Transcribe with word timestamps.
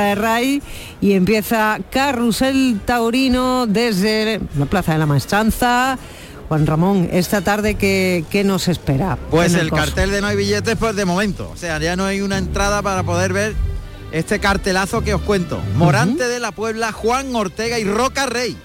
de 0.00 0.14
Ray 0.14 0.62
y 1.00 1.12
empieza 1.12 1.78
Carrusel 1.90 2.80
Taurino 2.84 3.66
desde 3.66 4.40
la 4.56 4.66
Plaza 4.66 4.92
de 4.92 4.98
la 4.98 5.06
Maestranza. 5.06 5.98
Juan 6.48 6.66
Ramón, 6.66 7.08
esta 7.12 7.42
tarde, 7.42 7.74
¿qué, 7.74 8.24
qué 8.30 8.42
nos 8.42 8.68
espera? 8.68 9.18
Pues 9.30 9.52
en 9.52 9.60
el 9.60 9.70
cartel 9.70 10.10
de 10.10 10.22
no 10.22 10.28
hay 10.28 10.36
billetes, 10.36 10.76
pues 10.76 10.96
de 10.96 11.04
momento. 11.04 11.50
O 11.52 11.56
sea, 11.56 11.78
ya 11.78 11.94
no 11.94 12.06
hay 12.06 12.22
una 12.22 12.38
entrada 12.38 12.80
para 12.80 13.02
poder 13.02 13.34
ver 13.34 13.54
este 14.12 14.38
cartelazo 14.38 15.02
que 15.02 15.12
os 15.12 15.20
cuento. 15.20 15.60
Morante 15.76 16.26
de 16.26 16.40
la 16.40 16.52
Puebla, 16.52 16.92
Juan 16.92 17.34
Ortega 17.36 17.78
y 17.78 17.84
Roca 17.84 18.26
Rey. 18.26 18.56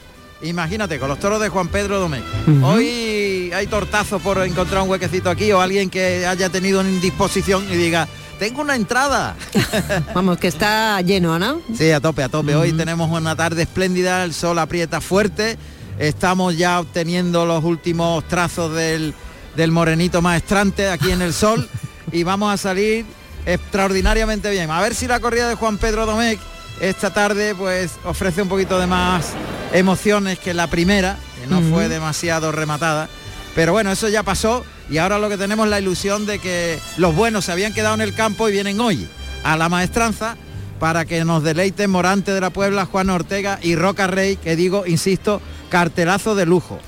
Imagínate, 0.43 0.99
con 0.99 1.07
los 1.07 1.19
toros 1.19 1.41
de 1.41 1.49
Juan 1.49 1.69
Pedro 1.69 1.99
Domecq. 1.99 2.23
Hoy 2.63 3.51
hay 3.53 3.67
tortazo 3.67 4.19
por 4.19 4.43
encontrar 4.43 4.83
un 4.83 4.89
huequecito 4.89 5.29
aquí 5.29 5.51
o 5.51 5.61
alguien 5.61 5.89
que 5.89 6.25
haya 6.25 6.49
tenido 6.49 6.81
una 6.81 6.89
indisposición 6.89 7.65
y 7.71 7.75
diga, 7.75 8.07
tengo 8.39 8.61
una 8.61 8.75
entrada. 8.75 9.35
Vamos, 10.13 10.37
que 10.37 10.47
está 10.47 10.99
lleno, 11.01 11.39
¿no? 11.39 11.61
Sí, 11.75 11.91
a 11.91 11.99
tope, 11.99 12.23
a 12.23 12.29
tope. 12.29 12.55
Hoy 12.55 12.73
tenemos 12.73 13.09
una 13.11 13.35
tarde 13.35 13.63
espléndida, 13.63 14.23
el 14.23 14.33
sol 14.33 14.59
aprieta 14.59 15.01
fuerte, 15.01 15.57
estamos 15.99 16.57
ya 16.57 16.79
obteniendo 16.79 17.45
los 17.45 17.63
últimos 17.63 18.27
trazos 18.27 18.73
del, 18.73 19.13
del 19.55 19.71
morenito 19.71 20.21
maestrante 20.21 20.89
aquí 20.89 21.11
en 21.11 21.21
el 21.21 21.33
sol 21.33 21.69
y 22.11 22.23
vamos 22.23 22.53
a 22.53 22.57
salir 22.57 23.05
extraordinariamente 23.45 24.49
bien. 24.49 24.71
A 24.71 24.81
ver 24.81 24.95
si 24.95 25.07
la 25.07 25.19
corrida 25.19 25.49
de 25.49 25.55
Juan 25.55 25.77
Pedro 25.77 26.05
Domecq 26.05 26.39
esta 26.81 27.13
tarde 27.13 27.55
pues 27.55 27.93
ofrece 28.03 28.41
un 28.41 28.49
poquito 28.49 28.79
de 28.79 28.87
más 28.87 29.33
emociones 29.73 30.39
que 30.39 30.53
la 30.53 30.67
primera, 30.67 31.17
que 31.39 31.47
no 31.47 31.61
fue 31.61 31.87
demasiado 31.87 32.51
rematada. 32.51 33.09
Pero 33.55 33.71
bueno, 33.71 33.91
eso 33.91 34.09
ya 34.09 34.23
pasó 34.23 34.65
y 34.89 34.97
ahora 34.97 35.19
lo 35.19 35.29
que 35.29 35.37
tenemos 35.37 35.65
es 35.65 35.69
la 35.71 35.79
ilusión 35.79 36.25
de 36.25 36.39
que 36.39 36.79
los 36.97 37.15
buenos 37.15 37.45
se 37.45 37.51
habían 37.51 37.73
quedado 37.73 37.95
en 37.95 38.01
el 38.01 38.13
campo 38.13 38.49
y 38.49 38.51
vienen 38.51 38.79
hoy 38.79 39.07
a 39.43 39.57
la 39.57 39.69
maestranza 39.69 40.35
para 40.79 41.05
que 41.05 41.23
nos 41.23 41.43
deleiten 41.43 41.89
Morante 41.89 42.33
de 42.33 42.41
la 42.41 42.49
Puebla, 42.49 42.85
Juan 42.85 43.09
Ortega 43.09 43.59
y 43.61 43.75
Roca 43.75 44.07
Rey, 44.07 44.35
que 44.35 44.55
digo, 44.55 44.85
insisto, 44.85 45.41
cartelazo 45.69 46.35
de 46.35 46.45
lujo. 46.45 46.79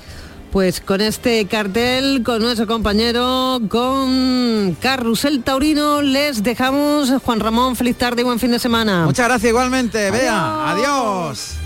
Pues 0.52 0.80
con 0.80 1.00
este 1.00 1.46
cartel, 1.46 2.22
con 2.22 2.40
nuestro 2.40 2.66
compañero, 2.66 3.60
con 3.68 4.76
Carrusel 4.80 5.42
Taurino, 5.42 6.02
les 6.02 6.42
dejamos. 6.42 7.10
Juan 7.24 7.40
Ramón, 7.40 7.76
feliz 7.76 7.96
tarde 7.96 8.22
y 8.22 8.24
buen 8.24 8.38
fin 8.38 8.52
de 8.52 8.58
semana. 8.58 9.04
Muchas 9.04 9.26
gracias 9.26 9.50
igualmente, 9.50 10.10
Bea. 10.10 10.70
Adiós. 10.70 11.65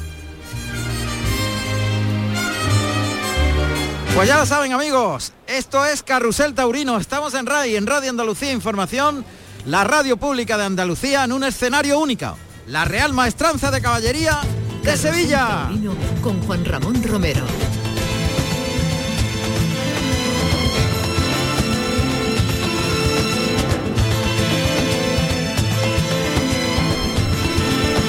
Pues 4.14 4.28
ya 4.28 4.38
lo 4.38 4.44
saben 4.44 4.72
amigos, 4.72 5.32
esto 5.46 5.84
es 5.86 6.02
Carrusel 6.02 6.54
Taurino, 6.54 6.98
estamos 6.98 7.32
en 7.34 7.46
RAI, 7.46 7.76
en 7.76 7.86
Radio 7.86 8.10
Andalucía 8.10 8.52
Información, 8.52 9.24
la 9.64 9.84
radio 9.84 10.16
pública 10.16 10.58
de 10.58 10.64
Andalucía 10.64 11.24
en 11.24 11.32
un 11.32 11.44
escenario 11.44 11.98
único, 11.98 12.36
la 12.66 12.84
Real 12.84 13.12
Maestranza 13.12 13.70
de 13.70 13.80
Caballería 13.80 14.40
de 14.82 14.96
Sevilla. 14.96 15.68
Con 16.22 16.42
Juan 16.42 16.64
Ramón 16.64 17.02
Romero. 17.02 17.44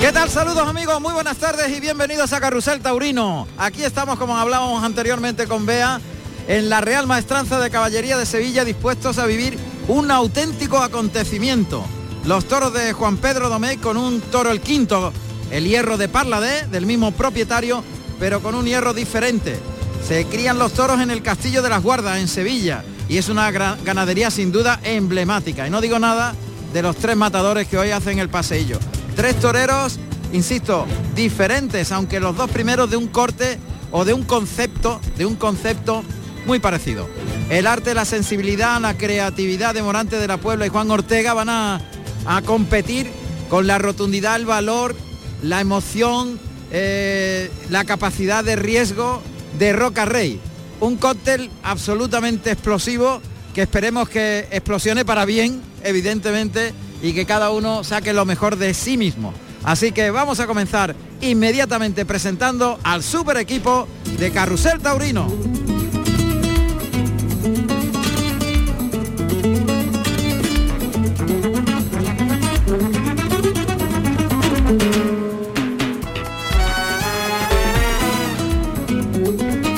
¿Qué 0.02 0.12
tal? 0.12 0.32
Saludos 0.32 0.68
amigos, 0.68 1.00
muy 1.00 1.14
buenas 1.14 1.38
tardes 1.38 1.70
y 1.78 1.80
bienvenidos 1.80 2.34
a 2.34 2.40
Carrusel 2.40 2.82
Taurino. 2.82 3.48
Aquí 3.60 3.84
estamos, 3.84 4.18
como 4.18 4.36
hablábamos 4.36 4.84
anteriormente 4.84 5.46
con 5.46 5.68
Bea, 5.68 6.02
en 6.48 6.70
la 6.70 6.82
Real 6.82 7.06
Maestranza 7.06 7.60
de 7.60 7.70
Caballería 7.70 8.18
de 8.18 8.26
Sevilla, 8.26 8.66
dispuestos 8.66 9.20
a 9.20 9.28
vivir 9.28 9.60
un 9.88 10.10
auténtico 10.10 10.80
acontecimiento. 10.80 11.86
Los 12.26 12.46
toros 12.46 12.74
de 12.74 12.94
Juan 12.94 13.18
Pedro 13.18 13.50
Domecq 13.50 13.80
con 13.80 13.96
un 13.96 14.22
toro 14.22 14.50
el 14.50 14.60
quinto, 14.60 15.14
el 15.52 15.66
hierro 15.66 15.98
de 15.98 16.10
Parladé, 16.10 16.66
del 16.66 16.88
mismo 16.88 17.12
propietario, 17.12 17.84
pero 18.20 18.42
con 18.42 18.56
un 18.56 18.66
hierro 18.66 18.96
diferente. 18.96 19.60
Se 20.08 20.26
crían 20.26 20.58
los 20.58 20.74
toros 20.74 21.00
en 21.00 21.12
el 21.12 21.22
Castillo 21.22 21.62
de 21.62 21.70
las 21.70 21.84
Guardas, 21.84 22.18
en 22.18 22.28
Sevilla, 22.28 22.84
y 23.08 23.20
es 23.20 23.30
una 23.30 23.52
ganadería 23.52 24.32
sin 24.32 24.52
duda 24.52 24.80
emblemática. 24.84 25.68
Y 25.68 25.70
no 25.70 25.80
digo 25.80 26.00
nada 26.00 26.34
de 26.74 26.82
los 26.82 26.96
tres 26.96 27.16
matadores 27.16 27.68
que 27.68 27.78
hoy 27.78 27.92
hacen 27.92 28.18
el 28.18 28.30
paseillo. 28.30 28.80
Tres 29.16 29.40
toreros, 29.40 30.00
insisto, 30.34 30.86
diferentes, 31.16 31.92
aunque 31.92 32.20
los 32.20 32.36
dos 32.36 32.50
primeros 32.50 32.90
de 32.90 32.98
un 32.98 33.08
corte 33.08 33.60
o 33.92 34.06
de 34.06 34.14
un 34.14 34.24
concepto, 34.24 35.00
de 35.18 35.26
un 35.26 35.36
concepto 35.36 36.04
muy 36.46 36.60
parecido. 36.60 37.08
El 37.50 37.68
arte, 37.68 37.94
la 37.94 38.06
sensibilidad, 38.06 38.80
la 38.80 38.98
creatividad 38.98 39.74
de 39.74 39.84
Morante 39.84 40.18
de 40.18 40.28
la 40.28 40.38
Puebla 40.38 40.66
y 40.66 40.70
Juan 40.70 40.90
Ortega 40.90 41.34
van 41.34 41.50
a, 41.50 41.82
a 42.26 42.42
competir 42.42 43.12
con 43.50 43.68
la 43.68 43.78
rotundidad, 43.78 44.38
el 44.38 44.46
valor, 44.46 44.96
la 45.44 45.60
emoción, 45.60 46.40
eh, 46.72 47.52
la 47.70 47.84
capacidad 47.84 48.44
de 48.46 48.56
riesgo 48.56 49.22
de 49.60 49.74
Roca 49.74 50.06
Rey. 50.06 50.40
Un 50.80 50.96
cóctel 50.96 51.50
absolutamente 51.64 52.52
explosivo 52.52 53.22
que 53.54 53.64
esperemos 53.64 54.08
que 54.08 54.48
explosione 54.52 55.04
para 55.04 55.26
bien, 55.26 55.62
evidentemente, 55.84 56.74
y 57.02 57.14
que 57.14 57.26
cada 57.26 57.50
uno 57.52 57.84
saque 57.84 58.14
lo 58.14 58.26
mejor 58.26 58.58
de 58.58 58.74
sí 58.74 58.98
mismo. 58.98 59.34
Así 59.64 59.92
que 59.92 60.12
vamos 60.12 60.40
a 60.40 60.48
comenzar 60.48 60.96
inmediatamente 61.22 62.06
presentando 62.06 62.80
al 62.84 63.04
super 63.04 63.38
equipo 63.38 63.88
de 64.18 64.32
Carrusel 64.32 64.80
Taurino. 64.80 65.28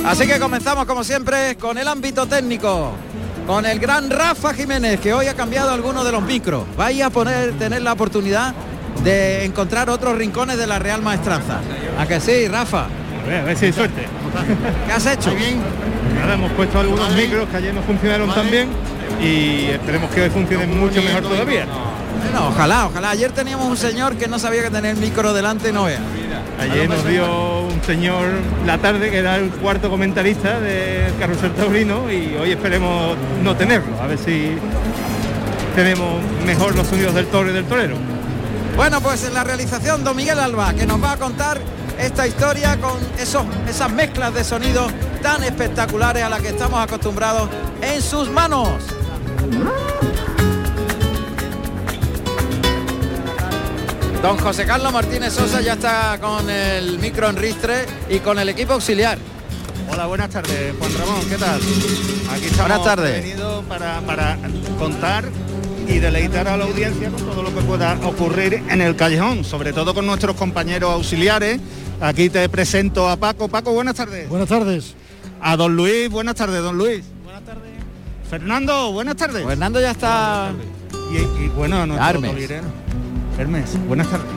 Así 0.06 0.28
que 0.28 0.40
comenzamos 0.40 0.86
como 0.86 1.04
siempre 1.04 1.58
con 1.58 1.78
el 1.78 1.88
ámbito 1.88 2.28
técnico, 2.28 2.92
con 3.46 3.66
el 3.66 3.80
gran 3.80 4.10
Rafa 4.10 4.54
Jiménez 4.54 5.00
que 5.00 5.14
hoy 5.14 5.28
ha 5.28 5.36
cambiado 5.36 5.72
algunos 5.72 6.06
de 6.06 6.12
los 6.12 6.24
micros. 6.24 6.64
Vaya 6.78 7.08
a 7.08 7.10
poner, 7.10 7.54
tener 7.54 7.82
la 7.82 7.94
oportunidad 7.94 8.54
de 9.04 9.46
encontrar 9.46 9.90
otros 9.90 10.18
rincones 10.18 10.58
de 10.58 10.68
la 10.68 10.80
Real 10.80 11.02
Maestranza. 11.02 11.60
¿A 12.00 12.06
que 12.06 12.20
sí, 12.20 12.48
Rafa? 12.48 12.86
A 12.86 13.28
ver, 13.28 13.42
a 13.42 13.44
ver 13.44 13.58
si 13.58 13.66
hay 13.66 13.74
suerte. 13.74 14.06
¿Qué 14.88 14.94
has 14.94 15.06
hecho? 15.06 15.32
Ahora 16.22 16.34
hemos 16.36 16.52
puesto 16.54 16.80
algunos 16.80 17.12
micros 17.16 17.48
que 17.50 17.58
ayer 17.58 17.74
no 17.74 17.82
funcionaron 17.82 18.34
tan 18.34 18.50
bien 18.50 18.70
y 19.22 19.66
esperemos 19.72 20.10
que 20.12 20.22
hoy 20.22 20.30
funcionen 20.30 20.80
mucho 20.80 21.02
mejor 21.02 21.24
todavía. 21.24 21.66
Bueno, 22.24 22.48
ojalá, 22.48 22.88
ojalá. 22.88 23.10
Ayer 23.10 23.32
teníamos 23.32 23.68
un 23.68 23.78
señor 23.78 24.16
que 24.16 24.28
no 24.28 24.40
sabía 24.40 24.64
que 24.64 24.70
tener 24.70 24.96
el 24.96 25.02
micro 25.02 25.34
delante 25.34 25.74
no 25.74 25.86
vea. 25.86 26.00
Ayer 26.64 26.88
nos 26.88 27.06
dio 27.06 27.60
un 27.64 27.84
señor 27.84 28.30
la 28.66 28.78
tarde 28.78 29.12
que 29.12 29.18
era 29.18 29.36
el 29.36 29.50
cuarto 29.50 29.90
comentarista 29.90 30.62
del 30.62 31.14
Carrusel 31.18 31.52
Taurino 31.52 32.10
y 32.10 32.38
hoy 32.38 32.52
esperemos 32.52 33.18
no 33.44 33.54
tenerlo, 33.58 34.02
a 34.02 34.08
ver 34.08 34.18
si 34.18 34.58
tenemos 35.76 36.24
mejor 36.46 36.74
los 36.74 36.88
sonidos 36.88 37.16
del 37.16 37.28
toro 37.28 37.50
y 37.50 37.54
del 37.54 37.66
torero. 37.66 37.98
Bueno, 38.78 39.02
pues 39.02 39.26
en 39.26 39.34
la 39.34 39.44
realización 39.44 40.06
don 40.06 40.16
Miguel 40.16 40.40
Alba, 40.40 40.74
que 40.74 40.86
nos 40.86 41.04
va 41.04 41.12
a 41.12 41.18
contar 41.18 41.60
esta 42.00 42.26
historia 42.26 42.80
con 42.80 42.98
esos, 43.20 43.44
esas 43.68 43.92
mezclas 43.92 44.34
de 44.34 44.46
sonidos 44.46 44.90
tan 45.22 45.44
espectaculares 45.44 46.24
a 46.24 46.30
las 46.30 46.42
que 46.42 46.50
estamos 46.50 46.80
acostumbrados 46.80 47.50
en 47.82 48.02
sus 48.02 48.30
manos. 48.30 48.70
Don 54.24 54.38
José 54.38 54.66
Carlos 54.66 54.94
Martínez 54.94 55.34
Sosa 55.34 55.60
ya 55.60 55.74
está 55.74 56.18
con 56.22 56.50
el 56.50 56.98
micro 56.98 57.28
en 57.28 57.36
ristre 57.36 57.86
y 58.10 58.20
con 58.20 58.40
el 58.40 58.48
equipo 58.48 58.72
auxiliar. 58.72 59.18
Hola, 59.92 60.06
buenas 60.06 60.30
tardes, 60.30 60.74
Juan 60.80 60.94
Ramón, 60.98 61.30
¿qué 61.30 61.36
tal? 61.36 61.60
Aquí 62.32 62.46
estamos 62.46 62.70
Buenas 62.70 62.84
tardes. 62.86 63.36
para, 63.68 64.00
para 64.00 64.38
contar 64.80 65.26
y 65.90 66.00
deleitar 66.00 66.48
a 66.48 66.56
la 66.56 66.64
audiencia 66.64 67.10
con 67.10 67.20
todo 67.20 67.44
lo 67.44 67.54
que 67.54 67.60
pueda 67.64 67.96
ocurrir 68.06 68.64
en 68.70 68.80
el 68.80 68.96
callejón, 68.96 69.44
sobre 69.44 69.74
todo 69.74 69.94
con 69.94 70.06
nuestros 70.06 70.38
compañeros 70.38 70.94
auxiliares. 70.94 71.60
Aquí 72.00 72.30
te 72.30 72.48
presento 72.48 73.10
a 73.10 73.18
Paco. 73.18 73.50
Paco, 73.50 73.74
buenas 73.74 73.96
tardes. 73.96 74.30
Buenas 74.30 74.48
tardes. 74.48 74.96
A 75.42 75.58
don 75.58 75.76
Luis, 75.76 76.10
buenas 76.10 76.36
tardes, 76.36 76.64
don 76.64 76.78
Luis. 76.78 77.04
Buenas 77.26 77.44
tardes. 77.44 77.72
Fernando, 78.30 78.94
buenas 78.94 79.18
tardes. 79.18 79.46
Hernando 79.46 79.82
ya 79.82 79.92
está... 79.92 80.54
Y, 81.12 81.44
y 81.44 81.50
bueno, 81.50 81.82
a 81.82 81.86
nuestro 81.86 82.22
Hermes. 83.38 83.78
buenas 83.88 84.08
tardes. 84.10 84.28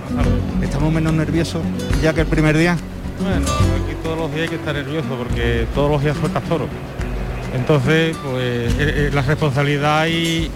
Estamos 0.63 0.93
menos 0.93 1.13
nerviosos 1.13 1.63
ya 2.03 2.15
que 2.15 2.23
el 2.23 2.27
primer 2.27 2.57
día. 2.57 2.77
Bueno, 3.21 3.47
aquí 3.85 3.95
todos 4.03 4.19
los 4.19 4.31
días 4.31 4.43
hay 4.43 4.49
que 4.49 4.57
estar 4.57 4.75
nervioso 4.75 5.09
porque 5.17 5.67
todos 5.75 5.91
los 5.91 6.03
días 6.03 6.17
sueltas 6.17 6.43
toro. 6.45 6.67
Entonces, 7.55 8.17
pues 8.23 8.73
eh, 8.75 8.77
eh, 8.79 9.11
la 9.13 9.23
responsabilidad 9.23 10.07
y, 10.07 10.51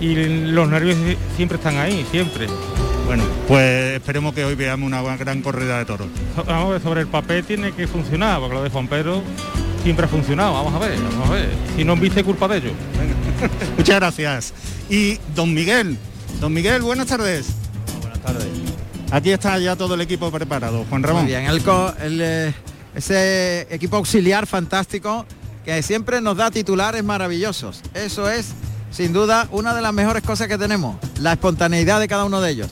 y 0.00 0.14
los 0.50 0.68
nervios 0.68 0.96
siempre 1.36 1.56
están 1.56 1.78
ahí, 1.78 2.06
siempre. 2.10 2.46
Bueno, 3.06 3.24
pues 3.46 3.96
esperemos 3.96 4.34
que 4.34 4.44
hoy 4.44 4.54
veamos 4.54 4.86
una 4.86 5.02
gran 5.16 5.42
corrida 5.42 5.78
de 5.78 5.84
toros. 5.84 6.08
Vamos 6.36 6.68
a 6.68 6.72
ver, 6.72 6.82
sobre 6.82 7.00
el 7.02 7.06
papel 7.06 7.44
tiene 7.44 7.72
que 7.72 7.86
funcionar, 7.86 8.40
porque 8.40 8.54
lo 8.54 8.62
de 8.62 8.70
Juan 8.70 8.88
Pedro 8.88 9.22
siempre 9.82 10.06
ha 10.06 10.08
funcionado. 10.08 10.54
Vamos 10.54 10.74
a 10.74 10.78
ver, 10.78 10.98
vamos 11.10 11.30
a 11.30 11.32
ver. 11.34 11.48
Si 11.76 11.84
no 11.84 11.96
viste 11.96 12.24
culpa 12.24 12.48
de 12.48 12.58
ellos. 12.58 12.72
Muchas 13.76 13.96
gracias. 13.96 14.54
Y 14.88 15.18
don 15.34 15.52
Miguel, 15.52 15.96
don 16.40 16.52
Miguel, 16.52 16.82
buenas 16.82 17.06
tardes. 17.06 17.63
Tardes. 18.24 18.48
Aquí 19.10 19.30
está 19.30 19.58
ya 19.58 19.76
todo 19.76 19.94
el 19.94 20.00
equipo 20.00 20.30
preparado, 20.30 20.84
Juan 20.88 21.02
Ramón. 21.02 21.22
Muy 21.24 21.32
bien, 21.32 21.44
el, 21.44 21.62
el, 22.02 22.20
eh, 22.20 22.54
ese 22.94 23.66
equipo 23.70 23.96
auxiliar 23.96 24.46
fantástico 24.46 25.26
que 25.64 25.82
siempre 25.82 26.20
nos 26.20 26.36
da 26.36 26.50
titulares 26.50 27.04
maravillosos. 27.04 27.80
Eso 27.94 28.28
es, 28.28 28.48
sin 28.90 29.12
duda, 29.12 29.46
una 29.50 29.74
de 29.74 29.82
las 29.82 29.92
mejores 29.92 30.22
cosas 30.22 30.48
que 30.48 30.58
tenemos, 30.58 30.96
la 31.20 31.32
espontaneidad 31.32 32.00
de 32.00 32.08
cada 32.08 32.24
uno 32.24 32.40
de 32.40 32.50
ellos. 32.50 32.70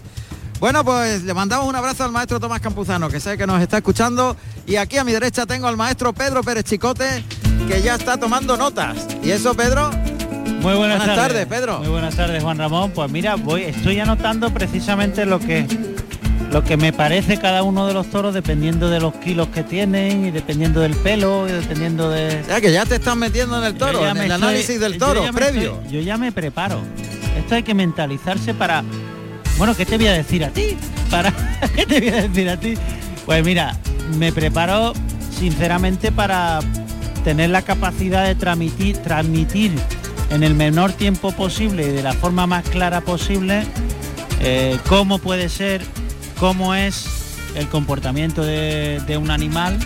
Bueno, 0.59 0.85
pues 0.85 1.25
le 1.25 1.35
mandamos 1.35 1.67
un 1.67 1.75
abrazo 1.75 2.05
al 2.05 2.13
maestro 2.13 2.39
Tomás 2.39 2.61
Campuzano, 2.61 3.09
que 3.09 3.19
sé 3.19 3.37
que 3.37 3.47
nos 3.47 3.61
está 3.61 3.79
escuchando. 3.79 4.37
Y 4.67 4.77
aquí 4.77 4.97
a 4.97 5.05
mi 5.05 5.13
derecha 5.13 5.45
tengo 5.45 5.67
al 5.67 5.77
maestro 5.77 6.13
Pedro 6.13 6.43
Pérez 6.43 6.65
Chicote, 6.65 7.25
que 7.67 7.83
ya 7.83 7.97
está 7.97 8.17
tomando 8.17 8.57
notas. 8.57 8.97
¿Y 9.25 9.33
eso, 9.33 9.55
Pedro? 9.55 9.91
Muy 10.61 10.75
buenas, 10.75 10.99
Buenas 10.99 11.17
tardes, 11.17 11.47
Pedro. 11.47 11.79
Muy 11.81 11.89
buenas 11.89 12.15
tardes, 12.15 12.43
Juan 12.43 12.59
Ramón. 12.59 12.93
Pues 12.93 13.11
mira, 13.11 13.35
voy, 13.37 13.63
estoy 13.63 13.99
anotando 14.01 14.53
precisamente 14.53 15.27
lo 15.27 15.39
que 15.41 15.67
lo 16.53 16.63
que 16.63 16.77
me 16.77 16.93
parece 16.93 17.39
cada 17.39 17.63
uno 17.63 17.87
de 17.87 17.95
los 17.95 18.09
toros 18.11 18.35
dependiendo 18.35 18.91
de 18.91 19.01
los 19.01 19.15
kilos 19.15 19.49
que 19.49 19.63
tienen 19.63 20.27
y 20.27 20.31
dependiendo 20.31 20.81
del 20.81 20.95
pelo 20.95 21.49
y 21.49 21.53
dependiendo 21.53 22.11
de 22.11 22.43
O 22.43 22.45
sea, 22.45 22.61
que 22.61 22.71
ya 22.71 22.85
te 22.85 22.97
estás 22.97 23.17
metiendo 23.17 23.57
en 23.59 23.65
el 23.65 23.75
toro, 23.75 24.03
Yo 24.03 24.09
en 24.11 24.19
el 24.19 24.23
estoy- 24.31 24.33
análisis 24.33 24.79
del 24.79 24.93
yo 24.95 24.99
toro, 24.99 25.23
me 25.23 25.33
previo. 25.33 25.81
estoy- 25.83 25.93
yo 25.93 26.01
ya 26.03 26.19
me 26.19 26.31
preparo. 26.31 26.79
Esto 27.39 27.55
hay 27.55 27.63
que 27.63 27.75
mentalizarse 27.75 28.53
para. 28.55 28.85
Bueno, 29.57 29.75
¿qué 29.75 29.87
te 29.87 29.97
voy 29.97 30.07
a 30.09 30.13
decir 30.13 30.45
a 30.45 30.51
ti? 30.51 30.77
Para. 31.11 31.33
¿Qué 31.75 31.87
te 31.87 32.01
voy 32.01 32.09
a 32.11 32.23
decir 32.29 32.49
a 32.51 32.57
ti? 32.59 32.75
Pues 33.25 33.43
mira, 33.45 33.75
me 34.19 34.31
preparo 34.33 34.93
sinceramente 35.31 36.13
para 36.13 36.61
tener 37.25 37.49
la 37.51 37.63
capacidad 37.63 38.27
de 38.27 38.35
transmitir, 38.35 38.99
transmitir 38.99 39.73
en 40.33 40.43
el 40.43 40.55
menor 40.55 40.93
tiempo 40.93 41.33
posible 41.33 41.87
y 41.87 41.91
de 41.91 42.03
la 42.03 42.15
forma 42.15 42.47
más 42.47 42.65
clara 42.69 43.03
posible 43.03 43.65
eh, 44.41 44.79
cómo 44.89 45.19
puede 45.19 45.49
ser, 45.49 45.83
cómo 46.41 46.75
es 46.75 47.07
el 47.55 47.69
comportamiento 47.69 48.43
de, 48.43 49.01
de 49.07 49.17
un 49.19 49.31
animal 49.31 49.79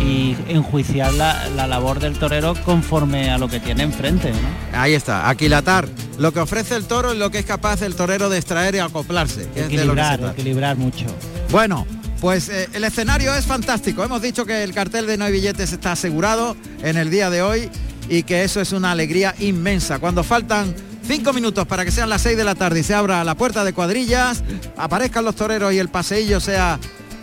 y 0.00 0.36
enjuiciar 0.48 1.12
la, 1.14 1.48
la 1.56 1.66
labor 1.66 1.98
del 1.98 2.18
torero 2.18 2.54
conforme 2.64 3.30
a 3.30 3.38
lo 3.38 3.48
que 3.48 3.58
tiene 3.58 3.82
enfrente. 3.82 4.30
¿no? 4.30 4.38
Ahí 4.78 4.94
está, 4.94 5.28
aquilatar 5.28 5.88
lo 6.18 6.32
que 6.32 6.40
ofrece 6.40 6.76
el 6.76 6.84
toro 6.84 7.12
y 7.12 7.18
lo 7.18 7.30
que 7.30 7.40
es 7.40 7.44
capaz 7.44 7.82
el 7.82 7.96
torero 7.96 8.30
de 8.30 8.38
extraer 8.38 8.76
y 8.76 8.78
acoplarse. 8.78 9.48
que 9.52 9.60
es 9.62 9.68
de 9.68 9.84
lo 9.84 9.94
que 9.94 10.00
Equilibrar, 10.00 10.20
equilibrar 10.32 10.76
mucho. 10.76 11.06
Bueno, 11.50 11.86
pues 12.20 12.48
eh, 12.48 12.68
el 12.74 12.84
escenario 12.84 13.34
es 13.34 13.44
fantástico. 13.44 14.04
Hemos 14.04 14.22
dicho 14.22 14.46
que 14.46 14.62
el 14.62 14.72
cartel 14.72 15.06
de 15.06 15.16
No 15.16 15.24
hay 15.24 15.32
billetes 15.32 15.72
está 15.72 15.92
asegurado 15.92 16.56
en 16.82 16.96
el 16.96 17.10
día 17.10 17.28
de 17.28 17.42
hoy 17.42 17.70
y 18.10 18.24
que 18.24 18.44
eso 18.44 18.60
es 18.60 18.72
una 18.72 18.90
alegría 18.90 19.34
inmensa. 19.38 19.98
Cuando 19.98 20.22
faltan 20.22 20.74
cinco 21.06 21.32
minutos 21.32 21.66
para 21.66 21.84
que 21.86 21.90
sean 21.90 22.10
las 22.10 22.20
seis 22.20 22.36
de 22.36 22.44
la 22.44 22.54
tarde 22.54 22.80
y 22.80 22.82
se 22.82 22.92
abra 22.92 23.24
la 23.24 23.34
puerta 23.36 23.64
de 23.64 23.72
cuadrillas, 23.72 24.42
aparezcan 24.76 25.24
los 25.24 25.34
toreros 25.36 25.72
y 25.72 25.78
el 25.78 25.88
paseillo 25.88 26.40
sea 26.40 26.78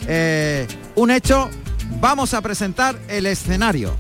eh, 0.08 0.66
un 0.96 1.12
hecho, 1.12 1.50
vamos 2.00 2.34
a 2.34 2.42
presentar 2.42 2.98
el 3.10 3.26
escenario. 3.28 3.96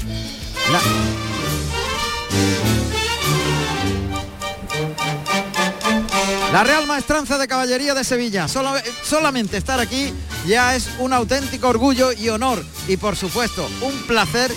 La- 6.51 6.63
Real 6.63 6.87
Maestranza 6.87 7.37
de 7.37 7.47
Caballería 7.47 7.93
de 7.93 8.03
Sevilla. 8.03 8.47
Solo- 8.47 8.73
solamente 9.03 9.57
estar 9.57 9.79
aquí 9.79 10.13
ya 10.47 10.75
es 10.75 10.89
un 10.99 11.13
auténtico 11.13 11.67
orgullo 11.67 12.11
y 12.11 12.29
honor. 12.29 12.63
Y 12.87 12.97
por 12.97 13.15
supuesto, 13.15 13.69
un 13.81 13.93
placer 14.07 14.51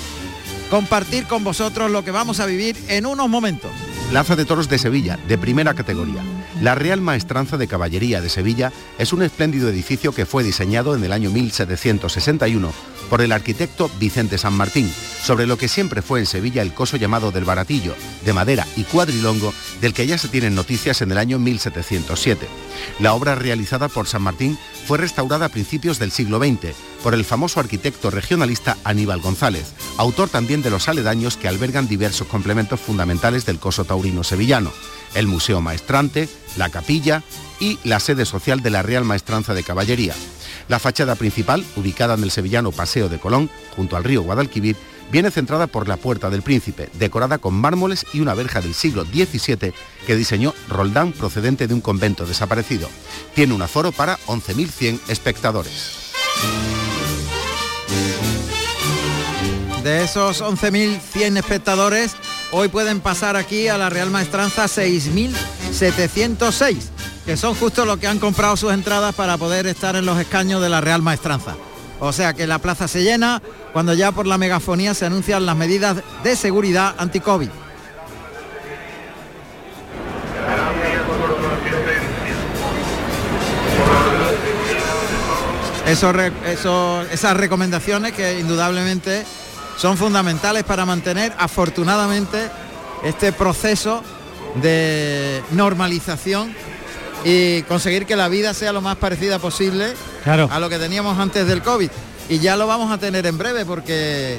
compartir 0.71 1.27
con 1.27 1.45
vosotros 1.45 1.91
lo 1.91 2.05
que 2.05 2.13
vamos 2.13 2.41
a 2.41 2.47
vivir 2.47 2.77
en 2.89 3.05
unos 3.05 3.29
momentos. 3.29 3.71
Plaza 4.11 4.37
de 4.37 4.45
Toros 4.45 4.69
de 4.69 4.79
Sevilla, 4.79 5.19
de 5.29 5.37
primera 5.37 5.75
categoría. 5.75 6.23
La 6.63 6.75
Real 6.75 7.01
Maestranza 7.01 7.57
de 7.57 7.69
Caballería 7.69 8.21
de 8.21 8.29
Sevilla 8.29 8.73
es 8.99 9.13
un 9.13 9.23
espléndido 9.23 9.69
edificio 9.69 10.13
que 10.13 10.27
fue 10.27 10.45
diseñado 10.45 10.95
en 10.95 11.05
el 11.05 11.13
año 11.13 11.31
1761 11.31 13.00
por 13.11 13.21
el 13.21 13.33
arquitecto 13.33 13.91
Vicente 13.99 14.39
San 14.39 14.55
Martín, 14.55 14.91
sobre 15.23 15.47
lo 15.47 15.59
que 15.59 15.69
siempre 15.69 16.01
fue 16.01 16.21
en 16.21 16.27
Sevilla 16.27 16.62
el 16.62 16.73
coso 16.73 16.97
llamado 16.97 17.33
del 17.33 17.45
Baratillo, 17.45 17.95
de 18.25 18.33
madera 18.33 18.67
y 18.77 18.85
cuadrilongo, 18.85 19.53
del 19.81 19.93
que 19.93 20.07
ya 20.07 20.17
se 20.17 20.29
tienen 20.29 20.55
noticias 20.55 21.03
en 21.03 21.11
el 21.11 21.19
año 21.19 21.39
1707. 21.39 22.47
La 23.01 23.12
obra 23.12 23.35
realizada 23.35 23.89
por 23.89 24.07
San 24.07 24.23
Martín 24.23 24.57
fue 24.87 24.97
restaurada 24.97 25.47
a 25.47 25.51
principios 25.51 25.99
del 25.99 26.12
siglo 26.12 26.39
XX 26.39 26.75
por 27.03 27.15
el 27.15 27.25
famoso 27.25 27.61
arquitecto 27.61 28.11
regionalista 28.11 28.77
Aníbal 28.85 29.21
González, 29.21 29.73
autor 29.99 30.29
también 30.29 30.62
de 30.62 30.71
los 30.71 30.89
aledaños 30.89 31.37
que 31.37 31.49
albergan 31.49 31.89
diversos 31.89 32.29
complementos 32.29 32.81
fundamentales 32.81 33.45
del 33.45 33.59
coso 33.59 33.85
taurino 33.85 34.23
sevillano, 34.23 34.73
el 35.15 35.27
Museo 35.27 35.61
Maestrante, 35.61 36.29
la 36.57 36.71
capilla 36.71 37.23
y 37.59 37.79
la 37.85 38.01
sede 38.01 38.25
social 38.25 38.62
de 38.62 38.71
la 38.71 38.83
Real 38.83 39.05
Maestranza 39.05 39.55
de 39.55 39.65
Caballería. 39.65 40.15
La 40.71 40.79
fachada 40.79 41.17
principal, 41.17 41.63
ubicada 41.75 42.15
en 42.15 42.23
el 42.23 42.31
sevillano 42.31 42.71
Paseo 42.71 43.09
de 43.09 43.19
Colón, 43.19 43.51
junto 43.75 43.97
al 43.97 44.05
río 44.05 44.23
Guadalquivir, 44.23 44.77
viene 45.11 45.33
centrada 45.33 45.67
por 45.67 45.89
la 45.89 45.97
Puerta 45.97 46.31
del 46.31 46.43
Príncipe, 46.43 46.89
decorada 46.95 47.39
con 47.39 47.55
mármoles 47.55 48.07
y 48.13 48.21
una 48.21 48.35
verja 48.35 48.61
del 48.61 48.75
siglo 48.75 49.05
XVII 49.05 49.73
que 50.07 50.15
diseñó 50.15 50.55
Roldán 50.69 51.11
procedente 51.11 51.67
de 51.67 51.75
un 51.75 51.81
convento 51.81 52.25
desaparecido. 52.25 52.89
Tiene 53.35 53.53
un 53.53 53.63
aforo 53.63 53.91
para 53.91 54.17
11.100 54.29 55.01
espectadores. 55.09 56.13
De 59.83 60.05
esos 60.05 60.41
11.100 60.41 61.37
espectadores, 61.37 62.15
hoy 62.53 62.69
pueden 62.69 63.01
pasar 63.01 63.35
aquí 63.35 63.67
a 63.67 63.77
la 63.77 63.91
Real 63.91 64.11
Maestranza 64.11 64.67
6.706, 64.67 66.77
que 67.25 67.37
son 67.37 67.55
justo 67.55 67.85
los 67.85 67.99
que 67.99 68.07
han 68.07 68.19
comprado 68.19 68.57
sus 68.57 68.73
entradas 68.73 69.15
para 69.15 69.37
poder 69.37 69.67
estar 69.67 69.97
en 69.97 70.07
los 70.07 70.19
escaños 70.19 70.61
de 70.63 70.69
la 70.69 70.81
Real 70.81 71.03
Maestranza. 71.03 71.55
O 72.01 72.13
sea 72.13 72.33
que 72.33 72.47
la 72.47 72.59
plaza 72.59 72.89
se 72.89 73.03
llena 73.03 73.43
cuando 73.73 73.93
ya 73.95 74.11
por 74.11 74.27
la 74.27 74.39
megafonía 74.39 74.95
se 74.95 75.07
anuncian 75.07 75.45
las 75.45 75.57
medidas 75.57 75.99
de 76.25 76.37
seguridad 76.37 76.95
anti-COVID. 76.99 77.51
Esas 85.87 87.37
recomendaciones 87.37 88.13
que 88.13 88.39
indudablemente 88.39 89.25
son 89.77 89.97
fundamentales 89.97 90.63
para 90.65 90.87
mantener 90.87 91.35
afortunadamente 91.37 92.49
este 93.03 93.33
proceso 93.33 94.03
de 94.63 95.43
normalización 95.51 96.55
y 97.25 97.63
conseguir 97.63 98.07
que 98.07 98.17
la 98.17 98.29
vida 98.29 98.55
sea 98.55 98.73
lo 98.73 98.81
más 98.81 98.97
parecida 98.97 99.39
posible 99.39 99.93
Claro. 100.25 100.49
a 100.51 100.59
lo 100.59 100.69
que 100.69 100.79
teníamos 100.79 101.19
antes 101.19 101.47
del 101.47 101.63
COVID. 101.63 101.91
Y 102.29 102.39
ya 102.39 102.57
lo 102.57 102.67
vamos 102.67 102.91
a 102.93 102.99
tener 102.99 103.27
en 103.27 103.37
breve 103.37 103.65
porque 103.65 104.39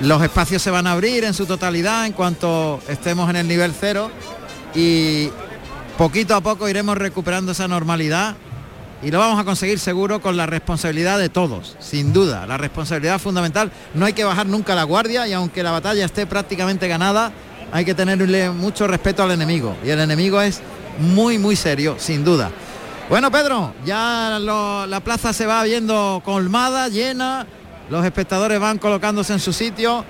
los 0.00 0.22
espacios 0.22 0.62
se 0.62 0.70
van 0.70 0.86
a 0.86 0.92
abrir 0.92 1.24
en 1.24 1.34
su 1.34 1.46
totalidad 1.46 2.06
en 2.06 2.12
cuanto 2.12 2.80
estemos 2.88 3.28
en 3.30 3.36
el 3.36 3.48
nivel 3.48 3.72
cero 3.78 4.10
y 4.74 5.30
poquito 5.96 6.34
a 6.36 6.40
poco 6.40 6.68
iremos 6.68 6.96
recuperando 6.98 7.52
esa 7.52 7.66
normalidad 7.66 8.36
y 9.02 9.10
lo 9.10 9.18
vamos 9.18 9.40
a 9.40 9.44
conseguir 9.44 9.78
seguro 9.78 10.20
con 10.20 10.36
la 10.36 10.46
responsabilidad 10.46 11.18
de 11.18 11.28
todos, 11.28 11.76
sin 11.80 12.12
duda. 12.12 12.46
La 12.46 12.58
responsabilidad 12.58 13.18
fundamental, 13.20 13.70
no 13.94 14.06
hay 14.06 14.12
que 14.12 14.24
bajar 14.24 14.46
nunca 14.46 14.74
la 14.74 14.82
guardia 14.84 15.26
y 15.26 15.32
aunque 15.32 15.62
la 15.62 15.70
batalla 15.70 16.04
esté 16.04 16.26
prácticamente 16.26 16.86
ganada, 16.88 17.32
hay 17.72 17.84
que 17.84 17.94
tenerle 17.94 18.50
mucho 18.50 18.86
respeto 18.86 19.22
al 19.22 19.30
enemigo 19.30 19.76
y 19.84 19.90
el 19.90 20.00
enemigo 20.00 20.40
es 20.40 20.60
muy 20.98 21.38
muy 21.38 21.56
serio, 21.56 21.96
sin 21.98 22.24
duda. 22.24 22.50
Bueno, 23.08 23.30
Pedro, 23.30 23.72
ya 23.84 24.38
lo- 24.40 24.86
la 24.86 25.00
plaza 25.00 25.32
se 25.32 25.46
va 25.46 25.62
viendo 25.64 26.20
colmada, 26.24 26.88
llena, 26.88 27.46
los 27.88 28.04
espectadores 28.04 28.60
van 28.60 28.78
colocándose 28.78 29.32
en 29.32 29.40
su 29.40 29.52
sitio. 29.52 30.04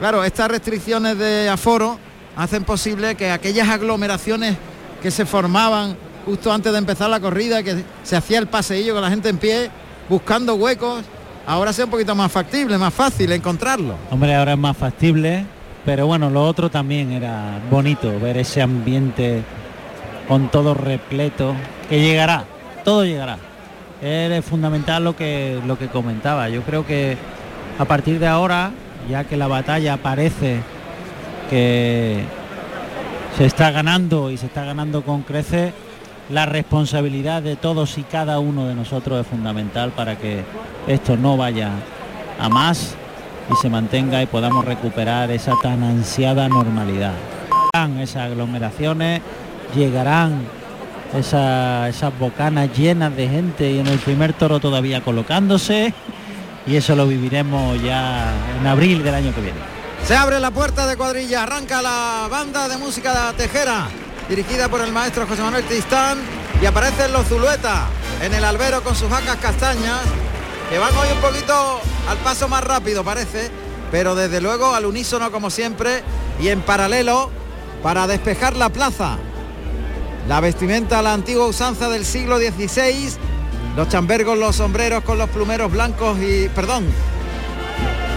Claro, 0.00 0.24
estas 0.24 0.48
restricciones 0.50 1.16
de 1.18 1.48
aforo 1.48 1.98
hacen 2.36 2.64
posible 2.64 3.14
que 3.14 3.30
aquellas 3.30 3.68
aglomeraciones 3.68 4.56
que 5.00 5.10
se 5.10 5.24
formaban 5.26 5.96
justo 6.26 6.52
antes 6.52 6.72
de 6.72 6.78
empezar 6.78 7.10
la 7.10 7.20
corrida, 7.20 7.62
que 7.62 7.84
se 8.02 8.16
hacía 8.16 8.38
el 8.38 8.46
paseillo 8.48 8.94
con 8.94 9.02
la 9.02 9.10
gente 9.10 9.28
en 9.28 9.38
pie, 9.38 9.70
buscando 10.08 10.54
huecos, 10.54 11.04
ahora 11.46 11.72
sea 11.72 11.84
un 11.84 11.90
poquito 11.92 12.14
más 12.16 12.30
factible, 12.32 12.76
más 12.78 12.94
fácil 12.94 13.30
encontrarlo. 13.32 13.94
Hombre, 14.10 14.34
ahora 14.34 14.52
es 14.54 14.58
más 14.58 14.76
factible, 14.76 15.44
pero 15.84 16.06
bueno, 16.06 16.30
lo 16.30 16.44
otro 16.44 16.70
también 16.70 17.12
era 17.12 17.60
bonito, 17.70 18.18
ver 18.20 18.38
ese 18.38 18.62
ambiente 18.62 19.42
con 20.28 20.50
todo 20.50 20.74
repleto, 20.74 21.54
que 21.88 22.00
llegará, 22.00 22.44
todo 22.84 23.04
llegará. 23.04 23.38
Es 24.00 24.44
fundamental 24.44 25.04
lo 25.04 25.14
que, 25.14 25.60
lo 25.66 25.78
que 25.78 25.88
comentaba. 25.88 26.48
Yo 26.48 26.62
creo 26.62 26.84
que 26.84 27.16
a 27.78 27.84
partir 27.84 28.18
de 28.18 28.26
ahora, 28.26 28.72
ya 29.08 29.24
que 29.24 29.36
la 29.36 29.46
batalla 29.46 29.96
parece 29.96 30.60
que 31.48 32.24
se 33.36 33.46
está 33.46 33.70
ganando 33.70 34.30
y 34.30 34.36
se 34.36 34.46
está 34.46 34.64
ganando 34.64 35.02
con 35.02 35.22
creces, 35.22 35.72
la 36.30 36.46
responsabilidad 36.46 37.42
de 37.42 37.56
todos 37.56 37.98
y 37.98 38.02
cada 38.02 38.38
uno 38.38 38.66
de 38.66 38.74
nosotros 38.74 39.20
es 39.20 39.26
fundamental 39.26 39.90
para 39.90 40.16
que 40.16 40.42
esto 40.86 41.16
no 41.16 41.36
vaya 41.36 41.70
a 42.38 42.48
más 42.48 42.94
y 43.50 43.56
se 43.56 43.68
mantenga 43.68 44.22
y 44.22 44.26
podamos 44.26 44.64
recuperar 44.64 45.30
esa 45.30 45.54
tan 45.62 45.82
ansiada 45.82 46.48
normalidad. 46.48 47.12
Esas 48.00 48.30
aglomeraciones, 48.30 49.22
llegarán 49.74 50.46
esa- 51.14 51.88
esas 51.88 52.18
bocanas 52.18 52.70
llenas 52.76 53.14
de 53.16 53.28
gente 53.28 53.70
y 53.70 53.78
en 53.80 53.86
el 53.86 53.98
primer 53.98 54.32
toro 54.32 54.60
todavía 54.60 55.02
colocándose 55.02 55.92
y 56.66 56.76
eso 56.76 56.94
lo 56.96 57.06
viviremos 57.06 57.80
ya 57.82 58.32
en 58.60 58.66
abril 58.66 59.02
del 59.02 59.14
año 59.14 59.34
que 59.34 59.40
viene. 59.40 59.58
Se 60.06 60.16
abre 60.16 60.40
la 60.40 60.50
puerta 60.50 60.86
de 60.86 60.96
cuadrilla, 60.96 61.42
arranca 61.44 61.82
la 61.82 62.28
banda 62.30 62.68
de 62.68 62.76
música 62.76 63.32
de 63.32 63.44
Tejera, 63.44 63.86
dirigida 64.28 64.68
por 64.68 64.80
el 64.80 64.92
maestro 64.92 65.26
José 65.26 65.42
Manuel 65.42 65.64
Tristán, 65.64 66.18
y 66.60 66.66
aparecen 66.66 67.12
los 67.12 67.26
Zulueta 67.26 67.86
en 68.22 68.32
el 68.34 68.44
albero 68.44 68.82
con 68.82 68.94
sus 68.94 69.08
jacas 69.08 69.36
castañas, 69.36 70.00
que 70.70 70.78
van 70.78 70.94
hoy 70.96 71.08
un 71.14 71.20
poquito 71.20 71.80
al 72.08 72.16
paso 72.18 72.48
más 72.48 72.64
rápido 72.64 73.04
parece, 73.04 73.50
pero 73.90 74.14
desde 74.14 74.40
luego 74.40 74.74
al 74.74 74.86
unísono 74.86 75.30
como 75.30 75.50
siempre 75.50 76.02
y 76.40 76.48
en 76.48 76.62
paralelo 76.62 77.30
para 77.82 78.06
despejar 78.06 78.56
la 78.56 78.70
plaza. 78.70 79.18
La 80.28 80.40
vestimenta 80.40 81.00
a 81.00 81.02
la 81.02 81.12
antigua 81.14 81.46
usanza 81.46 81.88
del 81.88 82.04
siglo 82.04 82.38
XVI, 82.38 83.10
los 83.76 83.88
chambergos, 83.88 84.38
los 84.38 84.56
sombreros 84.56 85.02
con 85.02 85.18
los 85.18 85.28
plumeros 85.30 85.70
blancos 85.70 86.18
y, 86.20 86.48
perdón, 86.54 86.84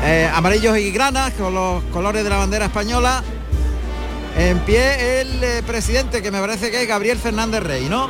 eh, 0.04 0.30
amarillos 0.34 0.78
y 0.78 0.92
granas 0.92 1.34
con 1.34 1.54
los 1.54 1.84
colores 1.86 2.24
de 2.24 2.30
la 2.30 2.38
bandera 2.38 2.66
española. 2.66 3.24
En 4.38 4.60
pie 4.60 5.22
el 5.22 5.44
eh, 5.44 5.64
presidente 5.66 6.22
que 6.22 6.30
me 6.30 6.40
parece 6.42 6.70
que 6.70 6.82
es 6.84 6.88
Gabriel 6.88 7.18
Fernández 7.18 7.64
Rey, 7.64 7.88
¿no? 7.90 8.10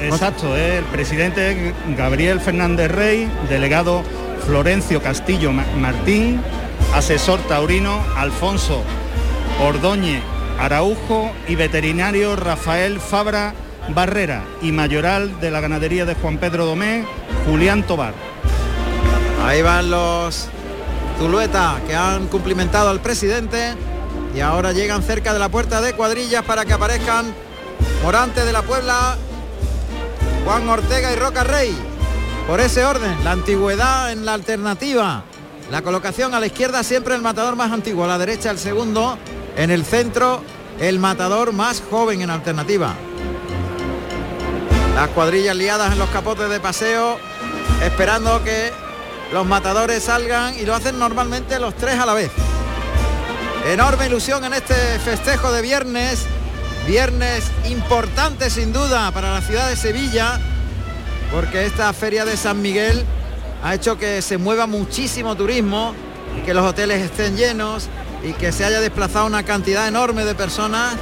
Exacto, 0.00 0.56
el 0.56 0.84
presidente 0.84 1.72
Gabriel 1.96 2.40
Fernández 2.40 2.90
Rey, 2.90 3.30
delegado 3.48 4.02
Florencio 4.46 5.00
Castillo 5.02 5.52
Ma- 5.52 5.64
Martín, 5.78 6.40
asesor 6.94 7.40
taurino 7.40 8.02
Alfonso 8.16 8.82
Ordóñez 9.62 10.22
Araujo 10.58 11.30
y 11.48 11.54
veterinario 11.54 12.36
Rafael 12.36 13.00
Fabra 13.00 13.54
Barrera 13.94 14.44
y 14.62 14.72
mayoral 14.72 15.40
de 15.40 15.50
la 15.50 15.60
ganadería 15.60 16.04
de 16.04 16.14
Juan 16.14 16.38
Pedro 16.38 16.66
Domé, 16.66 17.04
Julián 17.46 17.86
Tobar. 17.86 18.14
Ahí 19.44 19.62
van 19.62 19.90
los 19.90 20.48
Zulueta 21.18 21.80
que 21.86 21.94
han 21.94 22.26
cumplimentado 22.26 22.88
al 22.88 23.00
presidente 23.00 23.74
y 24.34 24.40
ahora 24.40 24.72
llegan 24.72 25.02
cerca 25.02 25.32
de 25.32 25.38
la 25.38 25.48
puerta 25.48 25.80
de 25.80 25.94
cuadrillas 25.94 26.44
para 26.44 26.64
que 26.64 26.72
aparezcan 26.72 27.32
Morante 28.02 28.44
de 28.44 28.52
la 28.52 28.62
Puebla, 28.62 29.16
Juan 30.44 30.68
Ortega 30.68 31.12
y 31.12 31.16
Roca 31.16 31.44
Rey. 31.44 31.76
Por 32.46 32.60
ese 32.60 32.84
orden, 32.84 33.24
la 33.24 33.32
antigüedad 33.32 34.12
en 34.12 34.24
la 34.24 34.34
alternativa. 34.34 35.24
La 35.70 35.82
colocación 35.82 36.34
a 36.34 36.40
la 36.40 36.46
izquierda 36.46 36.84
siempre 36.84 37.14
el 37.14 37.22
matador 37.22 37.56
más 37.56 37.72
antiguo, 37.72 38.04
a 38.04 38.08
la 38.08 38.18
derecha 38.18 38.50
el 38.50 38.58
segundo, 38.58 39.18
en 39.56 39.70
el 39.70 39.84
centro 39.84 40.42
el 40.80 40.98
matador 40.98 41.52
más 41.52 41.82
joven 41.90 42.20
en 42.20 42.30
alternativa. 42.30 42.94
Las 44.94 45.08
cuadrillas 45.08 45.56
liadas 45.56 45.92
en 45.92 45.98
los 45.98 46.08
capotes 46.10 46.48
de 46.48 46.60
paseo, 46.60 47.18
esperando 47.82 48.42
que 48.44 48.70
los 49.32 49.46
matadores 49.46 50.04
salgan 50.04 50.58
y 50.58 50.64
lo 50.64 50.74
hacen 50.74 50.98
normalmente 50.98 51.58
los 51.58 51.74
tres 51.74 51.98
a 51.98 52.06
la 52.06 52.14
vez. 52.14 52.30
Enorme 53.66 54.06
ilusión 54.06 54.44
en 54.44 54.54
este 54.54 54.74
festejo 55.00 55.50
de 55.50 55.60
viernes, 55.60 56.26
viernes 56.86 57.44
importante 57.68 58.48
sin 58.50 58.72
duda 58.72 59.10
para 59.10 59.32
la 59.32 59.40
ciudad 59.40 59.68
de 59.68 59.76
Sevilla, 59.76 60.38
porque 61.32 61.66
esta 61.66 61.92
feria 61.92 62.24
de 62.24 62.36
San 62.36 62.62
Miguel 62.62 63.04
ha 63.64 63.74
hecho 63.74 63.98
que 63.98 64.22
se 64.22 64.38
mueva 64.38 64.66
muchísimo 64.66 65.34
turismo 65.34 65.94
y 66.38 66.42
que 66.42 66.54
los 66.54 66.64
hoteles 66.64 67.02
estén 67.02 67.36
llenos 67.36 67.88
y 68.22 68.32
que 68.32 68.52
se 68.52 68.64
haya 68.64 68.80
desplazado 68.80 69.26
una 69.26 69.42
cantidad 69.42 69.86
enorme 69.88 70.24
de 70.24 70.34
personas 70.34 70.94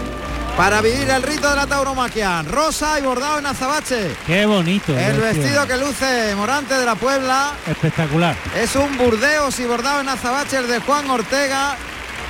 para 0.56 0.80
vivir 0.80 1.10
el 1.10 1.22
rito 1.22 1.48
de 1.50 1.56
la 1.56 1.66
tauromaquia. 1.66 2.42
Rosa 2.42 2.98
y 2.98 3.02
bordado 3.02 3.38
en 3.38 3.46
azabache. 3.46 4.14
Qué 4.26 4.46
bonito. 4.46 4.96
El 4.96 5.20
vestido 5.20 5.66
que 5.66 5.76
luce 5.76 6.34
Morante 6.36 6.74
de 6.74 6.84
la 6.84 6.94
Puebla 6.94 7.52
Espectacular. 7.66 8.36
es 8.56 8.76
un 8.76 8.96
burdeos 8.96 9.58
y 9.58 9.64
bordado 9.64 10.00
en 10.00 10.08
azabache 10.08 10.58
el 10.58 10.68
de 10.68 10.78
Juan 10.80 11.10
Ortega 11.10 11.76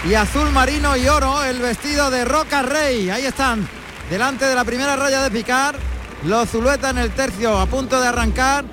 y 0.08 0.14
azul 0.14 0.50
marino 0.52 0.96
y 0.96 1.08
oro 1.08 1.44
el 1.44 1.58
vestido 1.58 2.10
de 2.10 2.24
Roca 2.24 2.62
Rey. 2.62 3.10
Ahí 3.10 3.26
están, 3.26 3.66
delante 4.10 4.46
de 4.46 4.54
la 4.54 4.64
primera 4.64 4.96
raya 4.96 5.22
de 5.22 5.30
picar, 5.30 5.76
los 6.24 6.48
Zulueta 6.48 6.90
en 6.90 6.98
el 6.98 7.10
tercio 7.10 7.58
a 7.58 7.66
punto 7.66 8.00
de 8.00 8.08
arrancar. 8.08 8.64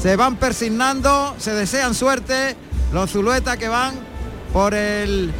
Se 0.00 0.16
van 0.16 0.36
persignando, 0.36 1.34
se 1.38 1.52
desean 1.52 1.94
suerte. 1.94 2.56
Los 2.92 3.10
Zulueta 3.10 3.56
que 3.56 3.68
van 3.68 3.94
por 4.54 4.72
el 4.72 5.32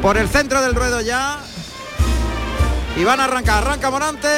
por 0.00 0.16
el 0.16 0.28
centro 0.28 0.62
del 0.62 0.76
ruedo 0.76 1.00
ya. 1.00 1.40
Y 2.96 3.04
van 3.04 3.20
a 3.20 3.24
arrancar. 3.24 3.64
Arranca 3.64 3.90
Morante, 3.90 4.28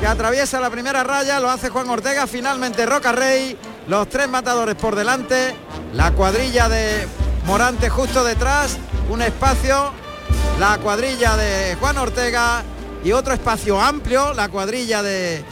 que 0.00 0.06
atraviesa 0.06 0.60
la 0.60 0.68
primera 0.68 1.04
raya, 1.04 1.38
lo 1.38 1.48
hace 1.48 1.70
Juan 1.70 1.88
Ortega, 1.88 2.26
finalmente 2.26 2.84
Roca 2.86 3.12
Rey, 3.12 3.56
los 3.86 4.08
tres 4.08 4.28
matadores 4.28 4.74
por 4.74 4.96
delante, 4.96 5.54
la 5.94 6.10
cuadrilla 6.12 6.68
de 6.68 7.06
Morante 7.46 7.88
justo 7.88 8.24
detrás, 8.24 8.76
un 9.08 9.22
espacio, 9.22 9.92
la 10.58 10.78
cuadrilla 10.78 11.36
de 11.36 11.76
Juan 11.80 11.96
Ortega. 11.96 12.64
Y 13.04 13.12
otro 13.12 13.32
espacio 13.32 13.80
amplio, 13.80 14.34
la 14.34 14.48
cuadrilla 14.48 15.04
de 15.04 15.44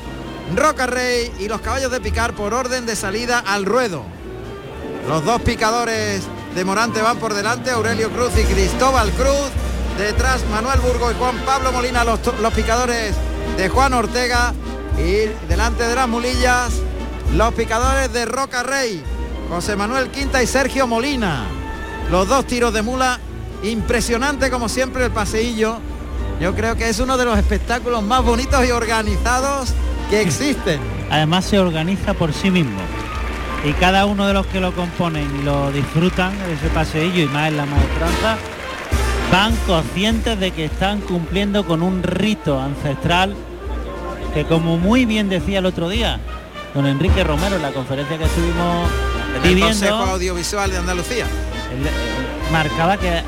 Roca 0.57 0.87
Rey 0.87 1.33
y 1.38 1.47
los 1.47 1.61
caballos 1.61 1.93
de 1.93 2.00
picar 2.00 2.35
por 2.35 2.53
orden 2.53 2.87
de 2.87 2.97
salida 2.97 3.38
al 3.38 3.65
ruedo. 3.65 4.03
Los 5.09 5.25
dos 5.25 5.41
picadores 5.43 6.23
de 6.57 6.65
Morante 6.65 7.03
van 7.03 7.19
por 7.19 7.35
delante, 7.35 7.71
Aurelio 7.71 8.09
Cruz 8.11 8.31
y 8.39 8.45
Cristóbal 8.45 9.11
Cruz. 9.11 9.51
Detrás 9.99 10.43
Manuel 10.51 10.81
Burgo 10.81 11.11
y 11.11 11.15
Juan 11.15 11.37
Pablo 11.45 11.71
Molina, 11.71 12.03
los, 12.03 12.19
los 12.41 12.53
picadores 12.55 13.15
de 13.59 13.69
Juan 13.69 13.93
Ortega. 13.93 14.55
Y 14.97 15.29
delante 15.49 15.87
de 15.87 15.95
las 15.95 16.09
mulillas, 16.09 16.73
los 17.35 17.53
picadores 17.53 18.11
de 18.11 18.25
Roca 18.25 18.63
Rey, 18.63 19.03
José 19.51 19.77
Manuel 19.77 20.09
Quinta 20.09 20.43
y 20.43 20.47
Sergio 20.47 20.87
Molina. 20.87 21.45
Los 22.11 22.27
dos 22.27 22.47
tiros 22.47 22.73
de 22.73 22.81
mula, 22.81 23.21
impresionante 23.63 24.51
como 24.51 24.71
siempre 24.71 25.05
el 25.05 25.11
paseillo. 25.11 25.77
Yo 26.41 26.55
creo 26.55 26.75
que 26.75 26.89
es 26.89 26.99
uno 27.01 27.19
de 27.19 27.27
los 27.27 27.39
espectáculos 27.39 28.03
más 28.03 28.25
bonitos 28.25 28.67
y 28.67 28.71
organizados 28.71 29.75
que 30.09 30.23
existen. 30.23 30.81
Además 31.11 31.45
se 31.45 31.59
organiza 31.59 32.15
por 32.15 32.33
sí 32.33 32.51
mismo. 32.51 32.81
Y 33.65 33.73
cada 33.73 34.07
uno 34.07 34.27
de 34.27 34.35
los 34.35 34.47
que 34.47 34.61
lo 34.61 34.73
componen 34.73 35.29
y 35.41 35.43
lo 35.43 35.73
disfrutan 35.73 36.33
ese 36.53 36.69
paseillo 36.69 37.25
y 37.25 37.27
más 37.27 37.49
en 37.49 37.57
la 37.57 37.67
maestranza, 37.67 38.37
van 39.33 39.57
conscientes 39.67 40.39
de 40.39 40.53
que 40.53 40.67
están 40.67 41.01
cumpliendo 41.01 41.67
con 41.67 41.83
un 41.83 42.03
rito 42.03 42.61
ancestral 42.61 43.35
que 44.35 44.45
como 44.45 44.77
muy 44.77 45.07
bien 45.07 45.29
decía 45.29 45.59
el 45.61 45.67
otro 45.67 45.89
día 45.89 46.21
don 46.75 46.87
Enrique 46.87 47.25
Romero 47.25 47.57
en 47.57 47.63
la 47.63 47.73
conferencia 47.73 48.19
que 48.19 48.25
estuvimos 48.25 48.91
En 49.31 49.37
el 49.37 49.43
viviendo, 49.43 49.69
Consejo 49.69 50.13
Audiovisual 50.13 50.71
de 50.71 50.77
Andalucía. 50.77 51.25
él, 51.25 51.89
marcaba 52.53 52.99
que 52.99 53.23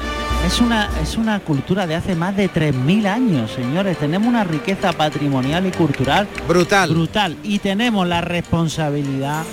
es 0.47 0.61
una, 0.61 0.89
es 1.03 1.17
una 1.17 1.41
cultura 1.41 1.87
de 1.87 1.95
hace 1.95 2.15
más 2.15 2.37
de 2.37 2.51
3.000 2.51 3.07
años, 3.07 3.51
señores. 3.51 3.99
Tenemos 3.99 4.29
una 4.29 4.45
riqueza 4.45 4.93
patrimonial 4.93 5.67
y 5.67 5.71
cultural 5.71 6.29
Brutal. 6.47 6.91
brutal 6.91 7.37
y 7.43 7.59
tenemos 7.59 8.07
la 8.07 8.21
responsabilidad 8.21 9.45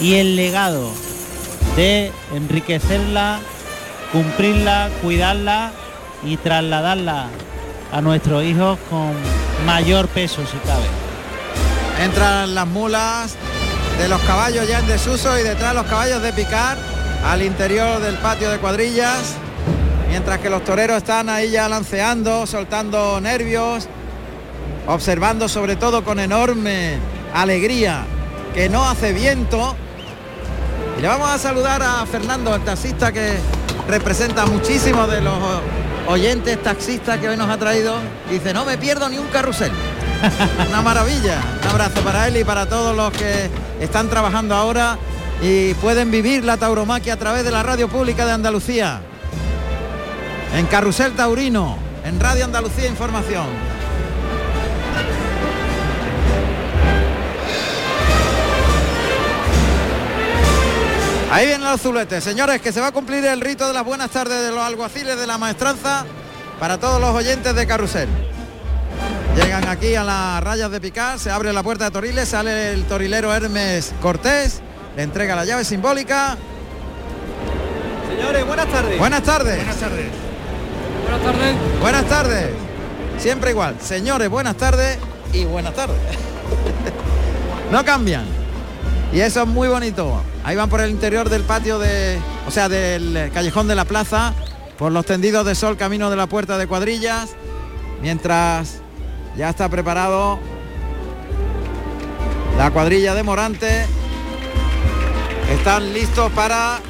y 0.00 0.14
el 0.14 0.36
legado 0.36 0.90
de 1.76 2.12
enriquecerla, 2.34 3.40
cumplirla, 4.12 4.90
cuidarla 5.02 5.72
y 6.24 6.36
trasladarla 6.36 7.28
a 7.92 8.00
nuestros 8.00 8.44
hijos 8.44 8.78
con 8.90 9.12
mayor 9.66 10.08
peso 10.08 10.42
si 10.46 10.56
cabe. 10.58 10.86
Entran 12.02 12.54
las 12.54 12.66
mulas 12.66 13.36
de 13.98 14.08
los 14.08 14.20
caballos 14.22 14.68
ya 14.68 14.80
en 14.80 14.86
desuso 14.86 15.38
y 15.38 15.42
detrás 15.42 15.74
los 15.74 15.86
caballos 15.86 16.22
de 16.22 16.32
picar 16.32 16.76
al 17.24 17.42
interior 17.42 18.00
del 18.00 18.16
patio 18.16 18.50
de 18.50 18.58
cuadrillas. 18.58 19.34
Mientras 20.08 20.38
que 20.38 20.50
los 20.50 20.64
toreros 20.64 20.98
están 20.98 21.28
ahí 21.28 21.50
ya 21.50 21.68
lanceando, 21.68 22.46
soltando 22.46 23.20
nervios, 23.20 23.88
observando 24.86 25.48
sobre 25.48 25.76
todo 25.76 26.04
con 26.04 26.20
enorme 26.20 26.98
alegría 27.32 28.04
que 28.54 28.68
no 28.68 28.88
hace 28.88 29.12
viento. 29.12 29.76
Le 31.04 31.08
vamos 31.08 31.28
a 31.28 31.36
saludar 31.36 31.82
a 31.82 32.06
Fernando, 32.06 32.54
el 32.54 32.62
taxista 32.62 33.12
que 33.12 33.34
representa 33.86 34.46
muchísimos 34.46 35.06
de 35.10 35.20
los 35.20 35.34
oyentes 36.08 36.62
taxistas 36.62 37.18
que 37.18 37.28
hoy 37.28 37.36
nos 37.36 37.50
ha 37.50 37.58
traído. 37.58 37.96
Dice, 38.30 38.54
no 38.54 38.64
me 38.64 38.78
pierdo 38.78 39.10
ni 39.10 39.18
un 39.18 39.26
carrusel. 39.26 39.70
Una 40.70 40.80
maravilla. 40.80 41.42
Un 41.60 41.68
abrazo 41.68 42.00
para 42.00 42.26
él 42.26 42.38
y 42.38 42.44
para 42.44 42.64
todos 42.70 42.96
los 42.96 43.12
que 43.12 43.50
están 43.80 44.08
trabajando 44.08 44.54
ahora 44.54 44.96
y 45.42 45.74
pueden 45.74 46.10
vivir 46.10 46.42
la 46.42 46.56
tauromaquia 46.56 47.12
a 47.12 47.18
través 47.18 47.44
de 47.44 47.50
la 47.50 47.62
radio 47.62 47.86
pública 47.86 48.24
de 48.24 48.32
Andalucía. 48.32 49.02
En 50.54 50.64
Carrusel 50.68 51.12
Taurino, 51.12 51.76
en 52.02 52.18
Radio 52.18 52.46
Andalucía 52.46 52.88
Información. 52.88 53.73
Ahí 61.34 61.46
vienen 61.48 61.68
los 61.68 61.80
zuletes, 61.80 62.22
señores, 62.22 62.60
que 62.62 62.70
se 62.70 62.80
va 62.80 62.86
a 62.86 62.92
cumplir 62.92 63.24
el 63.24 63.40
rito 63.40 63.66
de 63.66 63.72
las 63.72 63.84
buenas 63.84 64.08
tardes 64.08 64.40
de 64.40 64.52
los 64.52 64.60
alguaciles 64.60 65.18
de 65.18 65.26
la 65.26 65.36
maestranza 65.36 66.06
para 66.60 66.78
todos 66.78 67.00
los 67.00 67.10
oyentes 67.10 67.52
de 67.56 67.66
Carrusel. 67.66 68.08
Llegan 69.34 69.66
aquí 69.66 69.96
a 69.96 70.04
las 70.04 70.44
rayas 70.44 70.70
de 70.70 70.80
picar, 70.80 71.18
se 71.18 71.32
abre 71.32 71.52
la 71.52 71.64
puerta 71.64 71.86
de 71.86 71.90
Toriles, 71.90 72.28
sale 72.28 72.72
el 72.72 72.84
torilero 72.84 73.34
Hermes 73.34 73.94
Cortés, 74.00 74.60
le 74.94 75.02
entrega 75.02 75.34
la 75.34 75.44
llave 75.44 75.64
simbólica. 75.64 76.36
Señores, 78.08 78.46
buenas 78.46 78.68
tardes. 78.68 78.96
Buenas 78.96 79.22
tardes. 79.24 79.56
Buenas 79.56 79.76
tardes. 79.76 80.06
Buenas 81.02 81.22
tardes. 81.24 81.80
Buenas 81.80 82.04
tardes. 82.04 82.50
Siempre 83.18 83.50
igual. 83.50 83.74
Señores, 83.80 84.28
buenas 84.28 84.56
tardes 84.56 84.98
y 85.32 85.44
buenas 85.46 85.74
tardes. 85.74 85.98
no 87.72 87.84
cambian. 87.84 88.43
Y 89.14 89.20
eso 89.20 89.42
es 89.42 89.48
muy 89.48 89.68
bonito. 89.68 90.20
Ahí 90.42 90.56
van 90.56 90.68
por 90.68 90.80
el 90.80 90.90
interior 90.90 91.30
del 91.30 91.42
patio 91.44 91.78
de, 91.78 92.18
o 92.48 92.50
sea, 92.50 92.68
del 92.68 93.30
callejón 93.32 93.68
de 93.68 93.76
la 93.76 93.84
plaza, 93.84 94.34
por 94.76 94.90
los 94.90 95.06
tendidos 95.06 95.46
de 95.46 95.54
sol 95.54 95.76
camino 95.76 96.10
de 96.10 96.16
la 96.16 96.26
puerta 96.26 96.58
de 96.58 96.66
cuadrillas, 96.66 97.30
mientras 98.02 98.80
ya 99.36 99.50
está 99.50 99.68
preparado 99.68 100.40
la 102.58 102.72
cuadrilla 102.72 103.14
de 103.14 103.22
Morante. 103.22 103.86
Están 105.48 105.92
listos 105.92 106.32
para 106.32 106.80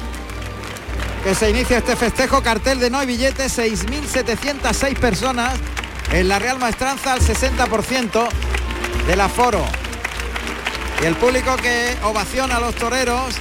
que 1.23 1.35
se 1.35 1.51
inicie 1.51 1.77
este 1.77 1.95
festejo. 1.95 2.41
Cartel 2.41 2.79
de 2.79 2.89
no 2.89 2.97
hay 2.97 3.05
billetes, 3.05 3.55
6.706 3.55 4.97
personas 4.97 5.53
en 6.11 6.27
la 6.27 6.39
Real 6.39 6.57
Maestranza 6.57 7.13
al 7.13 7.19
60% 7.19 8.27
del 9.05 9.21
aforo. 9.21 9.63
Y 11.01 11.05
el 11.05 11.15
público 11.15 11.55
que 11.57 11.95
ovaciona 12.03 12.57
a 12.57 12.59
los 12.59 12.75
toreros. 12.75 13.35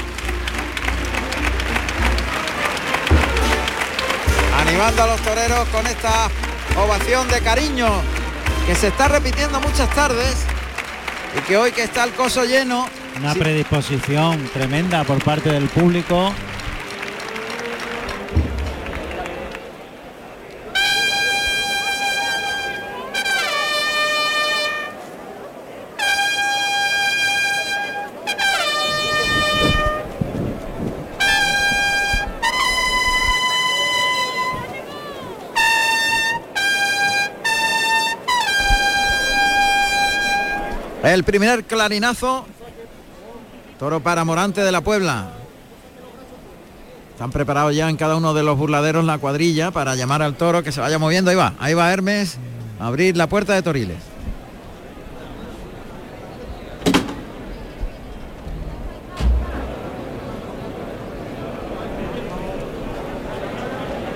Animando 4.61 5.03
a 5.03 5.07
los 5.07 5.21
toreros 5.21 5.69
con 5.69 5.87
esta 5.87 6.29
ovación 6.77 7.29
de 7.29 7.41
cariño 7.41 7.89
que 8.67 8.75
se 8.75 8.89
está 8.89 9.09
repitiendo 9.09 9.61
muchas 9.61 9.89
tardes 9.95 10.37
y 11.37 11.41
que 11.43 11.57
hoy 11.57 11.73
que 11.73 11.83
está 11.85 12.05
el 12.05 12.13
coso 12.13 12.45
lleno, 12.45 12.89
Una 13.19 13.35
predisposición 13.35 14.49
tremenda 14.53 15.05
por 15.05 15.23
parte 15.23 15.51
del 15.51 15.69
público. 15.69 16.33
El 41.15 41.25
primer 41.25 41.65
clarinazo. 41.65 42.45
Toro 43.79 44.01
para 44.01 44.25
Morante 44.25 44.63
de 44.63 44.73
la 44.73 44.81
Puebla. 44.81 45.31
Están 47.13 47.31
preparados 47.31 47.75
ya 47.75 47.89
en 47.89 47.97
cada 47.97 48.17
uno 48.17 48.35
de 48.35 48.43
los 48.43 48.59
burladeros 48.59 49.05
la 49.05 49.19
cuadrilla 49.19 49.71
para 49.71 49.95
llamar 49.95 50.23
al 50.23 50.35
toro 50.35 50.65
que 50.65 50.73
se 50.73 50.81
vaya 50.81 50.99
moviendo. 50.99 51.31
Ahí 51.31 51.37
va, 51.37 51.55
ahí 51.61 51.73
va 51.75 51.93
Hermes 51.93 52.37
a 52.81 52.89
abrir 52.89 53.17
la 53.17 53.29
puerta 53.29 53.55
de 53.55 53.63
Toriles. 53.63 53.99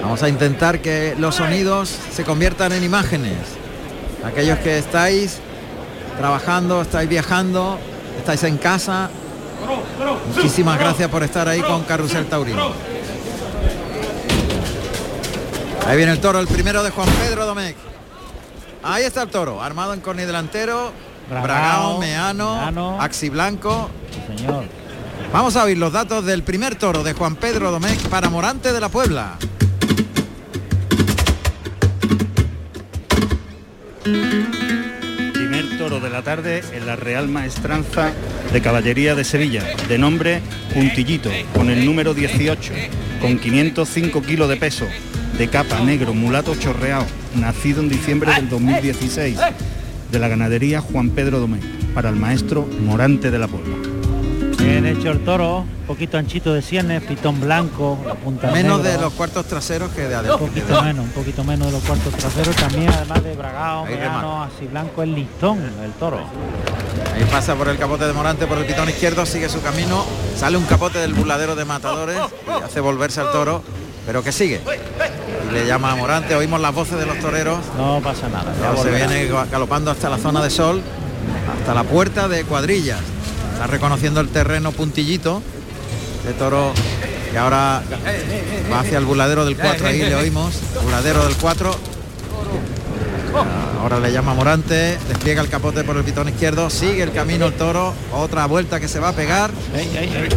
Vamos 0.02 0.23
a 0.23 0.28
intentar 0.28 0.81
que 0.81 1.14
los 1.19 1.37
sonidos 1.37 1.97
se 2.12 2.25
conviertan 2.25 2.73
en 2.73 2.83
imágenes. 2.83 3.37
Aquellos 4.25 4.59
que 4.59 4.78
estáis 4.78 5.38
trabajando, 6.19 6.83
estáis 6.83 7.09
viajando, 7.09 7.79
estáis 8.19 8.43
en 8.43 8.59
casa. 8.59 9.09
Muchísimas 10.35 10.79
gracias 10.79 11.09
por 11.09 11.23
estar 11.23 11.49
ahí 11.49 11.61
con 11.61 11.85
Carrusel 11.85 12.27
Taurino. 12.27 12.73
Ahí 15.87 15.97
viene 15.97 16.12
el 16.12 16.21
toro, 16.21 16.40
el 16.40 16.49
primero 16.49 16.83
de 16.83 16.90
Juan 16.90 17.09
Pedro 17.09 17.47
Domecq. 17.47 17.77
Ahí 18.83 19.05
está 19.05 19.23
el 19.23 19.29
toro, 19.29 19.62
armado 19.62 19.95
en 19.95 20.01
corni 20.01 20.25
delantero, 20.25 20.92
Bragao, 21.31 21.99
Meano, 21.99 22.57
Meano. 22.57 23.01
Axi 23.01 23.29
Blanco. 23.29 23.88
Sí, 24.11 24.38
señor. 24.38 24.64
Vamos 25.33 25.57
a 25.57 25.64
oír 25.64 25.79
los 25.79 25.92
datos 25.92 26.25
del 26.25 26.42
primer 26.42 26.77
toro 26.77 27.03
de 27.03 27.12
Juan 27.12 27.37
Pedro 27.37 27.71
Domecq 27.71 28.09
para 28.09 28.29
Morante 28.29 28.73
de 28.73 28.81
la 28.81 28.88
Puebla. 28.88 29.37
De 36.01 36.11
la 36.11 36.23
tarde 36.23 36.63
en 36.73 36.87
la 36.87 36.97
Real 36.97 37.29
Maestranza 37.29 38.13
de 38.53 38.61
Caballería 38.61 39.15
de 39.15 39.25
Sevilla, 39.25 39.65
de 39.89 39.99
nombre 39.99 40.41
Puntillito, 40.73 41.31
con 41.55 41.71
el 41.71 41.85
número 41.85 42.15
18, 42.15 42.73
con 43.21 43.39
505 43.39 44.23
kilos 44.23 44.49
de 44.49 44.57
peso, 44.57 44.87
de 45.37 45.49
capa 45.49 45.81
negro, 45.81 46.15
mulato 46.15 46.55
chorreado, 46.55 47.07
nacido 47.35 47.81
en 47.81 47.89
diciembre 47.89 48.33
del 48.35 48.49
2016, 48.49 49.39
de 50.13 50.19
la 50.19 50.29
ganadería 50.29 50.81
Juan 50.81 51.11
Pedro 51.11 51.41
Domé, 51.41 51.61
para 51.95 52.11
el 52.11 52.17
maestro 52.17 52.69
Morante 52.81 53.31
de 53.31 53.39
la 53.39 53.49
Puebla. 53.49 53.88
Bien 54.59 54.85
hecho 54.87 55.11
el 55.11 55.25
toro, 55.25 55.59
un 55.61 55.87
poquito 55.87 56.18
anchito 56.18 56.53
de 56.53 56.62
sienes, 56.62 57.03
pitón 57.03 57.40
blanco, 57.40 57.99
la 58.07 58.14
punta 58.14 58.51
Menos 58.51 58.79
negra. 58.79 58.92
de 58.97 59.03
los 59.03 59.12
cuartos 59.14 59.47
traseros 59.47 59.90
que 59.92 60.03
de 60.03 60.09
un 60.09 60.14
adelante. 60.14 60.44
poquito 60.47 60.83
menos, 60.83 61.05
un 61.05 61.11
poquito 61.12 61.44
menos 61.44 61.66
de 61.68 61.73
los 61.73 61.83
cuartos 61.85 62.14
traseros, 62.14 62.57
también 62.57 62.88
además 62.90 63.23
de 63.23 63.35
meano, 63.97 64.42
así 64.42 64.66
blanco, 64.66 65.03
el 65.03 65.14
listón, 65.14 65.59
el 65.85 65.92
toro. 65.92 66.18
Ahí 67.14 67.25
pasa 67.31 67.55
por 67.55 67.68
el 67.68 67.79
capote 67.79 68.07
de 68.07 68.12
Morante, 68.12 68.47
por 68.47 68.59
el 68.59 68.66
pitón 68.66 68.88
izquierdo, 68.88 69.25
sigue 69.27 69.49
su 69.49 69.61
camino, 69.62 70.05
sale 70.37 70.57
un 70.57 70.64
capote 70.64 70.99
del 70.99 71.14
burladero 71.14 71.55
de 71.57 71.64
matadores 71.64 72.18
y 72.47 72.64
hace 72.64 72.81
volverse 72.81 73.21
al 73.21 73.31
toro, 73.31 73.62
pero 74.07 74.23
que 74.23 74.33
sigue. 74.33 74.61
Y 75.49 75.53
le 75.55 75.66
llama 75.66 75.92
a 75.92 75.97
Morante, 75.97 76.35
oímos 76.35 76.61
las 76.61 76.75
voces 76.75 76.99
de 76.99 77.07
los 77.07 77.18
toreros, 77.21 77.61
No 77.77 78.01
pasa 78.03 78.29
nada. 78.29 78.53
ya 78.61 78.77
se 78.83 78.90
viene 78.90 79.27
galopando 79.51 79.90
hasta 79.90 80.09
la 80.11 80.18
zona 80.18 80.42
de 80.42 80.51
sol, 80.51 80.83
hasta 81.61 81.75
la 81.75 81.85
puerta 81.85 82.29
de 82.29 82.44
cuadrillas. 82.44 82.99
Está 83.59 83.66
reconociendo 83.66 84.21
el 84.21 84.29
terreno 84.29 84.71
puntillito 84.71 85.42
de 86.25 86.33
toro 86.35 86.73
y 87.35 87.37
ahora 87.37 87.83
va 88.73 88.79
hacia 88.79 88.99
el 88.99 89.05
burladero 89.05 89.44
del 89.44 89.57
4, 89.57 89.85
ahí 89.85 89.99
le 89.99 90.14
oímos, 90.14 90.61
burladero 90.81 91.27
del 91.27 91.35
4. 91.35 91.75
Ahora 93.83 93.99
le 93.99 94.12
llama 94.12 94.35
Morante, 94.35 94.97
despliega 95.09 95.42
el 95.42 95.49
capote 95.49 95.83
por 95.83 95.97
el 95.97 96.05
pitón 96.05 96.29
izquierdo, 96.29 96.71
sigue 96.71 97.03
el 97.03 97.11
camino 97.11 97.47
el 97.47 97.55
toro, 97.55 97.94
otra 98.12 98.47
vuelta 98.47 98.79
que 98.79 98.87
se 98.87 99.01
va 99.01 99.09
a 99.09 99.12
pegar, 99.12 99.51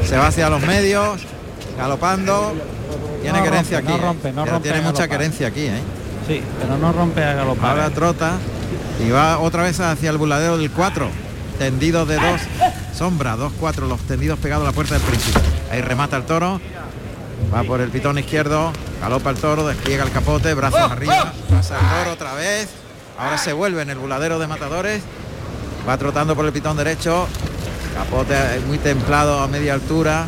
se 0.03 0.17
va 0.17 0.25
hacia 0.25 0.49
los 0.49 0.63
medios, 0.63 1.21
galopando. 1.77 2.55
Tiene 3.21 3.38
No 3.38 3.43
querencia 3.43 3.81
rompe, 3.81 3.91
aquí. 3.91 3.99
no 3.99 4.03
¿eh? 4.03 4.07
rompe, 4.07 4.34
no 4.34 4.45
rompe 4.47 4.67
tiene 4.67 4.81
mucha 4.81 5.07
querencia 5.07 5.45
aquí, 5.49 5.65
¿eh? 5.65 5.79
Sí, 6.27 6.41
pero 6.60 6.75
no 6.79 6.91
rompe 6.91 7.23
a 7.23 7.36
galopar. 7.36 7.69
Ahora 7.69 7.86
¿eh? 7.86 7.91
trota 7.93 8.31
y 9.05 9.12
va 9.12 9.38
otra 9.38 9.62
vez 9.62 9.79
hacia 9.79 10.10
el 10.10 10.17
burladero 10.17 10.57
del 10.57 10.71
4, 10.71 11.07
tendido 11.60 12.07
de 12.07 12.15
dos 12.15 12.41
dos 12.99 13.54
cuatro, 13.60 13.88
los 13.88 13.99
tendidos 14.01 14.38
pegados 14.39 14.63
a 14.63 14.67
la 14.69 14.73
puerta 14.73 14.93
del 14.93 15.04
príncipe. 15.04 15.39
Ahí 15.71 15.82
remata 15.82 16.17
el 16.17 16.23
toro, 16.23 16.60
va 17.54 17.63
por 17.63 17.82
el 17.82 17.89
pitón 17.89 18.17
izquierdo, 18.19 18.71
galopa 19.01 19.30
el 19.32 19.38
toro, 19.38 19.67
despliega 19.67 20.04
el 20.04 20.12
capote, 20.12 20.54
brazos 20.54 20.91
arriba, 20.91 21.34
pasa 21.49 21.80
el 21.80 22.04
toro 22.04 22.13
otra 22.13 22.34
vez, 22.34 22.69
ahora 23.17 23.38
se 23.38 23.54
vuelve 23.54 23.82
en 23.82 23.89
el 23.89 23.97
burladero 23.97 24.39
de 24.39 24.47
matadores, 24.47 25.01
va 25.88 25.97
trotando 25.97 26.36
por 26.36 26.45
el 26.45 26.51
pitón 26.51 26.77
derecho, 26.77 27.27
capote 27.95 28.36
muy 28.67 28.77
templado 28.77 29.39
a 29.39 29.47
media 29.47 29.73
altura, 29.73 30.25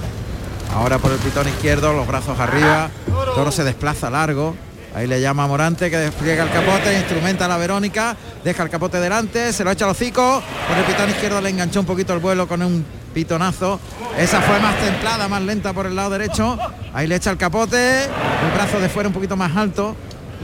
ahora 0.73 0.97
por 0.97 1.12
el 1.12 1.19
pitón 1.19 1.47
izquierdo, 1.47 1.93
los 1.93 2.08
brazos 2.08 2.39
arriba, 2.39 2.89
el 3.08 3.36
toro 3.36 3.52
se 3.52 3.63
desplaza 3.63 4.10
largo, 4.10 4.56
ahí 4.95 5.08
le 5.08 5.19
llama 5.21 5.43
a 5.43 5.47
Morante 5.47 5.89
que 5.89 5.97
despliega 5.97 6.43
el 6.43 6.51
capote, 6.51 6.93
instrumenta 6.97 7.45
a 7.45 7.47
la 7.47 7.58
Verónica, 7.58 8.15
deja 8.43 8.63
el 8.63 8.69
capote 8.69 8.99
delante, 8.99 9.53
se 9.53 9.63
lo 9.63 9.71
echa 9.71 9.86
al 9.86 9.91
hocico, 9.91 10.41
por 10.67 10.77
el 10.77 10.84
pitón 10.84 11.10
izquierdo 11.10 11.41
le 11.41 11.49
enganchó 11.49 11.79
un 11.79 11.86
poquito 11.86 12.13
el 12.13 12.19
vuelo 12.19 12.47
con 12.47 12.62
un 12.62 12.86
pitonazo, 13.13 13.79
esa 14.17 14.41
fue 14.41 14.60
más 14.60 14.75
templada, 14.77 15.27
más 15.27 15.41
lenta 15.41 15.73
por 15.73 15.86
el 15.86 15.95
lado 15.95 16.12
derecho, 16.12 16.58
ahí 16.93 17.08
le 17.08 17.15
echa 17.15 17.32
el 17.32 17.38
capote, 17.38 18.06
el 18.06 18.51
brazo 18.56 18.79
de 18.79 18.89
fuera 18.89 19.10
un 19.10 19.13
poquito 19.13 19.36
más 19.36 19.56
alto, 19.56 19.95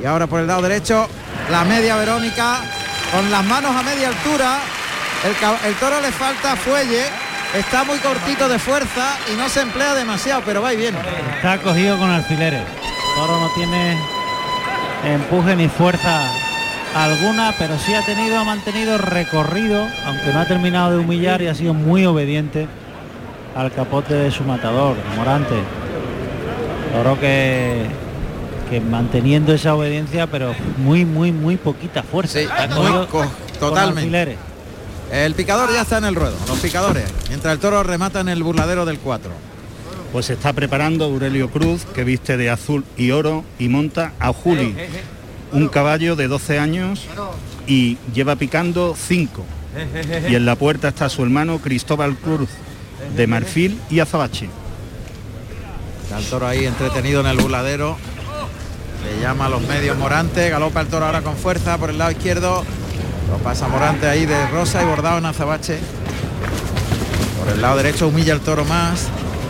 y 0.01 0.05
ahora 0.05 0.27
por 0.27 0.39
el 0.39 0.47
lado 0.47 0.61
derecho, 0.61 1.07
la 1.51 1.63
media 1.63 1.95
Verónica, 1.95 2.61
con 3.11 3.29
las 3.31 3.43
manos 3.45 3.75
a 3.75 3.83
media 3.83 4.09
altura, 4.09 4.59
el 5.65 5.75
toro 5.75 5.99
le 5.99 6.11
falta 6.11 6.55
fuelle, 6.55 7.03
está 7.57 7.83
muy 7.83 7.97
cortito 7.99 8.47
de 8.47 8.59
fuerza 8.59 9.17
y 9.33 9.35
no 9.35 9.49
se 9.49 9.61
emplea 9.61 9.95
demasiado, 9.95 10.43
pero 10.45 10.61
va 10.61 10.73
y 10.73 10.77
viene. 10.77 10.97
Está 11.35 11.57
cogido 11.57 11.97
con 11.97 12.09
alfileres. 12.09 12.61
Toro 13.15 13.39
no 13.39 13.49
tiene 13.55 13.97
empuje 15.05 15.55
ni 15.55 15.67
fuerza 15.67 16.21
alguna, 16.95 17.53
pero 17.57 17.77
sí 17.77 17.93
ha 17.93 18.01
tenido, 18.05 18.37
ha 18.39 18.43
mantenido 18.43 18.97
recorrido, 18.97 19.85
aunque 20.05 20.33
no 20.33 20.39
ha 20.39 20.45
terminado 20.45 20.91
de 20.91 20.97
humillar 20.97 21.41
y 21.41 21.47
ha 21.47 21.55
sido 21.55 21.73
muy 21.73 22.05
obediente 22.05 22.67
al 23.55 23.71
capote 23.71 24.13
de 24.13 24.31
su 24.31 24.43
matador, 24.43 24.95
Morante. 25.15 25.55
Toro 26.93 27.19
que, 27.19 27.85
que 28.69 28.81
manteniendo 28.81 29.53
esa 29.53 29.75
obediencia, 29.75 30.27
pero 30.27 30.53
muy, 30.77 31.05
muy, 31.05 31.31
muy 31.31 31.57
poquita 31.57 32.01
fuerza. 32.03 32.39
Sí, 32.39 32.47
muy 32.75 33.05
co- 33.07 33.25
Totalmente. 33.59 33.99
alfileres. 34.01 34.37
El 35.11 35.33
picador 35.33 35.71
ya 35.73 35.81
está 35.81 35.97
en 35.97 36.05
el 36.05 36.15
ruedo, 36.15 36.35
los 36.47 36.59
picadores, 36.59 37.03
mientras 37.29 37.53
el 37.53 37.59
toro 37.59 37.81
remata 37.83 38.19
en 38.19 38.29
el 38.29 38.43
burladero 38.43 38.85
del 38.85 38.99
4. 38.99 39.31
Pues 40.11 40.25
se 40.25 40.33
está 40.33 40.53
preparando 40.53 41.05
Aurelio 41.05 41.49
Cruz, 41.49 41.85
que 41.85 42.03
viste 42.03 42.35
de 42.35 42.49
azul 42.49 42.83
y 42.97 43.11
oro 43.11 43.43
y 43.59 43.67
monta 43.67 44.13
a 44.19 44.33
Juli, 44.33 44.75
un 45.51 45.67
caballo 45.67 46.15
de 46.15 46.27
12 46.27 46.57
años 46.57 47.05
y 47.67 47.97
lleva 48.13 48.35
picando 48.35 48.95
5. 48.97 49.45
Y 50.29 50.35
en 50.35 50.45
la 50.45 50.55
puerta 50.55 50.87
está 50.87 51.09
su 51.09 51.21
hermano 51.21 51.59
Cristóbal 51.59 52.15
Cruz, 52.15 52.49
de 53.15 53.27
marfil 53.27 53.79
y 53.91 53.99
azabache. 53.99 54.49
Está 56.03 56.17
el 56.17 56.25
toro 56.25 56.47
ahí 56.47 56.65
entretenido 56.65 57.21
en 57.21 57.27
el 57.27 57.37
burladero. 57.37 57.95
Le 59.05 59.21
llama 59.21 59.45
a 59.45 59.49
los 59.49 59.61
medios 59.61 59.95
Morante, 59.95 60.49
galopa 60.49 60.81
el 60.81 60.87
toro 60.87 61.05
ahora 61.05 61.21
con 61.21 61.35
fuerza 61.35 61.77
por 61.77 61.91
el 61.91 61.99
lado 61.99 62.11
izquierdo. 62.11 62.65
Lo 63.29 63.37
pasa 63.37 63.67
Morante 63.67 64.07
ahí 64.07 64.25
de 64.25 64.47
rosa 64.47 64.81
y 64.81 64.85
bordado 64.85 65.19
en 65.19 65.25
azabache. 65.27 65.77
Por 67.39 67.53
el 67.53 67.61
lado 67.61 67.77
derecho 67.77 68.07
humilla 68.07 68.33
el 68.33 68.41
toro 68.41 68.65
más. 68.65 69.07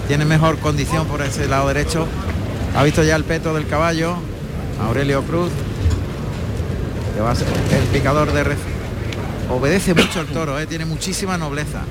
Tiene 0.09 0.25
mejor 0.25 0.57
condición 0.59 1.05
por 1.07 1.21
ese 1.21 1.47
lado 1.47 1.67
derecho. 1.67 2.07
Ha 2.75 2.83
visto 2.83 3.03
ya 3.03 3.15
el 3.15 3.23
peto 3.23 3.53
del 3.53 3.67
caballo. 3.67 4.15
Aurelio 4.85 5.21
Cruz. 5.23 5.51
Que 7.15 7.21
va 7.21 7.31
a 7.31 7.35
ser 7.35 7.47
el 7.47 7.83
picador 7.93 8.31
de 8.33 8.43
ref- 8.43 8.57
Obedece 9.51 9.93
mucho 9.93 10.21
el 10.21 10.27
toro, 10.27 10.59
eh, 10.59 10.65
tiene 10.67 10.85
muchísima 10.85 11.37
nobleza. 11.37 11.81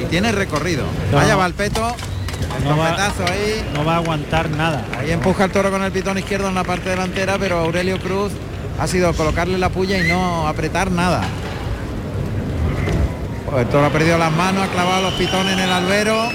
Y 0.00 0.04
tiene 0.06 0.32
recorrido. 0.32 0.84
No. 1.10 1.16
Vaya 1.16 1.34
va 1.36 1.46
el 1.46 1.54
peto. 1.54 1.94
El 2.58 2.64
No 2.64 2.76
va- 2.76 2.94
ahí. 3.26 3.64
No 3.74 3.84
va 3.84 3.94
a 3.94 3.96
aguantar 3.96 4.50
nada. 4.50 4.84
Ahí 4.98 5.10
empuja 5.10 5.44
el 5.44 5.50
toro 5.50 5.70
con 5.70 5.82
el 5.82 5.90
pitón 5.92 6.18
izquierdo 6.18 6.48
en 6.48 6.54
la 6.54 6.64
parte 6.64 6.90
delantera, 6.90 7.36
pero 7.38 7.58
Aurelio 7.58 7.98
Cruz 8.00 8.32
ha 8.78 8.86
sido 8.86 9.12
colocarle 9.14 9.58
la 9.58 9.70
puya 9.70 9.98
y 10.04 10.08
no 10.08 10.46
apretar 10.46 10.90
nada. 10.90 11.22
Pues 13.50 13.62
el 13.64 13.68
toro 13.68 13.86
ha 13.86 13.90
perdido 13.90 14.18
las 14.18 14.32
manos, 14.32 14.64
ha 14.68 14.68
clavado 14.72 15.02
los 15.02 15.14
pitones 15.14 15.54
en 15.54 15.58
el 15.60 15.70
albero. 15.72 16.28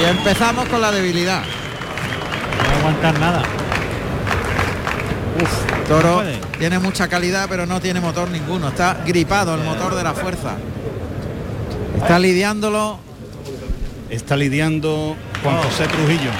Y 0.00 0.04
empezamos 0.04 0.68
con 0.68 0.80
la 0.80 0.90
debilidad. 0.92 1.42
No 1.42 2.68
va 2.68 2.74
a 2.74 2.78
aguantar 2.78 3.18
nada. 3.18 3.42
El 5.38 5.84
toro 5.84 6.22
No 6.22 6.58
tiene 6.58 6.78
mucha 6.78 7.08
calidad, 7.08 7.46
pero 7.48 7.66
no 7.66 7.80
tiene 7.80 8.00
motor 8.00 8.28
ninguno. 8.30 8.68
Está 8.68 8.98
gripado 9.06 9.54
el 9.54 9.62
motor 9.62 9.94
de 9.94 10.02
la 10.02 10.14
fuerza. 10.14 10.52
Está 12.00 12.18
lidiándolo. 12.18 12.98
Está 14.10 14.36
lidiando 14.36 15.16
Juan 15.42 15.56
José 15.62 15.86
Trujillo. 15.88 16.30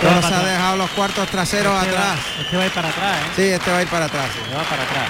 Toro 0.00 0.20
para 0.20 0.28
se 0.28 0.34
ha 0.34 0.42
dejado 0.52 0.76
los 0.76 0.90
cuartos 0.90 1.26
traseros 1.28 1.74
Este 1.82 1.92
va- 1.94 1.98
atrás. 2.12 2.18
Este 2.42 2.56
va 2.56 2.62
a 2.62 2.66
ir 2.66 2.72
para 2.72 2.88
atrás, 2.88 3.16
¿eh? 3.16 3.30
Sí, 3.34 3.42
este 3.42 3.70
va 3.70 3.78
a 3.78 3.82
ir 3.82 3.88
para 3.88 4.04
atrás. 4.04 4.26
sí. 4.32 4.40
Va 4.54 4.62
para 4.62 4.82
atrás. 4.82 5.08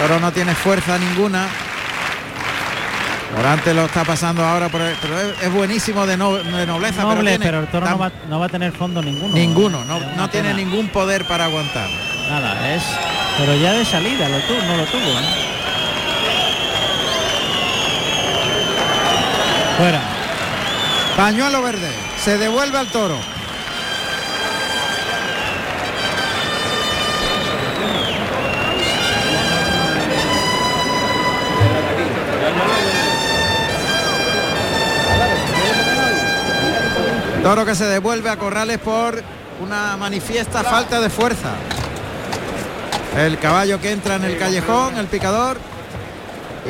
Toro 0.00 0.20
no 0.20 0.32
tiene 0.32 0.54
fuerza 0.54 0.98
ninguna. 0.98 1.46
Morante 3.36 3.74
lo 3.74 3.84
está 3.84 4.04
pasando 4.04 4.44
ahora, 4.44 4.68
por 4.68 4.80
el- 4.80 4.96
pero 5.02 5.18
es, 5.20 5.42
es 5.42 5.52
buenísimo 5.52 6.06
de, 6.06 6.16
no- 6.16 6.34
de 6.36 6.66
nobleza. 6.66 7.02
Noble, 7.02 7.30
tiene 7.30 7.44
pero 7.44 7.60
el 7.60 7.66
toro 7.68 7.86
no 7.88 7.98
va, 7.98 8.10
no 8.28 8.40
va 8.40 8.46
a 8.46 8.48
tener 8.48 8.72
fondo 8.72 9.02
ninguno. 9.02 9.34
ninguno, 9.34 9.84
no, 9.84 10.00
no 10.16 10.30
tiene 10.30 10.48
pena. 10.50 10.60
ningún 10.60 10.88
poder 10.88 11.24
para 11.26 11.44
aguantar. 11.44 11.88
Nada, 12.30 12.74
es. 12.74 12.82
Pero 13.38 13.54
ya 13.56 13.72
de 13.72 13.84
salida 13.84 14.28
lo 14.28 14.38
tuvo, 14.40 14.60
no 14.66 14.76
lo 14.78 14.84
tuvo, 14.86 15.00
¿eh? 15.20 15.24
Fuera. 19.76 20.00
Pañuelo 21.16 21.62
verde, 21.62 21.90
se 22.24 22.38
devuelve 22.38 22.78
al 22.78 22.86
toro. 22.88 23.16
Toro 37.48 37.64
que 37.64 37.74
se 37.74 37.86
devuelve 37.86 38.28
a 38.28 38.36
Corrales 38.36 38.76
por 38.76 39.22
una 39.62 39.96
manifiesta 39.96 40.62
falta 40.62 41.00
de 41.00 41.08
fuerza. 41.08 41.54
El 43.16 43.38
caballo 43.38 43.80
que 43.80 43.90
entra 43.90 44.16
en 44.16 44.24
el 44.24 44.36
callejón, 44.36 44.98
el 44.98 45.06
picador, 45.06 45.56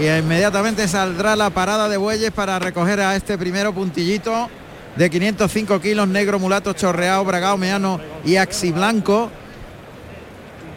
y 0.01 0.07
inmediatamente 0.07 0.87
saldrá 0.87 1.35
la 1.35 1.51
parada 1.51 1.89
de 1.89 1.97
bueyes 1.97 2.31
para 2.31 2.61
recoger 2.61 3.01
a 3.01 3.17
este 3.17 3.37
primero 3.37 3.75
puntillito 3.75 4.49
de 4.95 5.11
505 5.11 5.81
kilos, 5.81 6.07
negro, 6.07 6.39
mulato, 6.39 6.73
chorreado, 6.75 7.25
bragao, 7.25 7.59
meano 7.59 8.01
y 8.25 8.37
axiblanco, 8.37 9.33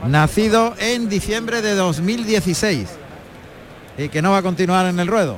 nacido 0.07 0.73
en 0.79 1.09
diciembre 1.09 1.61
de 1.61 1.75
2016 1.75 2.89
y 3.99 4.09
que 4.09 4.23
no 4.23 4.31
va 4.31 4.39
a 4.39 4.41
continuar 4.41 4.87
en 4.87 4.99
el 4.99 5.05
ruedo. 5.05 5.37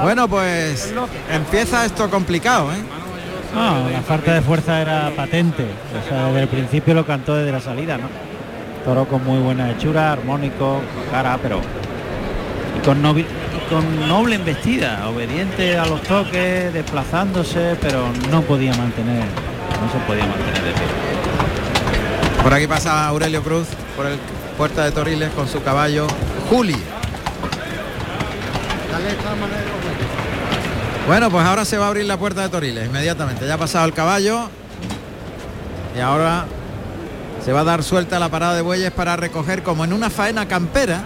Bueno, 0.00 0.28
pues 0.28 0.92
empieza 1.30 1.84
esto 1.84 2.08
complicado, 2.08 2.72
¿eh? 2.72 2.78
No, 3.54 3.90
la 3.90 4.00
falta 4.00 4.34
de 4.34 4.40
fuerza 4.40 4.80
era 4.80 5.10
patente. 5.14 5.66
O 6.02 6.08
sea, 6.08 6.26
desde 6.26 6.42
el 6.42 6.48
principio 6.48 6.94
lo 6.94 7.04
cantó 7.04 7.36
desde 7.36 7.52
la 7.52 7.60
salida, 7.60 7.98
¿no? 7.98 8.08
Toro 8.84 9.06
con 9.06 9.24
muy 9.24 9.38
buena 9.38 9.70
hechura, 9.70 10.12
armónico, 10.12 10.80
cara, 11.10 11.38
pero 11.40 11.60
y 12.76 12.84
con, 12.84 12.98
y 13.18 13.26
con 13.68 14.08
noble 14.08 14.36
embestida, 14.36 15.08
obediente 15.08 15.76
a 15.78 15.84
los 15.86 16.02
toques, 16.02 16.72
desplazándose, 16.72 17.76
pero 17.80 18.08
no 18.30 18.40
podía 18.42 18.74
mantener, 18.74 19.24
no 19.80 19.92
se 19.92 19.98
podía 20.06 20.26
mantener 20.26 20.62
de 20.64 20.72
pie. 20.72 22.42
Por 22.42 22.54
aquí 22.54 22.66
pasa 22.66 23.06
Aurelio 23.06 23.42
Cruz 23.42 23.68
por 23.96 24.06
el 24.06 24.18
puerta 24.56 24.84
de 24.84 24.90
Toriles 24.90 25.30
con 25.30 25.46
su 25.46 25.62
caballo 25.62 26.06
Juli. 26.50 26.76
Bueno, 31.06 31.30
pues 31.30 31.44
ahora 31.44 31.64
se 31.64 31.76
va 31.78 31.86
a 31.86 31.88
abrir 31.88 32.04
la 32.06 32.16
puerta 32.16 32.42
de 32.42 32.48
Toriles 32.48 32.86
inmediatamente. 32.86 33.46
Ya 33.46 33.54
ha 33.54 33.58
pasado 33.58 33.84
el 33.86 33.92
caballo 33.92 34.48
y 35.96 36.00
ahora 36.00 36.46
se 37.44 37.52
va 37.52 37.60
a 37.60 37.64
dar 37.64 37.82
suelta 37.82 38.18
la 38.18 38.28
parada 38.28 38.54
de 38.54 38.62
bueyes 38.62 38.92
para 38.92 39.16
recoger 39.16 39.62
como 39.62 39.84
en 39.84 39.92
una 39.92 40.10
faena 40.10 40.46
campera. 40.46 41.02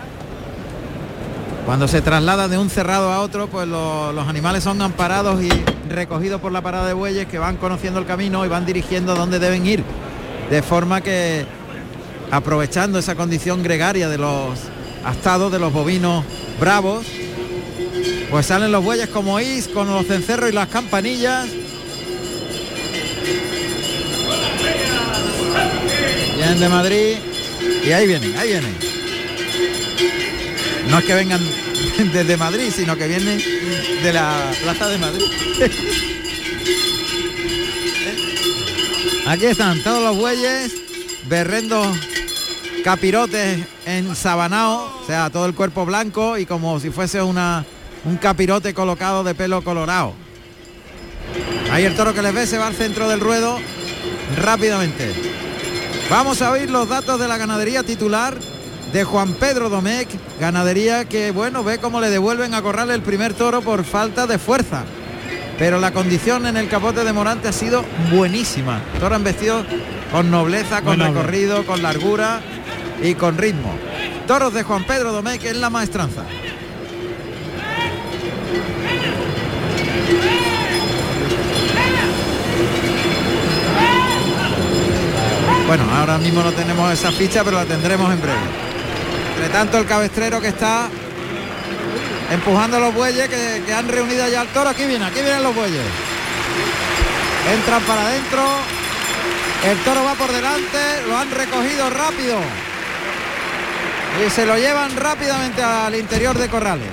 Cuando 1.64 1.88
se 1.88 2.00
traslada 2.02 2.46
de 2.46 2.58
un 2.58 2.70
cerrado 2.70 3.10
a 3.12 3.20
otro, 3.20 3.48
pues 3.48 3.66
lo- 3.66 4.12
los 4.12 4.28
animales 4.28 4.62
son 4.62 4.80
amparados 4.82 5.42
y 5.42 5.48
recogidos 5.88 6.40
por 6.40 6.52
la 6.52 6.60
parada 6.60 6.86
de 6.86 6.92
bueyes 6.92 7.26
que 7.26 7.38
van 7.38 7.56
conociendo 7.56 7.98
el 7.98 8.06
camino 8.06 8.44
y 8.44 8.48
van 8.48 8.66
dirigiendo 8.66 9.14
dónde 9.16 9.38
deben 9.40 9.66
ir. 9.66 9.82
De 10.50 10.62
forma 10.62 11.00
que 11.00 11.44
aprovechando 12.30 12.98
esa 12.98 13.14
condición 13.16 13.62
gregaria 13.64 14.08
de 14.08 14.18
los 14.18 14.58
astados, 15.04 15.50
de 15.50 15.58
los 15.58 15.72
bovinos 15.72 16.24
bravos, 16.60 17.04
pues 18.30 18.46
salen 18.46 18.72
los 18.72 18.82
bueyes 18.82 19.08
como 19.08 19.38
is, 19.40 19.68
con 19.68 19.88
los 19.88 20.06
cencerros 20.06 20.50
y 20.50 20.52
las 20.52 20.68
campanillas. 20.68 21.46
Vienen 26.36 26.60
de 26.60 26.68
Madrid 26.68 27.16
y 27.86 27.92
ahí 27.92 28.06
vienen, 28.06 28.36
ahí 28.36 28.48
vienen. 28.48 28.76
No 30.88 30.98
es 30.98 31.04
que 31.04 31.14
vengan 31.14 31.40
desde 32.12 32.36
Madrid, 32.36 32.70
sino 32.74 32.96
que 32.96 33.08
vienen 33.08 33.42
de 34.02 34.12
la 34.12 34.50
Plaza 34.62 34.88
de 34.88 34.98
Madrid. 34.98 35.24
Aquí 39.26 39.46
están 39.46 39.82
todos 39.82 40.02
los 40.02 40.16
bueyes, 40.16 40.72
berrendo 41.28 41.82
capirotes 42.84 43.58
en 43.84 44.14
sabanao, 44.14 45.00
o 45.02 45.06
sea, 45.06 45.30
todo 45.30 45.46
el 45.46 45.54
cuerpo 45.54 45.84
blanco 45.84 46.38
y 46.38 46.46
como 46.46 46.78
si 46.78 46.90
fuese 46.90 47.20
una, 47.20 47.64
un 48.04 48.16
capirote 48.16 48.74
colocado 48.74 49.24
de 49.24 49.34
pelo 49.34 49.62
colorado. 49.62 50.14
Ahí 51.72 51.84
el 51.84 51.94
toro 51.94 52.14
que 52.14 52.22
les 52.22 52.34
ve 52.34 52.46
se 52.46 52.58
va 52.58 52.66
al 52.66 52.74
centro 52.74 53.08
del 53.08 53.20
ruedo 53.20 53.58
rápidamente. 54.36 55.12
Vamos 56.10 56.40
a 56.42 56.52
oír 56.52 56.70
los 56.70 56.88
datos 56.88 57.18
de 57.18 57.26
la 57.26 57.36
ganadería 57.36 57.82
titular 57.82 58.36
de 58.92 59.04
Juan 59.04 59.34
Pedro 59.34 59.68
Domecq, 59.68 60.08
ganadería 60.38 61.04
que 61.06 61.32
bueno, 61.32 61.64
ve 61.64 61.78
cómo 61.78 62.00
le 62.00 62.10
devuelven 62.10 62.54
a 62.54 62.62
corral 62.62 62.90
el 62.90 63.02
primer 63.02 63.34
toro 63.34 63.60
por 63.60 63.84
falta 63.84 64.26
de 64.26 64.38
fuerza. 64.38 64.84
Pero 65.58 65.80
la 65.80 65.92
condición 65.92 66.46
en 66.46 66.56
el 66.56 66.68
capote 66.68 67.02
de 67.02 67.12
Morante 67.12 67.48
ha 67.48 67.52
sido 67.52 67.84
buenísima. 68.12 68.80
Toro 69.00 69.16
han 69.16 69.24
vestido 69.24 69.64
con 70.12 70.30
nobleza, 70.30 70.82
con 70.82 71.00
recorrido, 71.00 71.64
con 71.66 71.82
largura 71.82 72.40
y 73.02 73.14
con 73.14 73.36
ritmo. 73.38 73.74
Toros 74.26 74.52
de 74.54 74.62
Juan 74.62 74.84
Pedro 74.84 75.12
Domecq 75.12 75.44
en 75.44 75.60
la 75.60 75.70
maestranza. 75.70 76.24
Bueno, 85.66 85.84
ahora 85.96 86.18
mismo 86.18 86.42
no 86.42 86.52
tenemos 86.52 86.92
esa 86.92 87.10
ficha, 87.10 87.42
pero 87.42 87.56
la 87.56 87.64
tendremos 87.64 88.12
en 88.12 88.20
breve. 88.20 88.38
Entre 89.34 89.48
tanto, 89.50 89.78
el 89.78 89.86
cabestrero 89.86 90.40
que 90.40 90.48
está 90.48 90.88
empujando 92.30 92.76
a 92.76 92.80
los 92.80 92.94
bueyes 92.94 93.28
que, 93.28 93.62
que 93.66 93.74
han 93.74 93.88
reunido 93.88 94.26
ya 94.28 94.42
al 94.42 94.48
toro. 94.48 94.70
Aquí 94.70 94.84
viene, 94.84 95.04
aquí 95.04 95.20
vienen 95.20 95.42
los 95.42 95.54
bueyes. 95.54 95.82
Entran 97.52 97.82
para 97.82 98.02
adentro. 98.06 98.42
El 99.64 99.78
toro 99.78 100.04
va 100.04 100.14
por 100.14 100.30
delante, 100.30 100.78
lo 101.08 101.16
han 101.18 101.30
recogido 101.30 101.90
rápido. 101.90 102.38
Y 104.24 104.30
se 104.30 104.46
lo 104.46 104.56
llevan 104.56 104.94
rápidamente 104.96 105.62
al 105.62 105.94
interior 105.96 106.38
de 106.38 106.48
Corrales. 106.48 106.88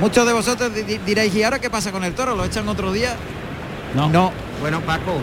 Muchos 0.00 0.26
de 0.26 0.32
vosotros 0.32 0.74
di- 0.74 0.82
di- 0.82 0.98
diréis, 0.98 1.34
¿y 1.34 1.42
ahora 1.42 1.58
qué 1.58 1.70
pasa 1.70 1.92
con 1.92 2.02
el 2.04 2.14
toro? 2.14 2.34
¿Lo 2.34 2.44
echan 2.44 2.68
otro 2.68 2.90
día? 2.92 3.14
No. 3.94 4.08
No, 4.08 4.32
Bueno, 4.60 4.80
Paco, 4.80 5.20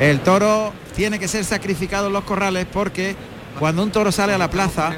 el 0.00 0.20
toro 0.20 0.72
tiene 0.94 1.18
que 1.18 1.28
ser 1.28 1.44
sacrificado 1.44 2.08
en 2.08 2.12
los 2.12 2.24
corrales 2.24 2.66
porque 2.70 3.16
cuando 3.58 3.82
un 3.82 3.90
toro 3.90 4.12
sale 4.12 4.34
a 4.34 4.38
la 4.38 4.50
plaza 4.50 4.94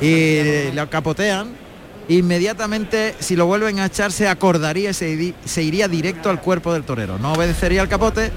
y 0.00 0.70
lo 0.72 0.88
capotean, 0.88 1.48
inmediatamente 2.08 3.14
si 3.18 3.36
lo 3.36 3.46
vuelven 3.46 3.80
a 3.80 3.86
echar 3.86 4.12
se 4.12 4.28
acordaría 4.28 4.90
y 4.90 4.94
se, 4.94 5.34
se 5.44 5.62
iría 5.62 5.88
directo 5.88 6.30
al 6.30 6.40
cuerpo 6.40 6.72
del 6.72 6.84
torero. 6.84 7.18
No 7.18 7.32
obedecería 7.32 7.80
al 7.80 7.88
capote 7.88 8.30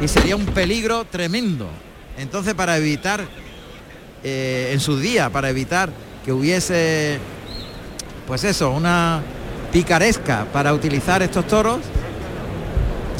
y 0.00 0.08
sería 0.08 0.36
un 0.36 0.46
peligro 0.46 1.04
tremendo. 1.04 1.68
Entonces 2.16 2.54
para 2.54 2.76
evitar, 2.76 3.26
eh, 4.22 4.70
en 4.72 4.80
su 4.80 4.98
día, 4.98 5.30
para 5.30 5.50
evitar 5.50 5.90
que 6.24 6.32
hubiese, 6.32 7.18
pues 8.26 8.44
eso, 8.44 8.70
una 8.70 9.22
picaresca 9.72 10.46
para 10.52 10.74
utilizar 10.74 11.22
estos 11.22 11.46
toros, 11.46 11.80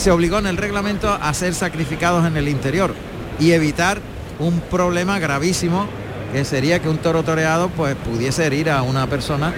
se 0.00 0.10
obligó 0.10 0.38
en 0.38 0.46
el 0.46 0.56
reglamento 0.56 1.12
a 1.12 1.34
ser 1.34 1.54
sacrificados 1.54 2.26
en 2.26 2.34
el 2.38 2.48
interior 2.48 2.94
y 3.38 3.52
evitar 3.52 4.00
un 4.38 4.58
problema 4.62 5.18
gravísimo 5.18 5.86
que 6.32 6.46
sería 6.46 6.80
que 6.80 6.88
un 6.88 6.96
toro 6.96 7.22
toreado 7.22 7.68
pues 7.68 7.96
pudiese 7.96 8.46
herir 8.46 8.70
a 8.70 8.80
una 8.80 9.06
persona 9.08 9.52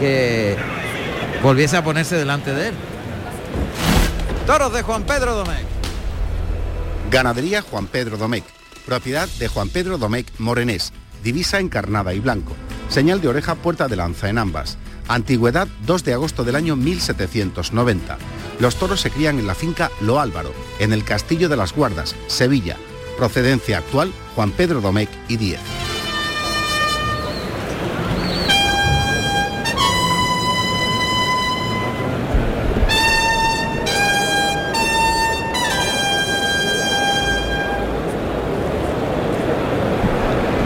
que 0.00 0.56
volviese 1.44 1.76
a 1.76 1.84
ponerse 1.84 2.16
delante 2.16 2.52
de 2.52 2.70
él. 2.70 2.74
Toros 4.48 4.72
de 4.72 4.82
Juan 4.82 5.04
Pedro 5.04 5.36
Domecq. 5.36 5.64
Ganadería 7.12 7.62
Juan 7.62 7.86
Pedro 7.86 8.16
Domecq, 8.16 8.44
propiedad 8.86 9.28
de 9.38 9.46
Juan 9.46 9.68
Pedro 9.68 9.96
Domecq 9.96 10.26
Morenés, 10.38 10.92
divisa 11.22 11.60
encarnada 11.60 12.14
y 12.14 12.18
blanco, 12.18 12.56
señal 12.88 13.20
de 13.20 13.28
oreja 13.28 13.54
puerta 13.54 13.86
de 13.86 13.94
lanza 13.94 14.28
en 14.28 14.38
ambas, 14.38 14.76
antigüedad 15.08 15.68
2 15.86 16.04
de 16.04 16.14
agosto 16.14 16.44
del 16.44 16.56
año 16.56 16.76
1790. 16.76 18.18
Los 18.60 18.76
toros 18.76 19.00
se 19.00 19.10
crían 19.10 19.38
en 19.38 19.46
la 19.46 19.54
finca 19.54 19.90
Lo 20.00 20.20
Álvaro, 20.20 20.52
en 20.78 20.92
el 20.92 21.04
Castillo 21.04 21.48
de 21.48 21.56
las 21.56 21.74
Guardas, 21.74 22.14
Sevilla, 22.26 22.76
procedencia 23.16 23.78
actual 23.78 24.12
Juan 24.34 24.50
Pedro 24.50 24.80
Domecq 24.80 25.10
y 25.28 25.36
Díez. 25.36 25.60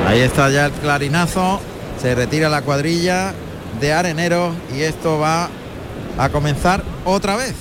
Ahí 0.07 0.20
está 0.20 0.48
ya 0.48 0.66
el 0.66 0.72
clarinazo, 0.72 1.61
se 2.01 2.14
retira 2.14 2.48
la 2.48 2.62
cuadrilla 2.62 3.35
de 3.81 3.92
areneros 3.92 4.54
y 4.74 4.81
esto 4.83 5.18
va 5.18 5.48
a 6.18 6.28
comenzar 6.31 6.83
otra 7.04 7.37
vez. 7.37 7.54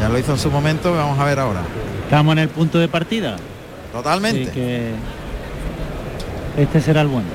Ya 0.00 0.08
lo 0.08 0.18
hizo 0.18 0.32
en 0.32 0.38
su 0.38 0.50
momento, 0.50 0.92
vamos 0.94 1.18
a 1.18 1.24
ver 1.24 1.38
ahora. 1.38 1.62
Estamos 2.04 2.32
en 2.32 2.38
el 2.38 2.48
punto 2.48 2.78
de 2.78 2.88
partida. 2.88 3.36
Totalmente. 3.92 4.42
Así 4.42 4.50
que 4.52 4.92
este 6.56 6.80
será 6.80 7.02
el 7.02 7.08
bueno. 7.08 7.28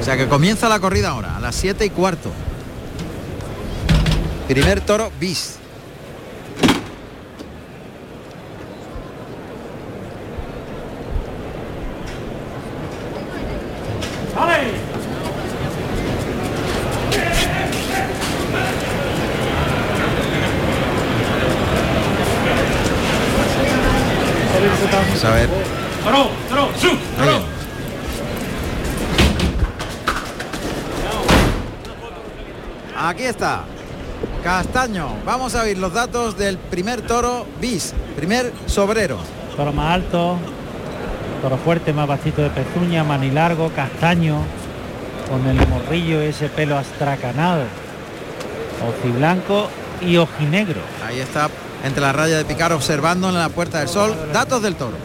O 0.00 0.04
sea 0.04 0.16
que 0.16 0.26
comienza 0.26 0.68
la 0.68 0.80
corrida 0.80 1.10
ahora, 1.10 1.36
a 1.36 1.40
las 1.40 1.54
7 1.54 1.84
y 1.84 1.90
cuarto. 1.90 2.30
Primer 4.48 4.80
toro 4.80 5.12
bis. 5.20 5.58
Está. 33.32 33.64
Castaño. 34.44 35.08
Vamos 35.24 35.54
a 35.54 35.64
ver 35.64 35.78
los 35.78 35.92
datos 35.92 36.36
del 36.36 36.58
primer 36.58 37.02
toro 37.02 37.46
bis, 37.60 37.94
primer 38.16 38.52
sobrero. 38.66 39.18
Toro 39.56 39.72
más 39.72 39.94
alto, 39.94 40.38
toro 41.40 41.56
fuerte, 41.58 41.92
más 41.92 42.06
bastito 42.06 42.42
de 42.42 42.50
pezuña, 42.50 43.04
manilargo, 43.04 43.70
castaño, 43.74 44.38
con 45.28 45.46
el 45.46 45.66
morrillo 45.68 46.20
ese 46.20 46.48
pelo 46.48 46.76
astracanado, 46.78 47.64
ojiblanco 48.88 49.68
y 50.00 50.16
ojinegro. 50.16 50.80
Ahí 51.06 51.20
está 51.20 51.48
entre 51.84 52.00
la 52.00 52.12
raya 52.12 52.36
de 52.38 52.44
picar 52.44 52.72
observando 52.72 53.28
en 53.28 53.34
la 53.34 53.48
puerta 53.48 53.80
del 53.80 53.88
sol. 53.88 54.14
Datos 54.32 54.62
del 54.62 54.76
toro. 54.76 54.96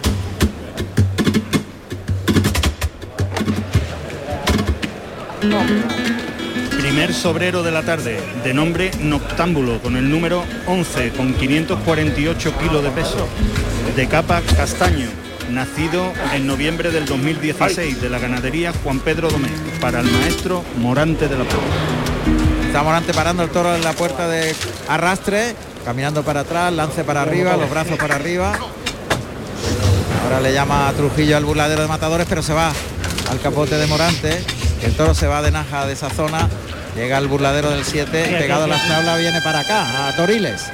Primer 6.97 7.13
sobrero 7.13 7.61
de 7.61 7.69
la 7.69 7.83
tarde, 7.83 8.19
de 8.43 8.55
nombre 8.55 8.89
Noctámbulo, 8.99 9.79
con 9.83 9.97
el 9.97 10.09
número 10.09 10.43
11, 10.65 11.11
con 11.11 11.35
548 11.35 12.57
kilos 12.57 12.83
de 12.83 12.89
peso, 12.89 13.27
de 13.95 14.07
capa 14.07 14.41
castaño, 14.41 15.07
nacido 15.51 16.11
en 16.33 16.47
noviembre 16.47 16.89
del 16.89 17.05
2016, 17.05 18.01
de 18.01 18.09
la 18.09 18.17
ganadería 18.17 18.73
Juan 18.83 18.99
Pedro 18.99 19.29
Domé, 19.29 19.49
para 19.79 19.99
el 19.99 20.09
maestro 20.09 20.63
Morante 20.79 21.27
de 21.27 21.37
la 21.37 21.43
Puebla. 21.43 21.67
Está 22.65 22.81
Morante 22.81 23.13
parando 23.13 23.43
el 23.43 23.51
toro 23.51 23.75
en 23.75 23.83
la 23.83 23.93
puerta 23.93 24.27
de 24.27 24.55
arrastre, 24.87 25.53
caminando 25.85 26.23
para 26.23 26.39
atrás, 26.39 26.73
lance 26.73 27.03
para 27.03 27.21
arriba, 27.21 27.57
los 27.57 27.69
brazos 27.69 27.99
para 27.99 28.15
arriba. 28.15 28.57
Ahora 30.23 30.41
le 30.41 30.51
llama 30.51 30.89
a 30.89 30.93
Trujillo 30.93 31.37
al 31.37 31.45
burladero 31.45 31.83
de 31.83 31.87
matadores, 31.89 32.25
pero 32.27 32.41
se 32.41 32.55
va 32.55 32.71
al 33.29 33.39
capote 33.39 33.77
de 33.77 33.85
Morante. 33.85 34.43
El 34.81 34.93
toro 34.93 35.13
se 35.13 35.27
va 35.27 35.43
de 35.43 35.51
naja 35.51 35.85
de 35.85 35.93
esa 35.93 36.09
zona. 36.09 36.49
Llega 36.95 37.17
al 37.17 37.27
burladero 37.27 37.69
del 37.69 37.83
7, 37.83 38.37
pegado 38.39 38.63
a 38.63 38.67
las 38.67 38.87
tablas, 38.87 39.19
viene 39.19 39.41
para 39.41 39.59
acá, 39.59 40.07
a 40.07 40.15
Toriles. 40.15 40.65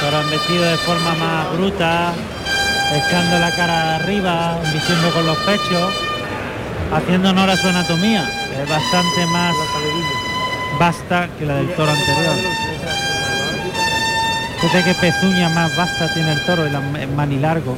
Toro 0.00 0.16
han 0.16 0.30
vestido 0.30 0.62
de 0.64 0.76
forma 0.78 1.14
más 1.14 1.52
bruta, 1.52 2.12
echando 2.94 3.38
la 3.38 3.50
cara 3.54 3.96
arriba, 3.96 4.58
vistiendo 4.72 5.10
con 5.12 5.26
los 5.26 5.36
pechos, 5.38 5.92
haciendo 6.92 7.30
honor 7.30 7.50
a 7.50 7.56
su 7.56 7.68
anatomía. 7.68 8.22
Es 8.62 8.68
bastante 8.68 9.26
más 9.26 9.54
vasta 10.78 11.28
que 11.38 11.46
la 11.46 11.56
del 11.56 11.74
toro 11.74 11.90
anterior. 11.90 12.34
Fíjate 14.60 14.84
qué 14.84 14.94
pezuña 14.94 15.48
más 15.50 15.76
vasta 15.76 16.12
tiene 16.12 16.32
el 16.32 16.44
toro, 16.44 16.66
el 16.66 16.74
el 16.74 17.08
manilargo. 17.08 17.76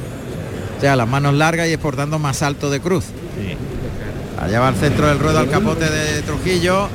O 0.79 0.81
sea, 0.81 0.97
las 0.97 1.09
manos 1.09 1.35
largas 1.35 1.69
y 1.69 1.73
exportando 1.73 2.19
más 2.19 2.43
alto 2.43 2.71
de 2.71 2.81
cruz. 2.81 3.07
Allá 4.41 4.59
va 4.59 4.69
al 4.69 4.75
centro 4.75 5.07
del 5.07 5.21
ruedo 5.21 5.39
al 5.39 5.49
capote 5.49 5.89
de 5.89 6.23
Trujillo. 6.23 6.89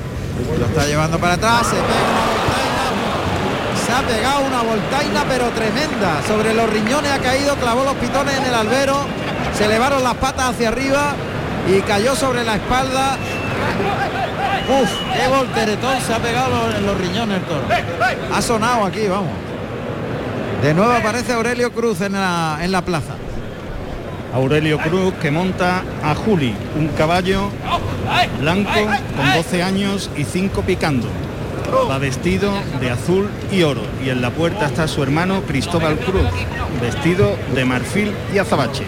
Lo 0.59 0.65
está 0.65 0.85
llevando 0.85 1.19
para 1.19 1.33
atrás. 1.33 1.67
Se, 1.67 1.75
pega 1.75 2.07
una. 2.13 2.47
Se 3.85 3.91
ha 3.93 4.01
pegado 4.07 4.41
una 4.41 4.61
voltaina 4.63 5.23
pero 5.27 5.49
tremenda. 5.49 6.21
Sobre 6.27 6.53
los 6.53 6.69
riñones 6.69 7.11
ha 7.11 7.19
caído, 7.19 7.55
clavó 7.55 7.83
los 7.83 7.95
pitones 7.95 8.35
en 8.37 8.45
el 8.45 8.53
albero. 8.53 9.05
Se 9.57 9.65
elevaron 9.65 10.03
las 10.03 10.15
patas 10.15 10.49
hacia 10.49 10.69
arriba 10.69 11.13
y 11.67 11.81
cayó 11.81 12.15
sobre 12.15 12.43
la 12.43 12.55
espalda. 12.55 13.17
Uf, 14.69 14.89
qué 15.15 15.27
volteretón 15.27 16.01
se 16.01 16.13
ha 16.13 16.19
pegado 16.19 16.71
en 16.75 16.85
los 16.85 16.97
riñones 16.97 17.37
el 17.37 17.43
toro. 17.43 17.63
Ha 18.33 18.41
sonado 18.41 18.85
aquí, 18.85 19.07
vamos. 19.07 19.31
De 20.61 20.73
nuevo 20.73 20.91
aparece 20.91 21.33
Aurelio 21.33 21.71
Cruz 21.71 22.01
en 22.01 22.13
la, 22.13 22.57
en 22.61 22.71
la 22.71 22.81
plaza. 22.81 23.13
Aurelio 24.37 24.77
Cruz 24.77 25.15
que 25.19 25.31
monta 25.31 25.83
a 26.03 26.13
Juli, 26.13 26.53
un 26.77 26.89
caballo 26.89 27.49
blanco 28.39 28.69
con 29.15 29.33
12 29.33 29.63
años 29.63 30.11
y 30.15 30.25
5 30.25 30.61
picando. 30.61 31.07
Va 31.89 31.97
vestido 31.97 32.51
de 32.79 32.91
azul 32.91 33.27
y 33.51 33.63
oro 33.63 33.81
y 34.05 34.09
en 34.11 34.21
la 34.21 34.29
puerta 34.29 34.67
está 34.67 34.87
su 34.87 35.01
hermano 35.01 35.41
Cristóbal 35.41 35.97
Cruz, 35.97 36.21
vestido 36.79 37.35
de 37.55 37.65
marfil 37.65 38.11
y 38.31 38.37
azabache. 38.37 38.83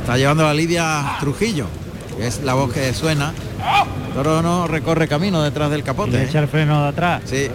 Está 0.00 0.16
llevando 0.16 0.42
la 0.42 0.52
Lidia 0.52 1.16
Trujillo, 1.20 1.66
que 2.18 2.26
es 2.26 2.42
la 2.42 2.54
voz 2.54 2.72
que 2.72 2.92
suena. 2.92 3.32
Toro 4.14 4.42
no 4.42 4.66
recorre 4.66 5.06
camino 5.06 5.42
detrás 5.42 5.70
del 5.70 5.80
Y 5.80 5.82
capote. 5.84 6.10
le 6.10 6.22
¿eh? 6.24 6.26
echa 6.28 6.40
el 6.40 6.48
freno 6.48 6.82
de 6.82 6.88
atrás. 6.88 7.22
Sí, 7.24 7.46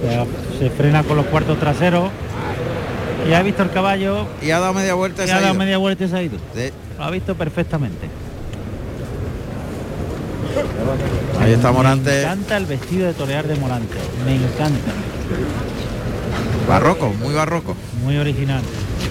Se, 0.00 0.58
se 0.60 0.70
frena 0.70 1.02
con 1.02 1.16
los 1.16 1.26
cuartos 1.26 1.58
traseros. 1.58 2.08
Y 3.28 3.32
ha 3.32 3.42
visto 3.42 3.62
el 3.62 3.70
caballo 3.70 4.26
y 4.42 4.50
ha 4.50 4.60
dado 4.60 4.74
media 4.74 4.94
vuelta 4.94 5.22
y 5.22 5.24
y 5.24 5.28
se 5.28 5.32
ha 5.32 5.40
dado 5.40 5.52
ido. 5.54 5.58
media 5.58 5.78
vuelta 5.78 6.04
y 6.04 6.08
se 6.08 6.16
ha 6.16 6.22
ido. 6.22 6.38
Sí. 6.54 6.70
Lo 6.98 7.04
ha 7.04 7.10
visto 7.10 7.34
perfectamente. 7.34 8.08
Ahí 11.40 11.52
está 11.52 11.68
Me 11.68 11.74
Morante. 11.74 12.22
encanta 12.22 12.56
el 12.56 12.66
vestido 12.66 13.06
de 13.06 13.14
torear 13.14 13.46
de 13.46 13.56
Morante. 13.56 13.96
Me 14.24 14.34
encanta. 14.36 14.92
Barroco, 16.68 17.08
muy 17.20 17.34
barroco. 17.34 17.76
Muy 18.02 18.16
original. 18.18 18.62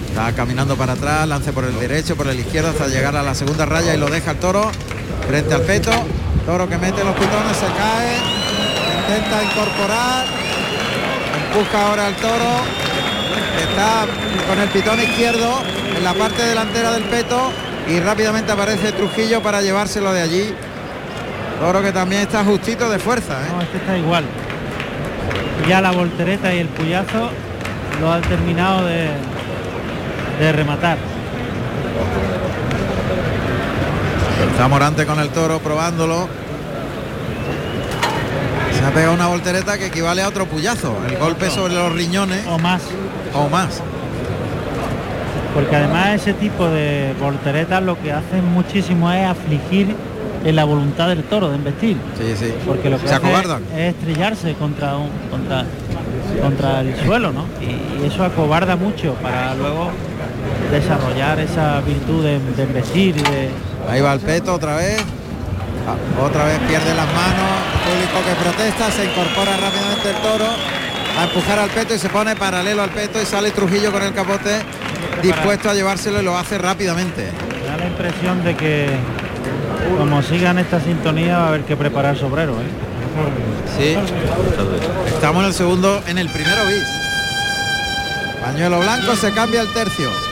Está 0.08 0.32
caminando 0.32 0.76
para 0.76 0.92
atrás, 0.94 1.26
lance 1.28 1.52
por 1.52 1.64
el 1.64 1.78
derecho, 1.78 2.16
por 2.16 2.28
el 2.28 2.38
izquierdo 2.38 2.70
hasta 2.70 2.86
llegar 2.86 3.16
a 3.16 3.22
la 3.22 3.34
segunda 3.34 3.66
raya 3.66 3.94
y 3.94 3.98
lo 3.98 4.06
deja 4.08 4.32
el 4.32 4.36
toro 4.38 4.70
frente 5.28 5.54
al 5.54 5.62
peto. 5.62 5.90
Toro 6.46 6.68
que 6.68 6.78
mete 6.78 7.02
los 7.02 7.14
pitones, 7.14 7.56
se 7.56 7.66
cae, 7.66 8.16
intenta 9.00 9.42
incorporar, 9.42 10.26
empuja 11.48 11.88
ahora 11.88 12.06
al 12.08 12.14
toro, 12.16 12.50
está 13.60 14.06
con 14.48 14.60
el 14.60 14.68
pitón 14.68 15.00
izquierdo 15.00 15.62
en 15.96 16.04
la 16.04 16.14
parte 16.14 16.42
delantera 16.42 16.92
del 16.92 17.04
peto 17.04 17.50
y 17.88 18.00
rápidamente 18.00 18.52
aparece 18.52 18.92
Trujillo 18.92 19.42
para 19.42 19.62
llevárselo 19.62 20.12
de 20.12 20.22
allí. 20.22 20.54
Toro 21.60 21.82
que 21.82 21.92
también 21.92 22.22
está 22.22 22.44
justito 22.44 22.88
de 22.90 22.98
fuerza. 22.98 23.40
¿eh? 23.40 23.50
No, 23.52 23.62
este 23.62 23.76
está 23.78 23.96
igual. 23.96 24.24
Ya 25.68 25.80
la 25.80 25.92
voltereta 25.92 26.54
y 26.54 26.58
el 26.58 26.68
puyazo 26.68 27.30
lo 28.00 28.12
han 28.12 28.22
terminado 28.22 28.84
de, 28.84 29.08
de 30.40 30.52
rematar. 30.52 30.98
Está 34.50 34.68
Morante 34.68 35.06
con 35.06 35.18
el 35.20 35.30
toro 35.30 35.58
probándolo. 35.60 36.28
Pegado 38.94 39.12
una 39.14 39.26
voltereta 39.26 39.76
que 39.76 39.86
equivale 39.86 40.22
a 40.22 40.28
otro 40.28 40.46
puyazo. 40.46 40.94
El 41.08 41.18
golpe 41.18 41.50
sobre 41.50 41.74
los 41.74 41.92
riñones 41.92 42.46
O 42.46 42.58
más. 42.58 42.82
o 43.34 43.48
más. 43.48 43.80
Porque 45.52 45.74
además 45.76 46.14
ese 46.14 46.32
tipo 46.34 46.68
de 46.68 47.12
volteretas 47.20 47.82
lo 47.82 48.00
que 48.00 48.12
hacen 48.12 48.44
muchísimo 48.52 49.10
es 49.10 49.26
afligir 49.26 49.94
en 50.44 50.56
la 50.56 50.64
voluntad 50.64 51.08
del 51.08 51.24
toro 51.24 51.48
de 51.48 51.56
embestir. 51.56 51.96
Sí, 52.18 52.34
sí. 52.36 52.54
Porque 52.66 52.90
lo 52.90 53.00
que 53.00 53.08
Se 53.08 53.14
hace 53.14 53.32
es 53.76 53.94
estrellarse 53.94 54.54
contra 54.54 54.96
un 54.96 55.08
contra 55.30 55.64
contra 56.40 56.80
el 56.80 56.96
suelo, 57.04 57.32
¿no? 57.32 57.46
Y, 57.60 58.02
y 58.02 58.06
eso 58.06 58.24
acobarda 58.24 58.76
mucho 58.76 59.14
para 59.14 59.54
luego 59.54 59.90
desarrollar 60.70 61.38
esa 61.40 61.80
virtud 61.80 62.24
de, 62.24 62.38
de 62.38 62.84
y 62.94 63.12
de 63.12 63.48
Ahí 63.88 64.00
va 64.00 64.12
el 64.12 64.20
peto 64.20 64.54
otra 64.54 64.76
vez. 64.76 65.02
Otra 66.22 66.44
vez 66.46 66.58
pierde 66.68 66.94
las 66.94 67.06
manos. 67.06 67.50
Público 67.84 68.18
que 68.26 68.34
protesta. 68.42 68.90
Se 68.90 69.04
incorpora 69.04 69.56
rápidamente 69.56 70.10
el 70.10 70.16
toro. 70.16 70.46
A 71.18 71.24
empujar 71.24 71.58
al 71.58 71.70
peto 71.70 71.94
y 71.94 71.98
se 71.98 72.08
pone 72.08 72.34
paralelo 72.34 72.82
al 72.82 72.90
peto 72.90 73.22
y 73.22 73.24
sale 73.24 73.52
Trujillo 73.52 73.92
con 73.92 74.02
el 74.02 74.12
capote 74.12 74.62
dispuesto 75.22 75.70
a 75.70 75.74
llevárselo 75.74 76.20
y 76.20 76.24
lo 76.24 76.36
hace 76.36 76.58
rápidamente. 76.58 77.30
Me 77.62 77.68
da 77.68 77.76
la 77.76 77.86
impresión 77.86 78.42
de 78.42 78.56
que 78.56 78.88
como 79.98 80.22
sigan 80.22 80.58
esta 80.58 80.80
sintonía 80.80 81.38
va 81.38 81.44
a 81.44 81.48
haber 81.48 81.62
que 81.62 81.76
preparar 81.76 82.16
sobrero, 82.18 82.54
¿eh? 82.54 82.84
Sí. 83.78 83.96
Estamos 85.06 85.42
en 85.42 85.48
el 85.48 85.54
segundo, 85.54 86.02
en 86.08 86.18
el 86.18 86.28
primero 86.28 86.66
bis. 86.66 86.84
Pañuelo 88.44 88.80
blanco, 88.80 89.14
se 89.16 89.32
cambia 89.32 89.60
el. 89.60 89.72
Tercio 89.72 90.23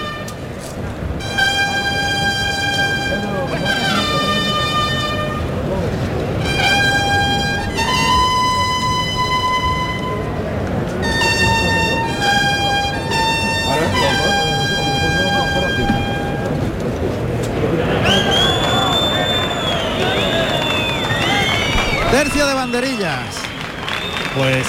Pues 24.36 24.66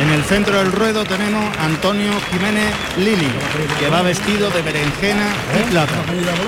en 0.00 0.10
el 0.10 0.24
centro 0.24 0.58
del 0.58 0.72
ruedo 0.72 1.04
tenemos 1.04 1.44
Antonio 1.58 2.12
Jiménez 2.30 2.72
Lili, 2.96 3.28
que 3.78 3.88
va 3.88 4.02
vestido 4.02 4.48
de 4.50 4.62
berenjena 4.62 5.28
y 5.58 5.70
plata. 5.70 5.94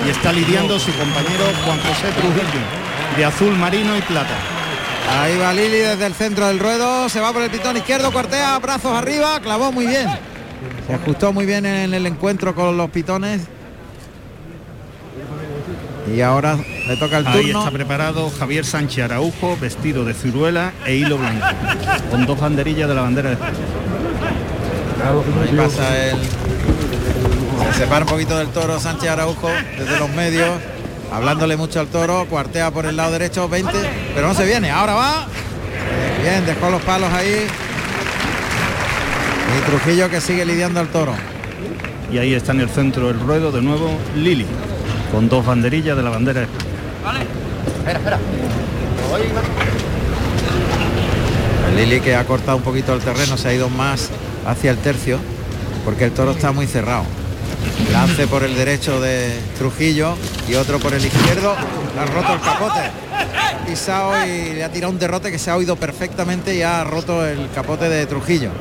Y 0.05 0.09
está 0.09 0.31
lidiando 0.31 0.79
su 0.79 0.91
compañero 0.93 1.45
Juan 1.65 1.79
José 1.79 2.11
Trujillo, 2.15 3.17
de 3.17 3.25
azul 3.25 3.55
marino 3.57 3.97
y 3.97 4.01
plata. 4.01 4.35
Ahí 5.11 5.37
va 5.37 5.53
Lili 5.53 5.77
desde 5.77 6.05
el 6.05 6.13
centro 6.13 6.47
del 6.47 6.59
ruedo, 6.59 7.09
se 7.09 7.19
va 7.19 7.33
por 7.33 7.41
el 7.41 7.51
pitón 7.51 7.75
izquierdo, 7.75 8.11
cuartea, 8.11 8.57
brazos 8.59 8.95
arriba, 8.95 9.39
clavó 9.41 9.71
muy 9.71 9.85
bien. 9.85 10.07
Se 10.87 10.93
ajustó 10.93 11.33
muy 11.33 11.45
bien 11.45 11.65
en 11.65 11.93
el 11.93 12.05
encuentro 12.05 12.55
con 12.55 12.77
los 12.77 12.89
pitones. 12.89 13.41
Y 16.13 16.21
ahora 16.21 16.57
le 16.87 16.97
toca 16.97 17.17
el 17.19 17.27
Ahí 17.27 17.43
turno. 17.45 17.59
está 17.59 17.71
preparado 17.71 18.29
Javier 18.37 18.65
Sánchez 18.65 19.05
Araujo, 19.05 19.57
vestido 19.59 20.03
de 20.05 20.13
ciruela 20.13 20.73
e 20.85 20.95
hilo 20.95 21.17
blanco, 21.17 21.45
con 22.11 22.25
dos 22.25 22.39
banderillas 22.39 22.87
de 22.89 22.95
la 22.95 23.01
bandera 23.01 23.29
de 23.29 23.35
España. 23.35 23.53
Ahí 25.49 25.55
pasa 25.57 26.05
el. 26.09 26.17
Se 27.73 27.79
separa 27.79 28.05
un 28.05 28.11
poquito 28.11 28.37
del 28.37 28.47
toro 28.49 28.79
Sánchez 28.79 29.09
Araujo 29.09 29.49
desde 29.77 29.97
los 29.99 30.09
medios, 30.11 30.49
hablándole 31.11 31.57
mucho 31.57 31.79
al 31.79 31.87
toro, 31.87 32.25
cuartea 32.29 32.71
por 32.71 32.85
el 32.85 32.95
lado 32.95 33.11
derecho 33.11 33.47
20, 33.49 33.71
pero 34.13 34.27
no 34.27 34.33
se 34.33 34.45
viene, 34.45 34.69
ahora 34.69 34.93
va. 34.93 35.27
Bien, 36.21 36.45
dejó 36.45 36.69
los 36.69 36.81
palos 36.83 37.11
ahí. 37.11 37.47
Y 39.57 39.69
Trujillo 39.69 40.09
que 40.09 40.19
sigue 40.21 40.45
lidiando 40.45 40.79
al 40.79 40.87
toro. 40.87 41.13
Y 42.11 42.17
ahí 42.17 42.33
está 42.33 42.51
en 42.51 42.61
el 42.61 42.69
centro 42.69 43.07
del 43.07 43.19
ruedo 43.19 43.51
de 43.51 43.61
nuevo 43.61 43.89
Lili, 44.15 44.45
con 45.11 45.27
dos 45.29 45.45
banderillas 45.45 45.97
de 45.97 46.03
la 46.03 46.09
bandera 46.11 46.41
de 46.41 46.45
España. 46.45 46.69
El 51.69 51.75
Lili 51.75 51.99
que 52.01 52.15
ha 52.15 52.23
cortado 52.25 52.57
un 52.57 52.63
poquito 52.63 52.93
el 52.93 53.01
terreno, 53.01 53.37
se 53.37 53.49
ha 53.49 53.53
ido 53.53 53.69
más 53.69 54.09
hacia 54.45 54.71
el 54.71 54.77
tercio, 54.77 55.19
porque 55.83 56.05
el 56.05 56.11
toro 56.11 56.31
está 56.31 56.51
muy 56.51 56.67
cerrado. 56.67 57.03
Lance 57.91 58.27
por 58.27 58.43
el 58.43 58.55
derecho 58.55 59.01
de 59.01 59.39
Trujillo 59.57 60.15
y 60.47 60.55
otro 60.55 60.79
por 60.79 60.93
el 60.93 61.03
izquierdo. 61.05 61.55
Le 61.95 62.01
ha 62.01 62.05
roto 62.05 62.33
el 62.33 62.41
capote. 62.41 62.81
Pisado 63.67 64.25
y 64.25 64.53
le 64.53 64.63
ha 64.63 64.71
tirado 64.71 64.91
un 64.91 64.99
derrote 64.99 65.31
que 65.31 65.39
se 65.39 65.49
ha 65.49 65.55
oído 65.55 65.75
perfectamente 65.75 66.55
y 66.55 66.61
ha 66.61 66.83
roto 66.83 67.25
el 67.25 67.49
capote 67.53 67.89
de 67.89 68.05
Trujillo. 68.05 68.51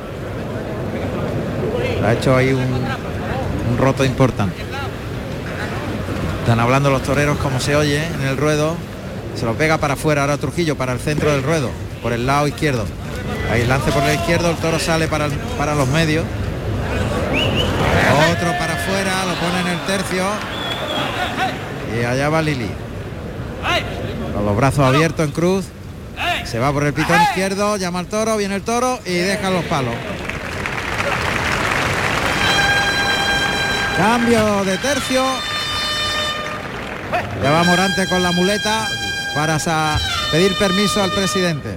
Ha 2.04 2.12
hecho 2.14 2.36
ahí 2.36 2.52
un, 2.52 2.62
un 2.62 3.78
roto 3.78 4.04
importante. 4.04 4.71
Están 6.42 6.58
hablando 6.58 6.90
los 6.90 7.04
toreros 7.04 7.38
como 7.38 7.60
se 7.60 7.76
oye 7.76 8.04
en 8.04 8.26
el 8.26 8.36
ruedo. 8.36 8.74
Se 9.36 9.46
lo 9.46 9.54
pega 9.54 9.78
para 9.78 9.94
afuera 9.94 10.22
ahora 10.22 10.38
Trujillo, 10.38 10.76
para 10.76 10.92
el 10.92 10.98
centro 10.98 11.30
del 11.30 11.44
ruedo, 11.44 11.70
por 12.02 12.12
el 12.12 12.26
lado 12.26 12.48
izquierdo. 12.48 12.84
Ahí 13.48 13.64
lance 13.64 13.92
por 13.92 14.02
el 14.02 14.16
izquierdo, 14.16 14.50
el 14.50 14.56
toro 14.56 14.80
sale 14.80 15.06
para, 15.06 15.28
para 15.56 15.76
los 15.76 15.86
medios. 15.88 16.24
Otro 18.32 18.58
para 18.58 18.74
afuera, 18.74 19.24
lo 19.24 19.34
pone 19.34 19.60
en 19.60 19.68
el 19.68 19.86
tercio. 19.86 20.24
Y 21.96 22.04
allá 22.04 22.28
va 22.28 22.42
Lili. 22.42 22.70
Con 24.34 24.44
los 24.44 24.56
brazos 24.56 24.84
abiertos 24.84 25.24
en 25.24 25.30
cruz. 25.30 25.66
Se 26.44 26.58
va 26.58 26.72
por 26.72 26.82
el 26.82 26.92
pitón 26.92 27.22
izquierdo, 27.22 27.76
llama 27.76 28.00
al 28.00 28.06
toro, 28.06 28.36
viene 28.36 28.56
el 28.56 28.62
toro 28.62 28.98
y 29.06 29.14
deja 29.14 29.48
los 29.48 29.64
palos. 29.66 29.94
Cambio 33.96 34.64
de 34.64 34.76
tercio. 34.78 35.51
Ya 37.42 37.50
va 37.50 37.64
Morante 37.64 38.06
con 38.08 38.22
la 38.22 38.32
muleta 38.32 38.88
para 39.34 39.58
sa- 39.58 39.98
pedir 40.30 40.56
permiso 40.58 41.02
al 41.02 41.10
presidente. 41.12 41.76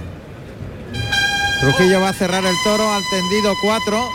Trujillo 1.60 2.00
va 2.00 2.10
a 2.10 2.12
cerrar 2.12 2.44
el 2.44 2.54
toro 2.64 2.92
al 2.92 3.02
tendido 3.10 3.54
4. 3.62 4.08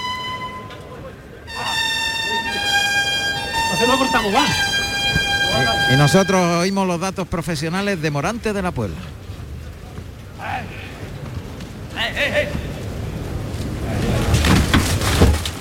Y 5.94 5.98
nosotros 5.98 6.40
oímos 6.62 6.88
los 6.88 7.00
datos 7.00 7.28
profesionales 7.28 8.02
de 8.02 8.12
Morante 8.12 8.54
de 8.54 8.62
la 8.62 8.72
Puebla. 8.72 8.98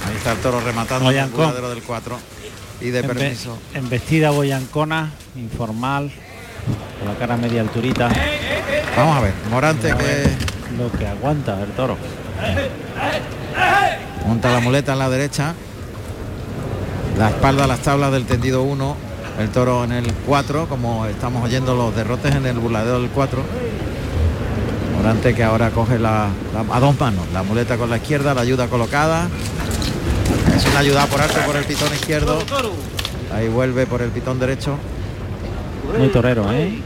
Ahí 0.07 0.17
está 0.17 0.33
el 0.33 0.38
toro 0.38 0.61
rematando 0.61 1.11
el 1.11 1.31
cuadro 1.31 1.71
del 1.71 1.83
4 1.83 2.19
y 2.81 2.90
de 2.90 3.00
En 3.00 3.06
permiso. 3.06 3.58
En 3.74 3.88
vestida 3.88 4.31
boyancona, 4.31 5.10
informal, 5.37 6.10
con 6.98 7.08
la 7.08 7.14
cara 7.18 7.37
media 7.37 7.60
alturita, 7.60 8.08
Vamos 8.96 9.16
a 9.16 9.20
ver, 9.20 9.33
Morante 9.50 9.88
que 9.88 10.76
lo 10.76 10.90
que 10.98 11.06
aguanta 11.06 11.60
el 11.62 11.70
toro. 11.72 11.96
monta 14.26 14.52
la 14.52 14.60
muleta 14.60 14.92
en 14.92 14.98
la 14.98 15.08
derecha, 15.10 15.54
la 17.18 17.31
espalda 17.31 17.64
a 17.64 17.66
las 17.66 17.81
tablas 17.81 18.12
del 18.12 18.24
tendido 18.26 18.62
1, 18.62 18.96
el 19.40 19.48
toro 19.50 19.85
en 19.85 19.92
el 19.92 20.12
4, 20.26 20.68
como 20.68 21.06
estamos 21.06 21.42
oyendo 21.44 21.74
los 21.74 21.94
derrotes 21.94 22.35
en 22.35 22.46
el 22.46 22.58
burladero 22.58 23.00
del 23.00 23.10
4. 23.10 23.42
Morante 24.96 25.35
que 25.35 25.42
ahora 25.44 25.70
coge 25.70 25.98
la, 25.98 26.28
la- 26.52 26.76
a 26.76 26.81
dos 26.81 26.98
manos, 27.00 27.24
la 27.33 27.42
muleta 27.42 27.76
con 27.78 27.88
la 27.90 27.96
izquierda, 27.96 28.35
la 28.35 28.42
ayuda 28.42 28.66
colocada. 28.68 29.28
Es 30.61 30.67
una 30.67 30.79
ayuda 30.79 31.06
por 31.06 31.21
alto 31.21 31.40
por 31.46 31.56
el 31.56 31.65
pitón 31.65 31.92
izquierdo. 31.92 32.38
Ahí 33.35 33.48
vuelve 33.48 33.87
por 33.87 34.02
el 34.02 34.11
pitón 34.11 34.38
derecho. 34.38 34.77
Muy 35.98 36.08
torero, 36.08 36.50
¿eh? 36.52 36.81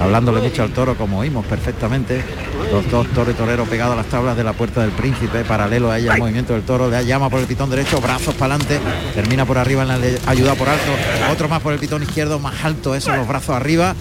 hablándole 0.00 0.40
mucho 0.40 0.62
al 0.62 0.72
toro 0.72 0.96
como 0.96 1.18
oímos 1.18 1.44
perfectamente. 1.46 2.24
Los 2.72 2.90
dos 2.90 3.06
toros 3.08 3.34
y 3.34 3.36
toreros 3.36 3.68
pegados 3.68 3.94
a 3.94 3.96
las 3.96 4.06
tablas 4.06 4.36
de 4.36 4.44
la 4.44 4.52
puerta 4.52 4.80
del 4.80 4.90
príncipe, 4.92 5.44
paralelo 5.44 5.90
a 5.90 5.98
ella 5.98 6.14
el 6.14 6.20
movimiento 6.20 6.52
del 6.52 6.62
toro, 6.62 6.88
le 6.88 7.04
llama 7.04 7.28
por 7.28 7.40
el 7.40 7.46
pitón 7.46 7.70
derecho, 7.70 8.00
brazos 8.00 8.34
para 8.34 8.54
adelante, 8.54 8.80
termina 9.14 9.44
por 9.44 9.58
arriba 9.58 9.82
en 9.82 9.88
la 9.88 9.98
ayuda 10.26 10.54
por 10.54 10.68
alto, 10.68 10.92
otro 11.30 11.48
más 11.48 11.60
por 11.60 11.72
el 11.72 11.78
pitón 11.78 12.02
izquierdo, 12.02 12.38
más 12.38 12.64
alto 12.64 12.94
eso, 12.94 13.14
los 13.14 13.26
brazos 13.26 13.56
arriba, 13.56 13.94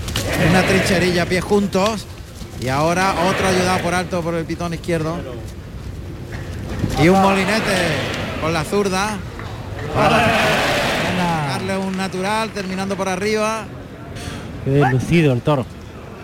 una 0.50 0.62
trincherilla, 0.64 1.26
pies 1.26 1.44
juntos, 1.44 2.06
y 2.62 2.68
ahora 2.68 3.16
otro 3.28 3.48
ayudado 3.48 3.80
por 3.80 3.94
alto 3.94 4.22
por 4.22 4.36
el 4.36 4.46
pitón 4.46 4.74
izquierdo. 4.74 5.18
Y 7.02 7.08
un 7.08 7.22
molinete 7.22 7.76
con 8.42 8.54
la 8.54 8.64
zurda 8.64 9.18
para 9.96 10.28
darle 11.48 11.78
un 11.78 11.96
natural, 11.96 12.50
terminando 12.50 12.96
por 12.96 13.08
arriba. 13.08 13.66
Qué 14.66 14.72
deslucido 14.72 15.34
el 15.34 15.42
toro. 15.42 15.66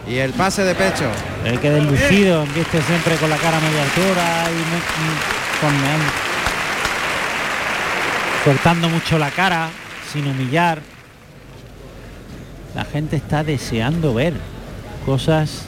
Y 0.08 0.18
el 0.18 0.34
pase 0.34 0.64
de 0.64 0.76
pecho. 0.76 1.06
El 1.46 1.60
que 1.60 1.72
deslucido, 1.72 2.46
viste 2.54 2.82
siempre 2.82 3.16
con 3.16 3.30
la 3.30 3.38
cara 3.38 3.58
a 3.58 3.62
media 3.62 3.84
altura 3.84 4.46
y 4.50 4.54
mu- 4.54 5.62
con 5.62 5.74
soltando 8.44 8.90
mucho 8.90 9.18
la 9.18 9.32
cara, 9.32 9.70
sin 10.12 10.28
humillar. 10.28 10.82
La 12.76 12.84
gente 12.86 13.16
está 13.16 13.44
deseando 13.44 14.14
ver 14.14 14.34
cosas 15.06 15.62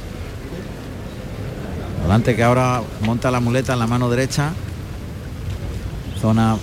Volante 2.04 2.36
que 2.36 2.44
ahora 2.44 2.82
monta 3.02 3.32
la 3.32 3.40
muleta 3.40 3.74
en 3.74 3.80
la 3.80 3.88
mano 3.88 4.10
derecha. 4.10 4.52
Zona 6.20 6.58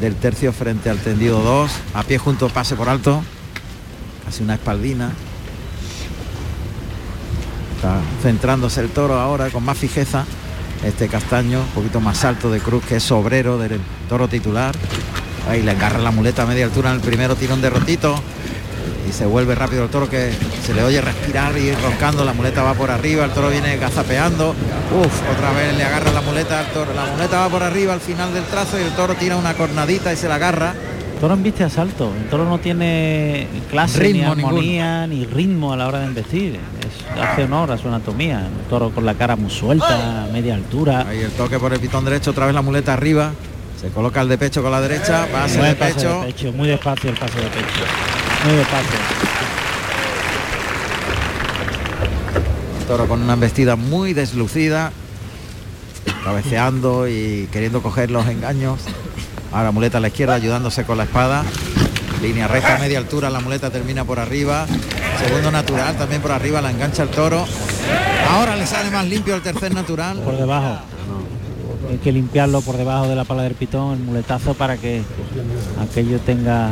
del 0.00 0.14
tercio 0.14 0.52
frente 0.52 0.90
al 0.90 0.98
tendido 0.98 1.40
2. 1.40 1.70
A 1.94 2.02
pie 2.02 2.18
junto, 2.18 2.48
pase 2.48 2.76
por 2.76 2.88
alto. 2.88 3.22
Casi 4.24 4.42
una 4.42 4.54
espaldina. 4.54 5.12
Está 7.76 8.00
centrándose 8.22 8.80
el 8.80 8.90
toro 8.90 9.18
ahora 9.18 9.50
con 9.50 9.64
más 9.64 9.78
fijeza. 9.78 10.24
Este 10.84 11.08
castaño, 11.08 11.60
un 11.60 11.68
poquito 11.68 12.00
más 12.00 12.24
alto 12.24 12.50
de 12.50 12.60
cruz, 12.60 12.84
que 12.84 12.96
es 12.96 13.10
obrero 13.10 13.58
del 13.58 13.80
toro 14.08 14.28
titular. 14.28 14.74
Ahí 15.48 15.62
le 15.62 15.70
agarra 15.70 15.98
la 15.98 16.10
muleta 16.10 16.42
a 16.42 16.46
media 16.46 16.64
altura 16.64 16.90
en 16.90 16.96
el 16.96 17.02
primero 17.02 17.36
tirón 17.36 17.60
de 17.60 17.70
rotito. 17.70 18.20
Y 19.08 19.12
se 19.12 19.24
vuelve 19.26 19.54
rápido 19.54 19.84
el 19.84 19.88
toro 19.90 20.08
que 20.10 20.32
se 20.64 20.74
le 20.74 20.82
oye 20.82 21.00
respirar 21.00 21.56
y 21.56 21.68
ir 21.68 21.76
roncando. 21.82 22.24
La 22.24 22.32
muleta 22.32 22.62
va 22.62 22.74
por 22.74 22.90
arriba, 22.90 23.24
el 23.24 23.30
toro 23.30 23.50
viene 23.50 23.76
gazapeando. 23.76 24.50
Uf, 24.50 25.22
otra 25.32 25.52
vez 25.52 25.76
le 25.76 25.84
agarra 25.84 26.10
la 26.12 26.20
muleta 26.22 26.58
al 26.60 26.66
toro. 26.66 26.92
La 26.94 27.04
muleta 27.06 27.38
va 27.40 27.48
por 27.48 27.62
arriba 27.62 27.92
al 27.92 28.00
final 28.00 28.32
del 28.34 28.44
trazo 28.44 28.78
y 28.78 28.82
el 28.82 28.90
toro 28.92 29.14
tira 29.14 29.36
una 29.36 29.54
cornadita 29.54 30.12
y 30.12 30.16
se 30.16 30.28
la 30.28 30.34
agarra. 30.36 30.74
El 31.14 31.20
toro 31.20 31.34
embiste 31.34 31.64
a 31.64 31.70
salto. 31.70 32.12
El 32.20 32.28
toro 32.28 32.44
no 32.44 32.58
tiene 32.58 33.46
clase 33.70 34.00
Ritmo 34.00 34.34
ni 34.34 34.42
armonía 34.42 35.06
ni 35.06 35.24
ritmo 35.24 35.72
a 35.72 35.76
la 35.76 35.86
hora 35.88 36.00
de 36.00 36.06
embestir. 36.06 36.56
Es- 36.56 37.22
hace 37.22 37.44
honor 37.44 37.70
a 37.72 37.78
su 37.78 37.88
anatomía. 37.88 38.38
Un 38.40 38.68
toro 38.68 38.90
con 38.90 39.06
la 39.06 39.14
cara 39.14 39.36
muy 39.36 39.50
suelta, 39.50 40.24
a 40.24 40.26
media 40.26 40.54
altura. 40.56 41.06
Ahí 41.08 41.20
el 41.20 41.30
toque 41.30 41.58
por 41.58 41.72
el 41.72 41.80
pitón 41.80 42.04
derecho, 42.04 42.32
otra 42.32 42.46
vez 42.46 42.54
la 42.54 42.60
muleta 42.62 42.92
arriba. 42.92 43.30
Se 43.80 43.88
coloca 43.88 44.20
el 44.20 44.28
de 44.28 44.36
pecho 44.38 44.62
con 44.62 44.72
la 44.72 44.80
derecha, 44.80 45.26
pase 45.30 45.58
Buen 45.58 45.70
de 45.70 45.76
pecho. 45.76 46.20
de 46.20 46.26
pecho, 46.26 46.52
Muy 46.52 46.68
despacio 46.68 47.10
el 47.10 47.16
pase 47.16 47.36
de 47.38 47.46
pecho. 47.46 47.84
Muy 48.46 48.54
despacio. 48.54 48.98
Toro 52.86 53.08
con 53.08 53.22
una 53.22 53.32
embestida 53.32 53.74
muy 53.74 54.12
deslucida, 54.12 54.92
cabeceando 56.22 57.08
y 57.08 57.48
queriendo 57.50 57.82
coger 57.82 58.12
los 58.12 58.28
engaños. 58.28 58.82
Ahora 59.52 59.72
muleta 59.72 59.98
a 59.98 60.00
la 60.00 60.08
izquierda 60.08 60.34
ayudándose 60.34 60.84
con 60.84 60.96
la 60.96 61.04
espada. 61.04 61.42
Línea 62.22 62.46
recta 62.46 62.76
a 62.76 62.78
media 62.78 62.98
altura, 62.98 63.30
la 63.30 63.40
muleta 63.40 63.70
termina 63.70 64.04
por 64.04 64.20
arriba. 64.20 64.66
Segundo 65.18 65.50
natural 65.50 65.96
también 65.96 66.22
por 66.22 66.30
arriba, 66.30 66.62
la 66.62 66.70
engancha 66.70 67.02
el 67.02 67.08
toro. 67.08 67.44
Ahora 68.30 68.54
le 68.54 68.66
sale 68.68 68.92
más 68.92 69.06
limpio 69.06 69.34
el 69.34 69.42
tercer 69.42 69.74
natural. 69.74 70.18
Por 70.18 70.36
debajo. 70.36 70.78
Hay 71.90 71.98
que 71.98 72.12
limpiarlo 72.12 72.60
por 72.60 72.76
debajo 72.76 73.08
de 73.08 73.16
la 73.16 73.24
pala 73.24 73.42
del 73.42 73.54
pitón, 73.54 73.94
el 73.94 74.04
muletazo 74.04 74.54
para 74.54 74.76
que 74.76 75.02
aquello 75.80 76.20
tenga 76.20 76.70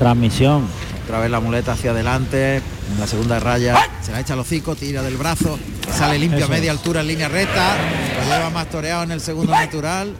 transmisión. 0.00 0.66
Otra 1.04 1.20
vez 1.20 1.30
la 1.30 1.40
muleta 1.40 1.72
hacia 1.72 1.90
adelante, 1.90 2.56
en 2.56 2.98
la 2.98 3.06
segunda 3.06 3.38
raya, 3.38 3.76
se 4.00 4.12
la 4.12 4.20
echa 4.20 4.32
al 4.32 4.40
hocico, 4.40 4.74
tira 4.74 5.02
del 5.02 5.18
brazo, 5.18 5.58
sale 5.92 6.18
limpio 6.18 6.38
Eso 6.38 6.46
a 6.46 6.50
media 6.50 6.70
altura 6.70 7.02
en 7.02 7.08
línea 7.08 7.28
recta, 7.28 7.76
lo 8.18 8.34
lleva 8.34 8.48
más 8.48 8.70
toreado 8.70 9.02
en 9.02 9.10
el 9.10 9.20
segundo 9.20 9.52
natural. 9.52 10.14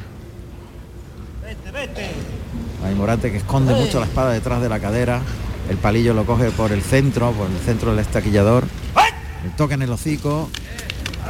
Hay 2.85 2.95
Morante 2.95 3.33
que 3.33 3.39
esconde 3.39 3.75
mucho 3.75 4.01
la 4.01 4.07
espada 4.07 4.33
detrás 4.33 4.61
de 4.61 4.69
la 4.69 4.81
cadera, 4.81 5.23
el 5.71 5.79
palillo 5.79 6.13
lo 6.13 6.27
coge 6.27 6.51
por 6.51 6.73
el 6.73 6.83
centro, 6.83 7.33
por 7.33 7.51
el 7.51 7.59
centro 7.65 7.93
del 7.93 8.01
estaquillador, 8.01 8.65
el 9.45 9.53
toque 9.53 9.75
en 9.75 9.83
el 9.83 9.91
hocico, 9.91 10.51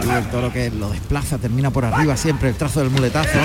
y 0.04 0.08
el 0.08 0.24
toro 0.30 0.52
que 0.52 0.70
lo 0.70 0.90
desplaza, 0.90 1.38
termina 1.38 1.70
por 1.70 1.84
arriba 1.84 2.16
siempre 2.16 2.48
el 2.48 2.56
trazo 2.56 2.80
del 2.80 2.90
muletazo, 2.90 3.38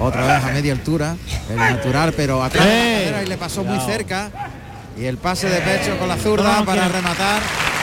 otra 0.00 0.26
vez 0.26 0.44
a 0.44 0.52
media 0.52 0.72
altura, 0.72 1.16
el 1.50 1.56
natural, 1.56 2.12
pero 2.16 2.42
atrás 2.42 2.64
de 2.64 2.70
la 2.70 2.80
cadera 2.80 3.22
y 3.22 3.26
le 3.26 3.36
pasó 3.36 3.62
muy 3.62 3.78
cerca. 3.80 4.30
Y 5.00 5.04
el 5.06 5.16
pase 5.16 5.48
de 5.48 5.60
pecho 5.60 5.96
con 5.98 6.08
la 6.08 6.16
zurda 6.16 6.52
No, 6.54 6.58
no 6.60 6.64
para 6.64 6.82
quiere- 6.82 6.96
rematar. 6.98 7.40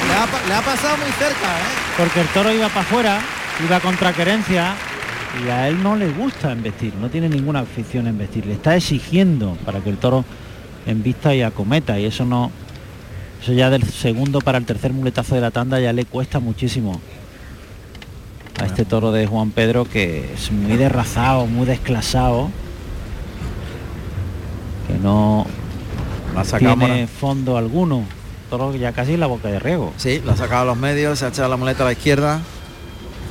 Le 0.08 0.14
ha, 0.14 0.26
pa- 0.28 0.48
le 0.48 0.54
ha 0.54 0.62
pasado 0.62 0.98
muy 0.98 1.12
cerca, 1.14 1.48
¿eh? 1.48 1.96
Porque 1.98 2.22
el 2.22 2.28
toro 2.28 2.52
iba 2.54 2.68
para 2.70 2.82
afuera, 2.82 3.20
iba 3.66 3.80
contra 3.80 4.12
querencia 4.14 4.76
y 5.46 5.50
a 5.50 5.68
él 5.68 5.82
no 5.82 5.96
le 5.96 6.10
gusta 6.10 6.52
embestir, 6.52 6.94
no 6.96 7.10
tiene 7.10 7.30
ninguna 7.30 7.62
afición 7.62 8.06
a 8.08 8.10
embestir, 8.10 8.46
le 8.46 8.54
está 8.54 8.76
exigiendo 8.76 9.58
para 9.66 9.80
que 9.80 9.90
el 9.90 9.98
toro 9.98 10.24
embista 10.86 11.34
y 11.34 11.42
acometa 11.42 12.00
y 12.00 12.06
eso 12.06 12.26
no 12.26 12.52
eso 13.42 13.52
ya 13.54 13.70
del 13.70 13.84
segundo 13.84 14.40
para 14.40 14.58
el 14.58 14.66
tercer 14.66 14.94
muletazo 14.94 15.36
de 15.36 15.42
la 15.42 15.52
tanda 15.52 15.80
ya 15.80 15.92
le 15.94 16.06
cuesta 16.06 16.40
muchísimo 16.40 17.02
a 18.62 18.66
este 18.66 18.86
toro 18.86 19.12
de 19.12 19.26
Juan 19.28 19.52
Pedro 19.52 19.86
que 19.86 20.32
es 20.34 20.52
muy 20.52 20.78
derrazado, 20.78 21.48
muy 21.48 21.66
desclasado 21.66 22.50
que 24.88 24.94
no 25.00 25.46
La 26.36 26.44
tiene 26.44 27.08
fondo 27.08 27.58
alguno 27.58 28.04
toro 28.50 28.76
ya 28.76 28.92
casi 28.92 29.14
en 29.14 29.20
la 29.20 29.28
boca 29.28 29.48
de 29.48 29.60
riego 29.60 29.94
Sí, 29.98 30.22
lo 30.24 30.34
ha 30.34 30.38
sacado 30.38 30.64
a 30.64 30.66
los 30.66 30.78
medios, 30.78 31.20
se 31.20 31.26
ha 31.26 31.30
echado 31.30 31.50
la 31.50 31.58
muleta 31.58 31.84
a 31.84 31.88
la 31.88 31.92
izquierda, 31.94 32.42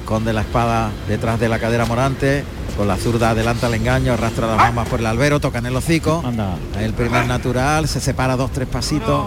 esconde 0.00 0.32
la 0.32 0.40
espada 0.40 0.90
detrás 1.08 1.38
de 1.38 1.48
la 1.48 1.58
cadera 1.58 1.86
Morante, 1.86 2.44
con 2.76 2.88
la 2.88 2.96
zurda 2.96 3.30
adelanta 3.30 3.68
el 3.68 3.74
engaño, 3.74 4.12
arrastra 4.12 4.46
las 4.46 4.56
mamas 4.56 4.88
por 4.88 5.00
el 5.00 5.06
albero, 5.06 5.40
toca 5.40 5.58
en 5.58 5.66
el 5.66 5.76
hocico. 5.76 6.22
anda 6.24 6.56
El 6.80 6.92
primer 6.92 7.26
natural, 7.26 7.88
se 7.88 8.00
separa 8.00 8.36
dos, 8.36 8.50
tres 8.52 8.68
pasitos. 8.68 9.24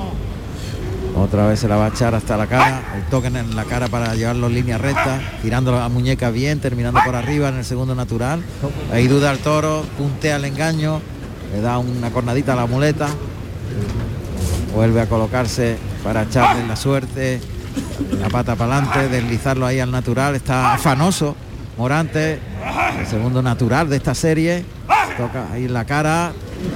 Otra 1.15 1.47
vez 1.47 1.59
se 1.59 1.67
la 1.67 1.77
va 1.77 1.85
a 1.85 1.89
echar 1.89 2.13
hasta 2.13 2.37
la 2.37 2.45
cara, 2.45 2.93
el 2.95 3.03
toque 3.09 3.27
en 3.27 3.55
la 3.55 3.63
cara 3.63 3.87
para 3.87 4.13
llevarlo 4.13 4.47
en 4.47 4.53
línea 4.53 4.77
recta, 4.77 5.19
girando 5.41 5.71
la 5.71 5.89
muñeca 5.89 6.29
bien, 6.29 6.59
terminando 6.59 6.99
por 7.03 7.15
arriba 7.15 7.49
en 7.49 7.55
el 7.55 7.65
segundo 7.65 7.95
natural. 7.95 8.43
Ahí 8.93 9.07
duda 9.07 9.31
el 9.31 9.39
toro, 9.39 9.83
puntea 9.97 10.35
el 10.35 10.45
engaño, 10.45 11.01
le 11.53 11.61
da 11.61 11.79
una 11.79 12.11
cornadita 12.11 12.53
a 12.53 12.55
la 12.55 12.67
muleta, 12.67 13.07
vuelve 14.73 15.01
a 15.01 15.07
colocarse 15.07 15.77
para 16.03 16.23
echarle 16.23 16.67
la 16.67 16.75
suerte, 16.75 17.39
la 18.19 18.29
pata 18.29 18.55
para 18.55 18.77
adelante, 18.77 19.09
deslizarlo 19.09 19.65
ahí 19.65 19.79
al 19.79 19.91
natural, 19.91 20.35
está 20.35 20.73
afanoso 20.73 21.35
Morante, 21.77 22.39
el 22.99 23.05
segundo 23.05 23.43
natural 23.43 23.87
de 23.87 23.97
esta 23.97 24.15
serie, 24.15 24.65
toca 25.15 25.51
ahí 25.51 25.67
la 25.67 25.85
cara, 25.85 26.31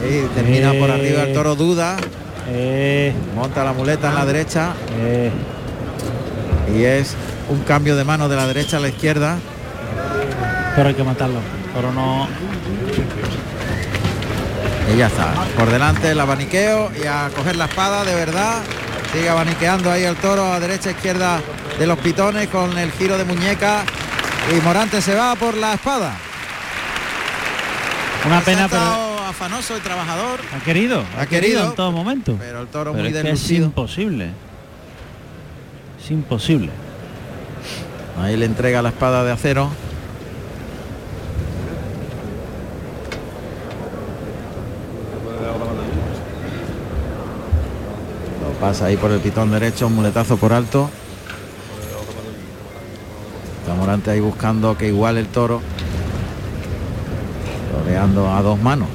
y 0.07 0.27
termina 0.35 0.73
por 0.73 0.91
arriba 0.91 1.23
el 1.23 1.33
toro 1.33 1.55
duda, 1.55 1.97
eh, 2.47 3.11
monta 3.35 3.63
la 3.63 3.73
muleta 3.73 4.09
en 4.09 4.15
la 4.15 4.25
derecha 4.25 4.73
eh. 4.99 5.31
y 6.75 6.83
es 6.83 7.15
un 7.49 7.61
cambio 7.61 7.95
de 7.95 8.03
mano 8.03 8.29
de 8.29 8.35
la 8.35 8.45
derecha 8.45 8.77
a 8.77 8.79
la 8.79 8.89
izquierda. 8.89 9.37
pero 10.75 10.89
hay 10.89 10.95
que 10.95 11.03
matarlo. 11.03 11.39
Pero 11.73 11.91
no. 11.93 12.27
Y 14.93 14.97
ya 14.97 15.07
está. 15.07 15.33
Por 15.57 15.69
delante 15.69 16.11
el 16.11 16.19
abaniqueo 16.19 16.91
y 17.01 17.05
a 17.05 17.29
coger 17.35 17.55
la 17.55 17.65
espada 17.65 18.03
de 18.03 18.15
verdad. 18.15 18.61
Sigue 19.13 19.29
abaniqueando 19.29 19.91
ahí 19.91 20.03
el 20.03 20.15
toro 20.17 20.51
a 20.51 20.59
derecha 20.59 20.91
izquierda 20.91 21.39
de 21.77 21.87
los 21.87 21.97
pitones 21.99 22.47
con 22.47 22.77
el 22.77 22.91
giro 22.91 23.17
de 23.17 23.25
muñeca. 23.25 23.83
Y 24.55 24.61
Morante 24.61 25.01
se 25.01 25.15
va 25.15 25.35
por 25.35 25.55
la 25.55 25.73
espada. 25.73 26.13
Una 28.25 28.39
Se 28.39 28.45
pena, 28.45 28.67
pero 28.67 29.19
afanoso 29.27 29.77
y 29.77 29.79
trabajador. 29.79 30.39
ha 30.55 30.63
querido. 30.63 31.03
Ha 31.17 31.25
querido, 31.25 31.69
en 31.69 31.75
todo 31.75 31.91
momento. 31.91 32.35
Pero 32.39 32.61
el 32.61 32.67
toro 32.67 32.91
Pero 32.91 33.03
muy 33.03 33.17
es 33.17 33.23
que 33.23 33.31
es 33.31 33.51
imposible. 33.51 34.31
Es 36.03 36.11
imposible. 36.11 36.69
Ahí 38.21 38.37
le 38.37 38.45
entrega 38.45 38.81
la 38.81 38.89
espada 38.89 39.23
de 39.23 39.31
acero. 39.31 39.71
Pasa 48.61 48.85
ahí 48.85 48.95
por 48.95 49.11
el 49.11 49.19
pitón 49.19 49.51
derecho, 49.51 49.87
un 49.87 49.95
muletazo 49.95 50.37
por 50.37 50.53
alto. 50.53 50.89
Morante 53.81 54.11
ahí 54.11 54.19
buscando 54.19 54.77
que 54.77 54.87
igual 54.87 55.17
el 55.17 55.27
toro. 55.27 55.59
Toreando 57.71 58.31
a 58.31 58.41
dos 58.41 58.61
manos. 58.61 58.89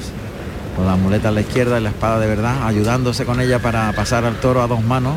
Con 0.76 0.86
la 0.86 0.94
muleta 0.94 1.30
a 1.30 1.32
la 1.32 1.40
izquierda 1.40 1.80
y 1.80 1.82
la 1.82 1.88
espada 1.88 2.20
de 2.20 2.26
verdad, 2.26 2.66
ayudándose 2.66 3.24
con 3.24 3.40
ella 3.40 3.58
para 3.58 3.92
pasar 3.92 4.24
al 4.24 4.36
toro 4.36 4.62
a 4.62 4.68
dos 4.68 4.84
manos. 4.84 5.14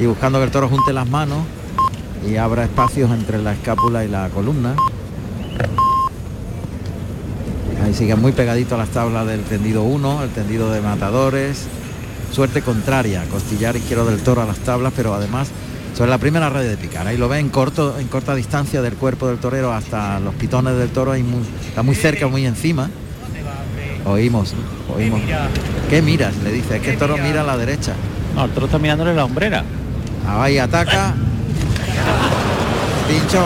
y 0.00 0.06
buscando 0.06 0.38
que 0.40 0.46
el 0.46 0.50
toro 0.50 0.68
junte 0.68 0.92
las 0.92 1.08
manos 1.08 1.44
y 2.26 2.36
abra 2.36 2.64
espacios 2.64 3.12
entre 3.12 3.40
la 3.40 3.52
escápula 3.52 4.04
y 4.04 4.08
la 4.08 4.28
columna. 4.30 4.74
Ahí 7.84 7.94
sigue 7.94 8.16
muy 8.16 8.32
pegadito 8.32 8.74
a 8.74 8.78
las 8.78 8.88
tablas 8.88 9.24
del 9.28 9.44
tendido 9.44 9.84
1, 9.84 10.24
el 10.24 10.30
tendido 10.30 10.72
de 10.72 10.80
matadores. 10.80 11.68
Suerte 12.34 12.62
contraria, 12.62 13.22
costillar 13.30 13.76
izquierdo 13.76 14.06
del 14.06 14.20
toro 14.20 14.42
a 14.42 14.44
las 14.44 14.58
tablas, 14.58 14.92
pero 14.96 15.14
además 15.14 15.48
sobre 15.96 16.10
la 16.10 16.18
primera 16.18 16.50
red 16.50 16.68
de 16.68 16.76
picar. 16.76 17.06
Ahí 17.06 17.16
lo 17.16 17.28
ve 17.28 17.38
en 17.38 17.48
corto, 17.48 17.96
en 18.00 18.08
corta 18.08 18.34
distancia 18.34 18.82
del 18.82 18.94
cuerpo 18.94 19.28
del 19.28 19.38
torero 19.38 19.72
hasta 19.72 20.18
los 20.18 20.34
pitones 20.34 20.76
del 20.76 20.88
toro, 20.88 21.12
ahí 21.12 21.22
muy- 21.22 21.44
está 21.68 21.82
muy 21.84 21.94
cerca, 21.94 22.26
muy 22.26 22.44
encima. 22.44 22.90
Oímos, 24.04 24.52
oímos. 24.94 25.20
¿Qué 25.88 26.02
miras? 26.02 26.36
Le 26.42 26.50
dice, 26.50 26.76
es 26.76 26.82
que 26.82 26.90
el 26.90 26.98
toro 26.98 27.16
mira 27.16 27.42
a 27.42 27.44
la 27.44 27.56
derecha. 27.56 27.92
No, 28.34 28.44
el 28.46 28.50
toro 28.50 28.66
está 28.66 28.78
mirándole 28.78 29.14
la 29.14 29.24
hombrera. 29.24 29.62
Ahí 30.28 30.58
ataca. 30.58 31.14
Pincho. 33.08 33.44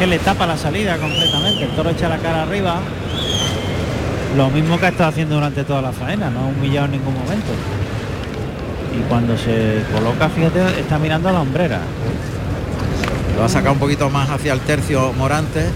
Que 0.00 0.06
le 0.08 0.18
tapa 0.18 0.46
la 0.48 0.58
salida 0.58 0.98
completamente. 0.98 1.62
El 1.64 1.70
toro 1.70 1.90
echa 1.90 2.08
la 2.08 2.18
cara 2.18 2.42
arriba. 2.42 2.80
Lo 4.36 4.50
mismo 4.50 4.78
que 4.78 4.86
ha 4.86 4.88
estado 4.90 5.10
haciendo 5.10 5.36
durante 5.36 5.62
toda 5.64 5.80
la 5.80 5.92
faena, 5.92 6.28
no 6.28 6.40
ha 6.40 6.46
humillado 6.46 6.86
en 6.86 6.92
ningún 6.92 7.14
momento. 7.14 7.52
Y 8.96 9.00
cuando 9.08 9.36
se 9.36 9.82
coloca, 9.92 10.28
fíjate, 10.28 10.80
está 10.80 10.98
mirando 10.98 11.28
a 11.28 11.32
la 11.32 11.40
hombrera. 11.40 11.80
Lo 13.34 13.40
va 13.40 13.46
a 13.46 13.48
sacar 13.48 13.72
un 13.72 13.78
poquito 13.78 14.08
más 14.08 14.30
hacia 14.30 14.52
el 14.52 14.60
tercio 14.60 15.12
Morante. 15.12 15.66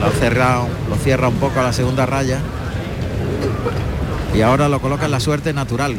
Lo 0.00 0.06
ha 0.06 0.10
cerrado, 0.10 0.68
lo 0.88 0.96
cierra 0.96 1.28
un 1.28 1.34
poco 1.34 1.60
a 1.60 1.64
la 1.64 1.72
segunda 1.72 2.06
raya. 2.06 2.38
Y 4.34 4.42
ahora 4.42 4.68
lo 4.68 4.80
coloca 4.80 5.06
en 5.06 5.10
la 5.10 5.20
suerte 5.20 5.52
natural. 5.52 5.96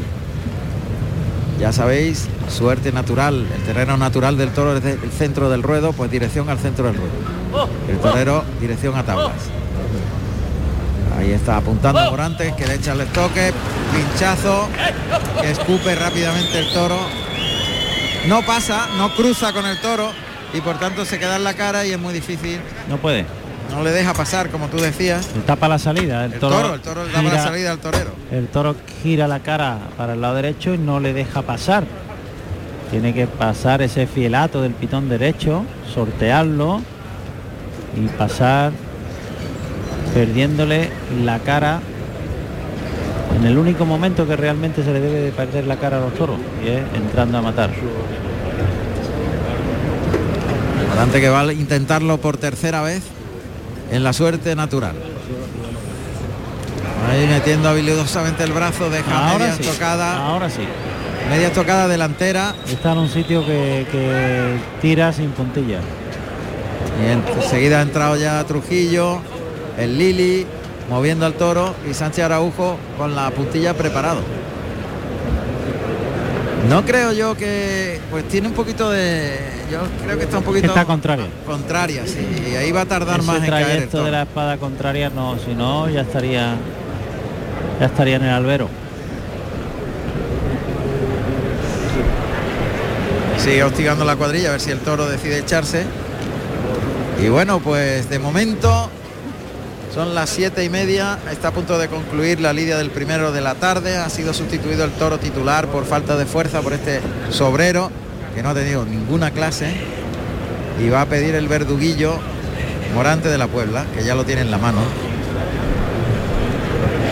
Ya 1.60 1.72
sabéis, 1.72 2.28
suerte 2.50 2.92
natural, 2.92 3.46
el 3.56 3.62
terreno 3.64 3.96
natural 3.98 4.36
del 4.38 4.50
toro 4.50 4.76
es 4.76 4.84
el 4.84 5.12
centro 5.12 5.50
del 5.50 5.62
ruedo, 5.62 5.94
pues 5.94 6.10
dirección 6.10 6.50
al 6.50 6.58
centro 6.58 6.86
del 6.86 6.96
ruedo. 6.96 7.68
El 7.88 7.98
torero, 8.00 8.44
dirección 8.60 8.96
a 8.96 9.04
tablas. 9.04 9.61
Ahí 11.22 11.32
está 11.34 11.58
apuntando 11.58 12.02
Morante, 12.10 12.54
que 12.58 12.66
le 12.66 12.76
echa 12.76 12.94
el 12.94 13.06
toque, 13.08 13.54
pinchazo, 13.94 14.68
que 15.40 15.52
escupe 15.52 15.94
rápidamente 15.96 16.58
el 16.60 16.74
toro. 16.74 16.98
No 18.28 18.42
pasa, 18.44 18.88
no 18.98 19.14
cruza 19.16 19.54
con 19.54 19.66
el 19.66 19.80
toro 19.82 20.10
y 20.54 20.62
por 20.62 20.80
tanto 20.80 21.06
se 21.06 21.20
queda 21.20 21.36
en 21.36 21.44
la 21.44 21.54
cara 21.54 21.86
y 21.86 21.92
es 21.92 22.00
muy 22.00 22.14
difícil. 22.14 22.60
No 22.90 22.98
puede. 22.98 23.26
No 23.72 23.84
le 23.84 23.92
deja 23.92 24.14
pasar, 24.14 24.50
como 24.50 24.68
tú 24.68 24.78
decías. 24.78 25.28
Le 25.36 25.42
tapa 25.44 25.68
la 25.68 25.80
salida. 25.80 26.26
El, 26.26 26.34
El 26.34 26.40
toro, 26.40 26.58
toro, 26.58 26.74
el 26.74 26.82
toro 26.82 27.06
le 27.06 27.12
daba 27.12 27.24
la 27.24 27.30
gira- 27.30 27.44
salida 27.44 27.72
al 27.72 27.78
torero. 27.80 28.12
El 28.32 28.48
toro 28.48 28.76
gira 29.04 29.28
la 29.28 29.40
cara 29.40 29.78
para 29.98 30.14
el 30.14 30.22
lado 30.22 30.36
derecho 30.36 30.74
y 30.74 30.78
no 30.78 31.00
le 31.00 31.14
deja 31.14 31.42
pasar. 31.44 31.84
Tiene 32.90 33.14
que 33.14 33.28
pasar 33.28 33.82
ese 33.82 34.08
fielato 34.08 34.62
del 34.62 34.74
pitón 34.74 35.08
derecho, 35.08 35.64
sortearlo 35.94 36.82
y 37.96 38.08
pasar 38.18 38.72
perdiéndole 40.14 40.90
la 41.24 41.40
cara 41.40 41.80
en 43.38 43.46
el 43.46 43.58
único 43.58 43.86
momento 43.86 44.28
que 44.28 44.36
realmente 44.36 44.84
se 44.84 44.92
le 44.94 45.00
debe 45.00 45.20
de 45.22 45.32
perder 45.32 45.66
la 45.66 45.78
cara 45.78 45.98
a 45.98 46.02
los 46.02 46.14
toros 46.16 46.38
y 46.64 46.68
es 46.70 46.82
entrando 46.96 47.38
a 47.38 47.42
matar. 47.42 47.70
Morante 50.90 51.22
que 51.22 51.30
va 51.30 51.42
a 51.42 51.54
intentarlo 51.54 52.18
por 52.20 52.38
tercera 52.38 52.82
vez 52.82 53.04
en 53.92 54.04
la 54.04 54.14
suerte 54.14 54.56
natural. 54.56 54.94
Ahí 57.10 57.26
metiendo 57.28 57.70
habilidosamente 57.70 58.44
el 58.44 58.52
brazo, 58.52 58.90
deja 58.90 59.30
Ahora 59.32 59.46
media 59.48 59.56
sí, 59.56 59.64
tocada, 59.64 60.18
ahora 60.28 60.50
sí. 60.50 60.62
media 61.32 61.52
tocada 61.52 61.88
delantera 61.88 62.54
Está 62.72 62.92
en 62.92 63.00
un 63.00 63.10
sitio 63.10 63.44
que, 63.46 63.88
que 63.92 64.58
tira 64.82 65.12
sin 65.12 65.32
puntilla. 65.32 65.80
y 67.02 67.40
enseguida 67.42 67.80
ha 67.80 67.82
entrado 67.82 68.16
ya 68.18 68.44
Trujillo, 68.44 69.20
el 69.78 69.98
Lili 69.98 70.46
moviendo 70.90 71.26
al 71.26 71.34
toro 71.34 71.74
y 71.90 71.94
Sánchez 71.94 72.26
Araujo 72.26 72.78
con 72.98 73.16
la 73.16 73.30
puntilla 73.32 73.74
preparado. 73.74 74.22
No 76.70 76.86
creo 76.86 77.12
yo 77.12 77.36
que 77.36 78.00
pues 78.12 78.28
tiene 78.28 78.48
un 78.48 78.54
poquito 78.54 78.90
de 78.92 79.40
yo 79.72 79.80
creo 80.06 80.18
que 80.18 80.26
está 80.26 80.38
un 80.40 80.44
poquito 80.44 80.68
Está 80.68 80.86
contrario. 80.86 81.26
contraria, 81.46 82.04
sí, 82.06 82.28
y 82.52 82.56
ahí 82.56 82.72
va 82.72 82.82
a 82.82 82.86
tardar 82.86 83.20
Ese 83.20 83.28
más 83.28 83.38
en 83.44 83.50
caer 83.50 83.62
el 83.62 83.68
trayecto 83.68 83.92
toro. 83.98 84.04
de 84.06 84.12
la 84.12 84.22
espada 84.24 84.58
contraria 84.58 85.10
no, 85.10 85.38
si 85.40 85.54
no 85.56 85.90
ya 85.90 86.02
estaría 86.02 86.56
ya 87.80 87.86
estaría 87.86 88.18
en 88.18 88.24
el 88.24 88.30
albero. 88.30 88.68
Sigue 93.38 93.64
hostigando 93.64 94.06
la 94.06 94.16
cuadrilla 94.16 94.50
a 94.50 94.52
ver 94.52 94.62
si 94.62 94.70
el 94.72 94.80
toro 94.80 95.08
decide 95.08 95.40
echarse. 95.40 95.84
Y 97.24 97.30
bueno, 97.30 97.60
pues 97.60 98.08
de 98.10 98.20
momento 98.20 98.90
son 99.94 100.16
las 100.16 100.30
siete 100.30 100.64
y 100.64 100.70
media. 100.70 101.20
Está 101.32 101.50
a 101.50 101.52
punto 101.52 101.78
de 101.78 101.88
concluir 101.88 102.40
la 102.40 102.54
lidia 102.54 102.78
del 102.78 102.92
primero 102.92 103.32
de 103.32 103.42
la 103.42 103.56
tarde. 103.56 103.98
Ha 103.98 104.10
sido 104.10 104.34
sustituido 104.34 104.84
el 104.84 104.92
toro 104.92 105.18
titular 105.18 105.68
por 105.68 105.86
falta 105.86 106.18
de 106.18 106.26
fuerza 106.26 106.62
por 106.62 106.74
este 106.74 107.02
sobrero 107.30 107.92
que 108.34 108.42
no 108.42 108.50
ha 108.50 108.54
tenido 108.54 108.86
ninguna 108.86 109.32
clase. 109.32 109.74
Y 110.80 110.90
va 110.90 111.02
a 111.02 111.06
pedir 111.06 111.36
el 111.36 111.48
verduguillo 111.48 112.18
Morante 112.96 113.30
de 113.30 113.38
la 113.38 113.48
Puebla, 113.48 113.86
que 113.96 114.04
ya 114.04 114.16
lo 114.16 114.26
tiene 114.26 114.42
en 114.42 114.52
la 114.52 114.58
mano. 114.58 114.80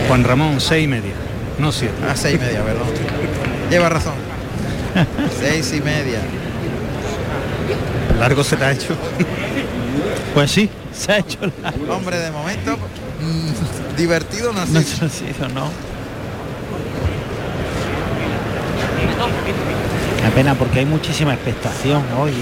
Juan 0.08 0.24
Ramón, 0.24 0.60
seis 0.60 0.84
y 0.84 0.88
media, 0.88 1.12
no 1.58 1.70
siete. 1.70 1.94
A 2.08 2.16
seis 2.16 2.36
y 2.36 2.38
media, 2.38 2.64
perdón. 2.64 2.88
Lleva 3.70 3.88
razón. 3.88 4.14
Seis 5.38 5.72
y 5.72 5.80
media. 5.80 6.20
Largo 8.18 8.42
se 8.42 8.56
te 8.56 8.64
ha 8.64 8.72
hecho. 8.72 8.96
Pues 10.34 10.50
sí, 10.50 10.68
se 11.00 11.12
ha 11.12 11.18
hecho 11.18 11.38
la... 11.62 11.72
Hombre, 11.94 12.18
de 12.18 12.30
momento 12.30 12.76
mm, 12.76 13.96
divertido 13.96 14.52
no 14.52 14.60
ha 14.60 14.66
No 14.66 14.80
sido. 14.80 14.82
se 14.98 15.04
ha 15.04 15.08
sido, 15.08 15.48
no. 15.48 15.70
Una 20.20 20.30
pena 20.34 20.54
porque 20.54 20.80
hay 20.80 20.84
muchísima 20.86 21.34
expectación 21.34 22.02
hoy, 22.18 22.32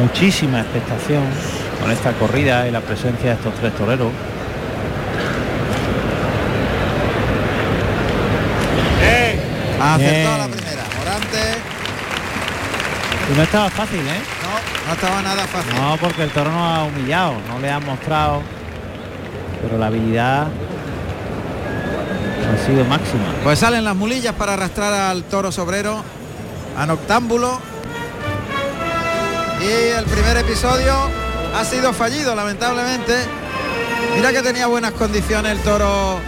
muchísima 0.00 0.60
expectación 0.60 1.22
con 1.80 1.90
esta 1.90 2.12
corrida 2.12 2.68
y 2.68 2.70
la 2.70 2.80
presencia 2.80 3.30
de 3.30 3.34
estos 3.36 3.54
tres 3.54 3.74
toreros. 3.76 4.12
Acertó 9.80 9.98
Bien. 10.10 10.26
a 10.26 10.38
la 10.38 10.48
primera. 10.48 10.82
Morante. 10.98 11.38
Y 13.32 13.36
no 13.36 13.42
estaba 13.42 13.70
fácil, 13.70 14.00
¿eh? 14.00 14.35
No, 14.86 14.92
estaba 14.92 15.20
nada 15.20 15.46
fácil. 15.46 15.74
No, 15.74 15.96
porque 16.00 16.22
el 16.22 16.30
toro 16.30 16.50
no 16.52 16.64
ha 16.64 16.84
humillado, 16.84 17.34
no 17.48 17.58
le 17.58 17.70
ha 17.70 17.80
mostrado, 17.80 18.40
pero 19.60 19.78
la 19.78 19.88
habilidad 19.88 20.46
ha 22.46 22.66
sido 22.66 22.84
máxima. 22.84 23.24
Pues 23.42 23.58
salen 23.58 23.84
las 23.84 23.96
mulillas 23.96 24.34
para 24.34 24.52
arrastrar 24.52 24.92
al 24.92 25.24
toro 25.24 25.50
sobrero 25.50 26.04
a 26.78 26.86
noctámbulo. 26.86 27.58
Y 29.60 29.98
el 29.98 30.04
primer 30.04 30.36
episodio 30.36 30.94
ha 31.56 31.64
sido 31.64 31.92
fallido, 31.92 32.34
lamentablemente. 32.36 33.14
Mira 34.14 34.30
que 34.30 34.42
tenía 34.42 34.68
buenas 34.68 34.92
condiciones 34.92 35.50
el 35.50 35.58
toro 35.58 36.18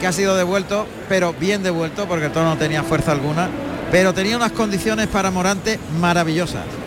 que 0.00 0.06
ha 0.08 0.12
sido 0.12 0.34
devuelto, 0.34 0.86
pero 1.08 1.32
bien 1.32 1.62
devuelto 1.62 2.06
porque 2.06 2.26
el 2.26 2.32
toro 2.32 2.46
no 2.46 2.56
tenía 2.56 2.82
fuerza 2.82 3.12
alguna. 3.12 3.48
Pero 3.92 4.12
tenía 4.14 4.36
unas 4.36 4.52
condiciones 4.52 5.06
para 5.06 5.30
Morante 5.30 5.78
maravillosas. 6.00 6.79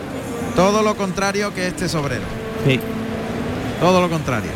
Todo 0.56 0.82
lo 0.82 0.94
contrario 0.96 1.52
que 1.52 1.66
este 1.66 1.88
sobrero. 1.88 2.22
Sí, 2.66 2.80
Todo 3.80 4.00
lo 4.00 4.08
contrario. 4.08 4.50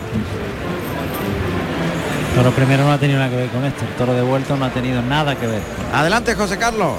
el 2.30 2.36
toro 2.36 2.50
primero 2.52 2.84
no 2.84 2.92
ha 2.92 2.98
tenido 2.98 3.18
nada 3.18 3.30
que 3.30 3.36
ver 3.36 3.48
con 3.48 3.64
esto, 3.64 3.84
el 3.84 3.94
toro 3.96 4.14
devuelto 4.14 4.56
no 4.56 4.64
ha 4.64 4.70
tenido 4.70 5.02
nada 5.02 5.34
que 5.34 5.46
ver. 5.48 5.60
Adelante, 5.92 6.34
José 6.36 6.56
Carlos. 6.56 6.98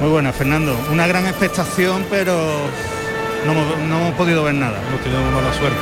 Muy 0.00 0.10
buena, 0.10 0.32
Fernando. 0.32 0.76
Una 0.92 1.06
gran 1.06 1.26
expectación, 1.26 2.04
pero 2.10 2.36
no 3.46 3.52
hemos, 3.52 3.78
no 3.88 3.98
hemos 4.00 4.14
podido 4.14 4.44
ver 4.44 4.54
nada. 4.54 4.78
hemos 4.88 5.00
tenido 5.02 5.20
mala 5.22 5.52
suerte. 5.54 5.78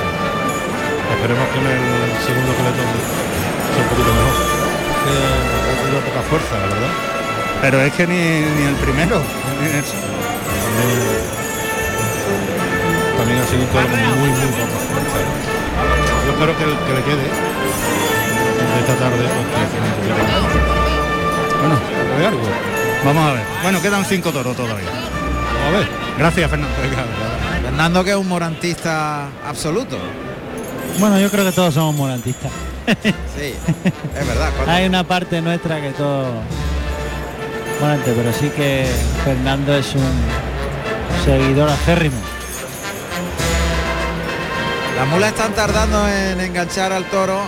Esperemos 1.15 1.49
que 1.49 1.59
en 1.59 1.67
el 1.67 2.23
segundo 2.27 2.53
que 2.57 2.63
le 2.63 2.71
toque 2.71 2.99
sea 3.75 3.83
un 3.83 3.89
poquito 3.91 4.11
mejor. 4.15 4.35
Que 5.03 5.13
ha 5.67 5.83
tenido 5.83 6.01
poca 6.07 6.23
fuerza, 6.31 6.55
la 6.59 6.67
verdad. 6.75 6.93
Pero 7.63 7.81
es 7.83 7.93
que 7.93 8.07
ni, 8.07 8.15
ni 8.15 8.69
el 8.69 8.75
primero. 8.77 9.21
ni 9.61 9.67
el- 9.79 11.38
también 13.29 13.45
ha 13.45 13.47
sido 13.47 13.63
un 13.63 13.69
toro 13.69 13.89
muy, 13.89 14.29
muy 14.31 14.39
fuerza. 14.39 15.21
Yo 16.25 16.33
espero 16.33 16.57
que, 16.57 16.65
que 16.65 16.95
le 16.95 17.03
quede 17.05 17.23
de 17.23 18.81
esta 18.81 18.95
tarde 18.95 19.17
pues. 19.19 19.47
Bueno, 21.61 21.79
¿hay 22.19 22.25
algo? 22.25 22.43
Vamos 23.05 23.29
a 23.29 23.33
ver. 23.35 23.43
Bueno, 23.63 23.83
quedan 23.83 24.05
cinco 24.05 24.33
toros 24.33 24.57
todavía. 24.57 24.89
Vamos 24.89 25.75
a 25.75 25.79
ver. 25.79 25.89
Gracias, 26.17 26.51
Fernando. 26.51 26.75
Fernando 27.63 28.05
que 28.05 28.11
es 28.11 28.17
un 28.17 28.29
morantista 28.29 29.29
absoluto. 29.47 29.99
Bueno, 30.99 31.21
yo 31.21 31.31
creo 31.31 31.45
que 31.45 31.53
todos 31.53 31.75
somos 31.75 31.95
morantistas. 31.95 32.51
Sí, 33.37 33.55
es 34.19 34.27
verdad. 34.27 34.51
Hay 34.67 34.87
una 34.87 35.05
parte 35.05 35.43
nuestra 35.43 35.79
que 35.79 35.91
todos 35.91 36.27
Bueno, 37.79 38.03
pero 38.03 38.33
sí 38.33 38.49
que 38.49 38.87
Fernando 39.25 39.77
es 39.77 39.95
un 39.95 40.11
seguidor 41.25 41.69
acérrimo. 41.69 42.17
Las 44.99 45.07
mulas 45.07 45.31
están 45.31 45.55
tardando 45.55 46.09
en 46.09 46.41
enganchar 46.41 46.93
al 46.93 47.05
toro. 47.05 47.41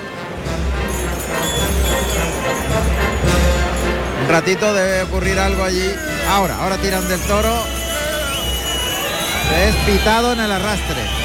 Un 4.22 4.28
ratito 4.28 4.72
debe 4.72 5.02
ocurrir 5.02 5.36
algo 5.36 5.64
allí. 5.64 5.92
Ahora, 6.28 6.62
ahora 6.62 6.76
tiran 6.76 7.08
del 7.08 7.20
toro. 7.22 7.52
Es 9.66 9.74
pitado 9.84 10.32
en 10.32 10.38
el 10.38 10.52
arrastre. 10.52 11.19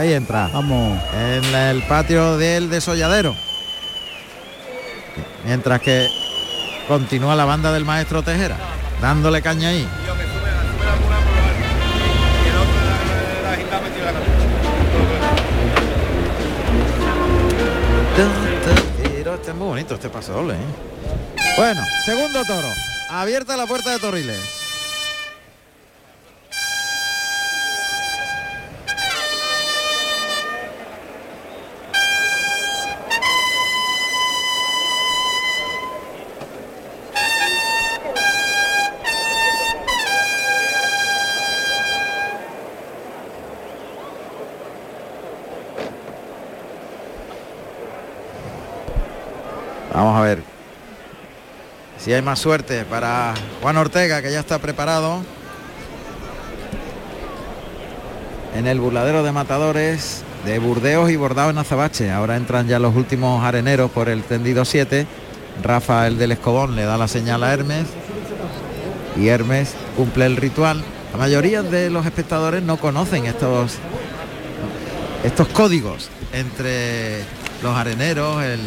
Ahí 0.00 0.14
entra. 0.14 0.48
Vamos. 0.50 0.98
En 1.12 1.44
el 1.54 1.82
patio 1.82 2.38
del 2.38 2.70
desolladero. 2.70 3.36
Mientras 5.44 5.78
que 5.82 6.08
continúa 6.88 7.36
la 7.36 7.44
banda 7.44 7.70
del 7.70 7.84
maestro 7.84 8.22
Tejera, 8.22 8.56
dándole 9.02 9.42
caña 9.42 9.68
ahí. 9.68 9.86
Este 19.34 19.50
es 19.50 19.56
muy 19.56 19.68
bonito 19.68 19.94
este 19.94 20.08
paso 20.08 20.32
doble. 20.32 20.54
¿eh? 20.54 21.56
Bueno, 21.58 21.82
segundo 22.06 22.42
toro. 22.46 22.68
Abierta 23.10 23.54
la 23.54 23.66
puerta 23.66 23.90
de 23.90 23.98
Torriles. 23.98 24.59
Si 52.10 52.14
hay 52.14 52.22
más 52.22 52.40
suerte 52.40 52.84
para 52.86 53.34
Juan 53.62 53.76
Ortega, 53.76 54.20
que 54.20 54.32
ya 54.32 54.40
está 54.40 54.58
preparado. 54.58 55.22
En 58.56 58.66
el 58.66 58.80
burladero 58.80 59.22
de 59.22 59.30
matadores 59.30 60.24
de 60.44 60.58
Burdeos 60.58 61.08
y 61.12 61.14
Bordado 61.14 61.50
en 61.50 61.58
Azabache. 61.58 62.10
Ahora 62.10 62.36
entran 62.36 62.66
ya 62.66 62.80
los 62.80 62.96
últimos 62.96 63.44
areneros 63.44 63.92
por 63.92 64.08
el 64.08 64.24
tendido 64.24 64.64
7. 64.64 65.06
Rafa, 65.62 66.08
el 66.08 66.18
del 66.18 66.32
Escobón, 66.32 66.74
le 66.74 66.82
da 66.82 66.98
la 66.98 67.06
señal 67.06 67.44
a 67.44 67.52
Hermes. 67.52 67.86
Y 69.16 69.28
Hermes 69.28 69.76
cumple 69.96 70.26
el 70.26 70.36
ritual. 70.36 70.82
La 71.12 71.18
mayoría 71.18 71.62
de 71.62 71.90
los 71.90 72.04
espectadores 72.06 72.60
no 72.60 72.76
conocen 72.78 73.26
estos, 73.26 73.76
estos 75.22 75.46
códigos 75.46 76.10
entre 76.32 77.20
los 77.62 77.76
areneros, 77.76 78.42
el 78.42 78.58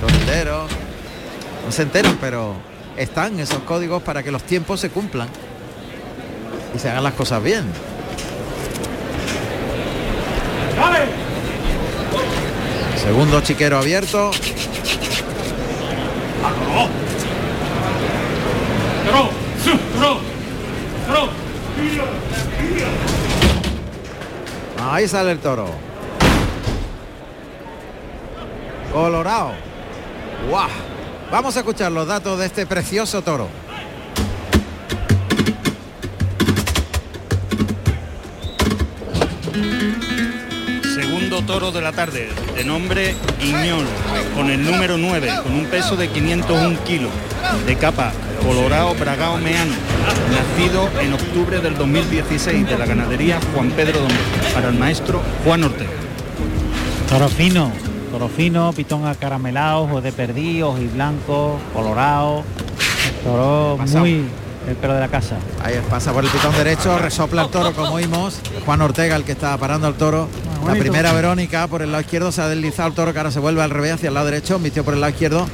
tortero. 0.00 0.68
No 1.66 1.72
se 1.72 1.82
enteran, 1.82 2.16
pero 2.20 2.70
están 2.96 3.38
esos 3.40 3.58
códigos 3.60 4.02
para 4.02 4.22
que 4.22 4.30
los 4.30 4.42
tiempos 4.42 4.80
se 4.80 4.90
cumplan 4.90 5.28
y 6.74 6.78
se 6.78 6.90
hagan 6.90 7.04
las 7.04 7.14
cosas 7.14 7.42
bien. 7.42 7.64
Segundo 12.96 13.40
chiquero 13.40 13.78
abierto. 13.78 14.30
Ahí 24.90 25.08
sale 25.08 25.32
el 25.32 25.38
toro. 25.38 25.66
Colorado. 28.92 29.52
¡Guau! 30.48 30.68
Vamos 31.32 31.56
a 31.56 31.60
escuchar 31.60 31.90
los 31.90 32.06
datos 32.06 32.38
de 32.38 32.44
este 32.44 32.66
precioso 32.66 33.22
toro. 33.22 33.48
Segundo 40.94 41.40
toro 41.40 41.72
de 41.72 41.80
la 41.80 41.92
tarde, 41.92 42.28
de 42.54 42.64
nombre 42.64 43.14
Iñol, 43.40 43.86
con 44.34 44.50
el 44.50 44.62
número 44.62 44.98
9, 44.98 45.30
con 45.42 45.54
un 45.54 45.64
peso 45.64 45.96
de 45.96 46.08
501 46.08 46.84
kilos, 46.84 47.10
de 47.64 47.76
capa 47.76 48.12
colorado 48.46 48.94
bragao 48.94 49.38
meano, 49.38 49.72
nacido 50.30 50.90
en 51.00 51.14
octubre 51.14 51.60
del 51.60 51.78
2016 51.78 52.68
de 52.68 52.76
la 52.76 52.84
ganadería 52.84 53.40
Juan 53.54 53.70
Pedro 53.70 54.00
Domínguez, 54.00 54.52
para 54.52 54.68
el 54.68 54.78
maestro 54.78 55.22
Juan 55.46 55.64
Ortega. 55.64 55.90
Toro 57.08 57.30
fino, 57.30 57.72
toro 58.22 58.34
fino, 58.34 58.72
pitón 58.72 59.04
acaramelado, 59.04 59.82
ojos 59.82 60.02
de 60.02 60.12
perdidos 60.12 60.78
y 60.78 60.86
blanco, 60.86 61.58
colorado. 61.74 62.44
Toro 63.24 63.76
muy 63.96 64.26
el 64.68 64.76
pelo 64.76 64.94
de 64.94 65.00
la 65.00 65.08
casa. 65.08 65.38
Ahí 65.64 65.80
pasa 65.90 66.12
por 66.12 66.24
el 66.24 66.30
pitón 66.30 66.54
derecho, 66.54 66.96
resopla 66.98 67.42
el 67.42 67.48
toro 67.48 67.72
como 67.72 67.94
oímos. 67.94 68.38
Juan 68.64 68.80
Ortega, 68.80 69.16
el 69.16 69.24
que 69.24 69.32
está 69.32 69.56
parando 69.58 69.88
al 69.88 69.94
toro. 69.94 70.28
La 70.60 70.68
bonito. 70.68 70.78
primera 70.78 71.12
Verónica 71.12 71.66
por 71.66 71.82
el 71.82 71.90
lado 71.90 72.02
izquierdo 72.02 72.30
se 72.30 72.42
ha 72.42 72.48
deslizado 72.48 72.90
el 72.90 72.94
toro 72.94 73.12
que 73.12 73.18
ahora 73.18 73.32
se 73.32 73.40
vuelve 73.40 73.60
al 73.60 73.70
revés 73.70 73.94
hacia 73.94 74.08
el 74.08 74.14
lado 74.14 74.26
derecho, 74.26 74.60
vistió 74.60 74.84
por 74.84 74.94
el 74.94 75.00
lado 75.00 75.10
izquierdo. 75.10 75.48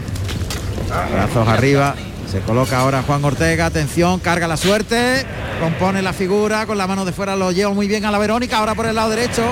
Brazos 1.12 1.48
arriba. 1.48 1.94
Se 2.30 2.40
coloca 2.40 2.80
ahora 2.80 3.02
Juan 3.02 3.24
Ortega, 3.24 3.64
atención, 3.64 4.20
carga 4.20 4.46
la 4.46 4.58
suerte, 4.58 5.24
compone 5.62 6.02
la 6.02 6.12
figura, 6.12 6.66
con 6.66 6.76
la 6.76 6.86
mano 6.86 7.06
de 7.06 7.12
fuera 7.12 7.34
lo 7.34 7.50
lleva 7.50 7.72
muy 7.72 7.88
bien 7.88 8.04
a 8.04 8.10
la 8.10 8.18
Verónica, 8.18 8.58
ahora 8.58 8.74
por 8.74 8.84
el 8.84 8.94
lado 8.94 9.08
derecho. 9.08 9.42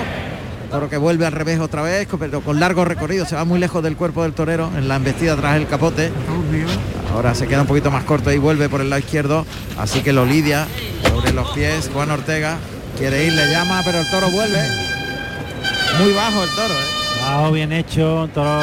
Toro 0.70 0.88
que 0.90 0.96
vuelve 0.96 1.24
al 1.26 1.32
revés 1.32 1.60
otra 1.60 1.82
vez, 1.82 2.08
pero 2.18 2.40
con 2.40 2.58
largo 2.60 2.84
recorrido, 2.84 3.24
se 3.24 3.36
va 3.36 3.44
muy 3.44 3.58
lejos 3.58 3.82
del 3.82 3.96
cuerpo 3.96 4.22
del 4.24 4.32
torero 4.32 4.70
en 4.76 4.88
la 4.88 4.96
embestida 4.96 5.36
tras 5.36 5.56
el 5.56 5.66
capote. 5.68 6.10
Ahora 7.14 7.34
se 7.34 7.46
queda 7.46 7.62
un 7.62 7.66
poquito 7.66 7.90
más 7.90 8.04
corto 8.04 8.32
y 8.32 8.38
vuelve 8.38 8.68
por 8.68 8.80
el 8.80 8.90
lado 8.90 9.00
izquierdo. 9.00 9.46
Así 9.78 10.00
que 10.00 10.12
lo 10.12 10.26
lidia 10.26 10.66
sobre 11.08 11.32
los 11.32 11.48
pies. 11.50 11.88
Juan 11.92 12.10
Ortega 12.10 12.58
quiere 12.98 13.24
ir, 13.24 13.32
le 13.32 13.50
llama, 13.50 13.80
pero 13.84 14.00
el 14.00 14.10
toro 14.10 14.28
vuelve. 14.30 14.58
Muy 16.00 16.12
bajo 16.12 16.42
el 16.42 16.50
toro, 16.50 16.74
¿eh? 16.74 17.20
Bajo 17.22 17.52
bien 17.52 17.72
hecho, 17.72 18.22
un 18.24 18.28
toro 18.30 18.60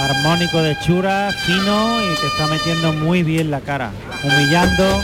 armónico 0.00 0.62
de 0.62 0.76
chura, 0.84 1.30
fino 1.46 2.00
y 2.02 2.14
que 2.20 2.26
está 2.26 2.46
metiendo 2.48 2.92
muy 2.94 3.22
bien 3.22 3.50
la 3.50 3.60
cara, 3.60 3.90
humillando. 4.22 5.02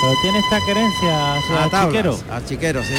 Pero 0.00 0.14
tiene 0.22 0.38
esta 0.38 0.58
querencia 0.66 1.34
A 1.34 1.68
tablas, 1.70 1.86
chiquero. 1.86 2.20
a 2.30 2.44
chiquero, 2.44 2.82
sí. 2.84 2.94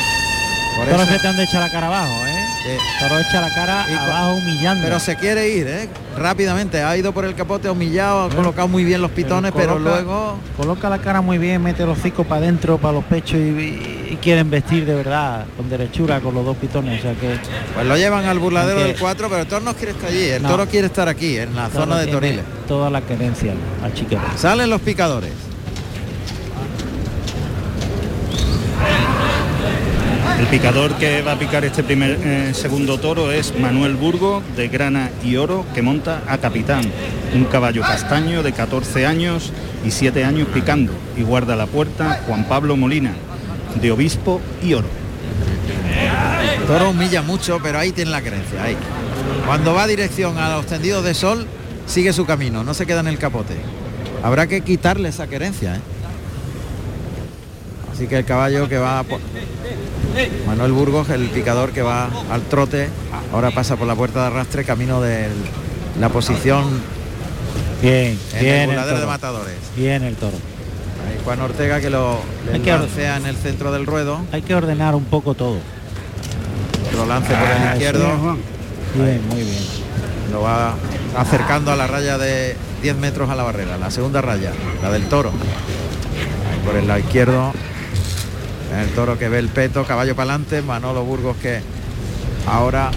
Por 0.86 1.02
eso- 1.02 1.06
se 1.14 1.20
te 1.20 1.28
han 1.28 1.38
de 1.38 1.44
echar 1.44 1.62
la 1.62 1.70
cara 1.72 1.88
abajo, 1.88 2.26
¿eh? 2.28 2.36
Toro 3.00 3.20
echa 3.20 3.42
la 3.42 3.54
cara 3.56 3.86
Y 3.90 3.94
abajo 3.94 4.34
humillando. 4.36 4.84
Pero 4.84 5.00
se 5.00 5.16
quiere 5.16 5.50
ir, 5.50 5.66
¿eh? 5.68 5.90
Rápidamente. 6.18 6.84
Ha 6.84 6.96
ido 6.98 7.14
por 7.14 7.26
el 7.26 7.34
capote, 7.34 7.70
humillado, 7.70 8.24
ha 8.26 8.30
colocado 8.30 8.68
muy 8.68 8.84
bien 8.84 9.02
los 9.02 9.12
pitones, 9.12 9.52
pero, 9.56 9.74
coloca- 9.74 9.90
luego 10.02 10.38
Coloca 10.58 10.90
la 10.90 10.98
cara 11.00 11.22
muy 11.22 11.38
bien, 11.38 11.64
mete 11.64 11.86
los 11.86 11.98
hocico 11.98 12.26
para 12.26 12.42
adentro, 12.42 12.78
para 12.78 12.94
los 12.96 13.04
pechos 13.06 13.36
y, 13.40 13.44
y- 13.44 14.08
y 14.12 14.18
quieren 14.22 14.50
vestir 14.50 14.86
de 14.86 14.94
verdad, 14.94 15.46
con 15.56 15.70
derechura, 15.70 16.20
con 16.20 16.36
los 16.36 16.44
dos 16.46 16.58
pitones. 16.58 17.00
O 17.00 17.02
sea 17.02 17.14
que 17.14 17.40
pues 17.74 17.86
lo 17.88 17.96
llevan 17.96 18.26
al 18.26 18.40
burladero 18.40 18.82
del 18.82 18.96
4, 18.98 19.30
pero 19.30 19.42
el 19.42 19.48
toro 19.48 19.62
no 19.64 19.74
quiere 19.74 19.92
estar 19.94 20.10
allí. 20.10 20.26
El 20.26 20.44
No. 20.44 20.50
toro 20.50 20.68
quiere 20.68 20.88
estar 20.88 21.08
aquí, 21.08 21.38
en 21.38 21.56
la 21.56 21.70
zona 21.70 21.98
de 21.98 22.08
Toriles. 22.08 22.44
Toda 22.68 22.90
la 22.90 23.02
querencia 23.02 23.54
al 23.84 23.94
chiquero. 23.94 24.22
Salen 24.38 24.70
los 24.70 24.82
picadores. 24.82 25.32
El 30.40 30.48
picador 30.48 30.96
que 30.96 31.22
va 31.22 31.34
a 31.34 31.38
picar 31.38 31.66
este 31.66 31.84
primer 31.84 32.18
eh, 32.24 32.54
segundo 32.54 32.98
toro 32.98 33.30
es 33.30 33.54
Manuel 33.60 33.96
Burgo 33.96 34.42
de 34.56 34.70
grana 34.70 35.12
y 35.22 35.36
oro 35.36 35.66
que 35.76 35.82
monta 35.82 36.24
a 36.28 36.38
capitán, 36.38 36.82
un 37.36 37.44
caballo 37.44 37.82
castaño 37.82 38.42
de 38.42 38.54
14 38.54 39.06
años 39.06 39.52
y 39.86 39.92
7 39.92 40.24
años 40.24 40.48
picando 40.54 40.94
y 41.18 41.24
guarda 41.24 41.58
la 41.58 41.68
puerta 41.68 42.24
Juan 42.26 42.46
Pablo 42.46 42.78
Molina 42.78 43.12
de 43.82 43.92
obispo 43.92 44.40
y 44.64 44.76
oro. 44.76 44.88
El 46.58 46.64
toro 46.64 46.92
humilla 46.92 47.22
mucho, 47.22 47.60
pero 47.62 47.78
ahí 47.78 47.92
tiene 47.92 48.12
la 48.12 48.22
creencia. 48.22 48.64
Ahí. 48.64 48.78
Cuando 49.46 49.74
va 49.74 49.88
dirección 49.88 50.38
a 50.38 50.56
los 50.56 50.66
tendidos 50.66 51.04
de 51.04 51.16
sol, 51.16 51.46
sigue 51.86 52.14
su 52.14 52.26
camino, 52.26 52.64
no 52.64 52.74
se 52.74 52.86
queda 52.86 53.02
en 53.02 53.08
el 53.08 53.18
capote. 53.18 53.56
Habrá 54.24 54.48
que 54.48 54.62
quitarle 54.62 55.10
esa 55.10 55.28
querencia. 55.28 55.76
¿eh? 55.76 55.82
Así 57.92 58.08
que 58.08 58.20
el 58.20 58.24
caballo 58.24 58.70
que 58.70 58.78
va 58.78 59.04
por... 59.04 59.20
Manuel 60.48 60.72
Burgos, 60.72 61.10
el 61.10 61.30
picador 61.30 61.72
que 61.72 61.82
va 61.82 62.10
al 62.32 62.42
trote, 62.44 62.90
ahora 63.34 63.52
pasa 63.52 63.76
por 63.76 63.88
la 63.88 63.96
puerta 63.96 64.22
de 64.22 64.28
arrastre, 64.28 64.64
camino 64.66 65.02
de 65.02 65.28
la 66.00 66.10
posición 66.10 66.66
Bien, 67.82 68.20
en 68.34 68.40
bien 68.40 68.54
el 68.56 68.60
el 68.62 68.68
burladero 68.68 68.96
de 68.98 69.02
toro. 69.02 69.12
matadores. 69.12 69.56
Bien 69.76 70.04
el 70.04 70.16
toro. 70.16 70.38
Ahí 71.08 71.20
Juan 71.24 71.42
Ortega 71.42 71.80
que 71.80 71.90
lo 71.90 72.20
Hay 72.52 72.60
que 72.60 72.72
lancea 72.72 73.18
en 73.18 73.26
el 73.26 73.36
centro 73.38 73.72
del 73.72 73.86
ruedo. 73.86 74.20
Hay 74.32 74.42
que 74.42 74.56
ordenar 74.56 74.96
un 74.96 75.06
poco 75.06 75.34
todo. 75.34 75.58
Lo 76.96 77.06
lance 77.06 77.34
por 77.34 77.48
el 77.48 77.68
Ah, 77.68 77.72
izquierdo. 77.74 78.10
sí, 78.94 79.00
Bien, 79.02 79.22
muy 79.30 79.42
bien. 79.44 79.64
Lo 80.32 80.42
va 80.42 80.74
acercando 81.18 81.72
a 81.72 81.76
la 81.76 81.88
raya 81.88 82.18
de 82.18 82.56
10 82.82 82.96
metros 82.98 83.30
a 83.30 83.36
la 83.36 83.44
barrera. 83.44 83.78
La 83.78 83.92
segunda 83.92 84.22
raya, 84.22 84.52
la 84.82 84.92
del 84.92 85.04
toro. 85.08 85.30
Ahí 85.32 86.60
por 86.66 86.76
el 86.76 86.88
lado 86.88 87.00
izquierdo. 87.00 87.54
El 88.78 88.90
toro 88.90 89.18
que 89.18 89.30
ve 89.30 89.40
el 89.40 89.48
peto, 89.50 89.84
caballo 89.86 90.16
para 90.16 90.32
adelante. 90.32 90.62
Manolo 90.62 91.04
Burgos 91.04 91.38
que 91.38 91.62
ahora 92.48 92.92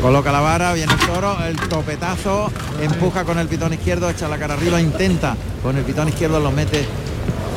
coloca 0.00 0.30
la 0.32 0.40
vara, 0.40 0.72
viene 0.74 0.92
el 0.92 0.98
toro, 1.00 1.36
el 1.44 1.56
topetazo, 1.56 2.50
empuja 2.80 3.24
con 3.24 3.38
el 3.38 3.48
pitón 3.48 3.72
izquierdo, 3.72 4.08
echa 4.10 4.28
la 4.28 4.38
cara 4.38 4.54
arriba, 4.54 4.80
intenta 4.80 5.36
con 5.62 5.76
el 5.76 5.84
pitón 5.84 6.08
izquierdo, 6.08 6.38
lo 6.40 6.50
mete 6.52 6.84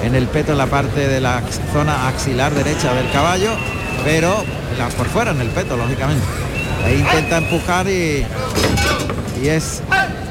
en 0.03 0.15
el 0.15 0.27
peto 0.27 0.53
en 0.53 0.57
la 0.57 0.67
parte 0.67 1.07
de 1.07 1.19
la 1.21 1.41
zona 1.73 2.07
axilar 2.07 2.53
derecha 2.53 2.93
del 2.93 3.11
caballo, 3.11 3.51
pero 4.03 4.43
la- 4.77 4.87
por 4.89 5.07
fuera 5.07 5.31
en 5.31 5.41
el 5.41 5.49
peto, 5.49 5.75
lógicamente. 5.77 6.23
Ahí 6.85 6.95
intenta 6.99 7.37
empujar 7.37 7.87
y, 7.89 8.25
y 9.43 9.47
es 9.47 9.81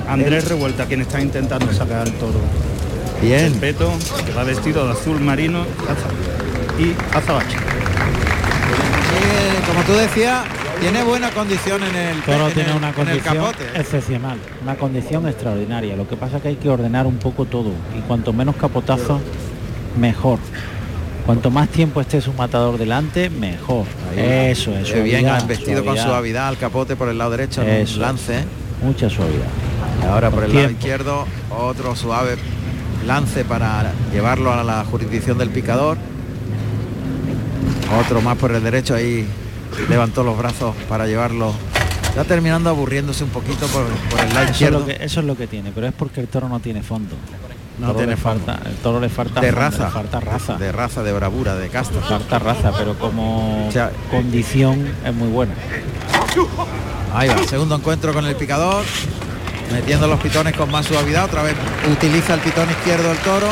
Andrés 0.09 0.49
Revuelta 0.49 0.87
quien 0.87 1.03
está 1.03 1.21
intentando 1.21 1.71
sacar 1.73 1.99
al 2.01 2.13
toro. 2.15 2.41
Bien. 3.21 3.45
El 3.45 3.53
peto, 3.55 3.93
que 4.25 4.33
va 4.33 4.45
vestido 4.45 4.87
de 4.87 4.93
azul 4.93 5.21
marino 5.21 5.65
y 6.79 6.95
azabache. 7.17 7.57
Eh, 7.57 9.61
como 9.67 9.81
tú 9.83 9.93
decías, 9.95 10.45
tiene 10.81 11.03
buena 11.03 11.31
condición 11.31 11.83
en 11.83 11.95
el, 11.97 12.23
Toro 12.23 12.49
en 12.49 12.55
tiene 12.55 12.71
el- 12.71 12.77
una 12.77 12.93
condición 12.93 13.37
capote. 13.37 13.65
excepcional, 13.75 14.39
una 14.63 14.77
condición 14.77 15.27
extraordinaria. 15.29 15.97
Lo 15.97 16.07
que 16.09 16.17
pasa 16.17 16.37
es 16.37 16.43
que 16.43 16.49
hay 16.49 16.57
que 16.57 16.69
ordenar 16.69 17.07
un 17.07 17.19
poco 17.19 17.45
todo 17.47 17.73
y 17.97 18.01
cuanto 18.03 18.33
menos 18.33 18.57
capotazo, 18.57 19.21
mejor. 19.99 20.39
Cuanto 21.27 21.51
más 21.51 21.69
tiempo 21.69 22.01
esté 22.01 22.21
su 22.23 22.33
matador 22.33 22.79
delante, 22.79 23.29
mejor. 23.29 23.85
Ahí. 24.13 24.51
Eso 24.53 24.71
es. 24.73 24.85
Bien 25.03 25.23
suavidad, 25.27 25.47
vestido 25.47 25.85
con 25.85 25.97
suavidad 25.99 26.49
al 26.49 26.57
capote 26.57 26.97
por 26.97 27.09
el 27.11 27.19
lado 27.19 27.33
derecho 27.33 27.61
Eso. 27.63 27.97
un 27.97 28.01
lance. 28.01 28.45
Mucha 28.83 29.11
suavidad. 29.11 29.45
Ahora 30.09 30.31
por 30.31 30.45
el 30.45 30.51
Tiempo. 30.53 30.69
lado 30.69 30.79
izquierdo 30.79 31.27
otro 31.51 31.95
suave 31.97 32.37
lance 33.07 33.45
para 33.45 33.93
llevarlo 34.13 34.53
a 34.55 34.63
la 34.65 34.85
jurisdicción 34.85 35.37
del 35.37 35.51
picador. 35.51 35.99
Otro 38.01 38.21
más 38.21 38.37
por 38.37 38.53
el 38.53 38.63
derecho 38.63 38.95
ahí 38.95 39.27
levantó 39.89 40.23
los 40.23 40.37
brazos 40.37 40.75
para 40.89 41.07
llevarlo. 41.07 41.53
Está 42.09 42.25
terminando 42.25 42.71
aburriéndose 42.71 43.25
un 43.25 43.31
poquito 43.31 43.67
por, 43.69 43.85
por 44.11 44.21
el 44.21 44.29
lado 44.35 44.41
Eso 44.41 44.45
es, 44.45 44.51
izquierdo. 44.51 44.81
lo 44.81 44.87
que, 44.87 44.93
eso 45.01 45.21
es 45.21 45.27
lo 45.27 45.37
que 45.37 45.47
tiene, 45.47 45.73
pero 45.75 45.87
es 45.87 45.93
porque 45.95 46.21
el 46.21 46.29
toro 46.29 46.49
no 46.49 46.61
tiene 46.61 46.83
fondo. 46.83 47.15
No 47.79 47.95
tiene 47.95 48.17
fondo. 48.17 48.45
falta, 48.45 48.69
el 48.69 48.75
toro 48.77 48.99
le 48.99 49.09
falta 49.09 49.41
de 49.41 49.53
fondo, 49.53 49.61
raza, 49.61 49.85
le 49.85 49.91
falta 49.91 50.21
raza. 50.21 50.57
de 50.57 50.73
raza, 50.73 51.03
de 51.05 51.13
bravura, 51.13 51.55
de 51.55 51.69
casta. 51.69 52.01
Falta 52.01 52.39
raza, 52.41 52.73
pero 52.77 52.99
como 52.99 53.69
O 53.69 53.73
sea, 53.73 53.93
condición 54.11 54.85
es 55.05 55.15
muy 55.15 55.29
buena. 55.29 55.55
Ahí 57.15 57.29
va, 57.29 57.39
segundo 57.47 57.77
encuentro 57.77 58.13
con 58.13 58.27
el 58.27 58.35
picador, 58.35 58.85
metiendo 59.73 60.09
los 60.09 60.19
pitones 60.21 60.57
con 60.57 60.71
más 60.73 60.87
suavidad, 60.87 61.27
otra 61.27 61.43
vez 61.43 61.55
utiliza 61.91 62.35
el 62.35 62.41
pitón 62.41 62.69
izquierdo 62.69 63.13
el 63.13 63.19
toro, 63.19 63.49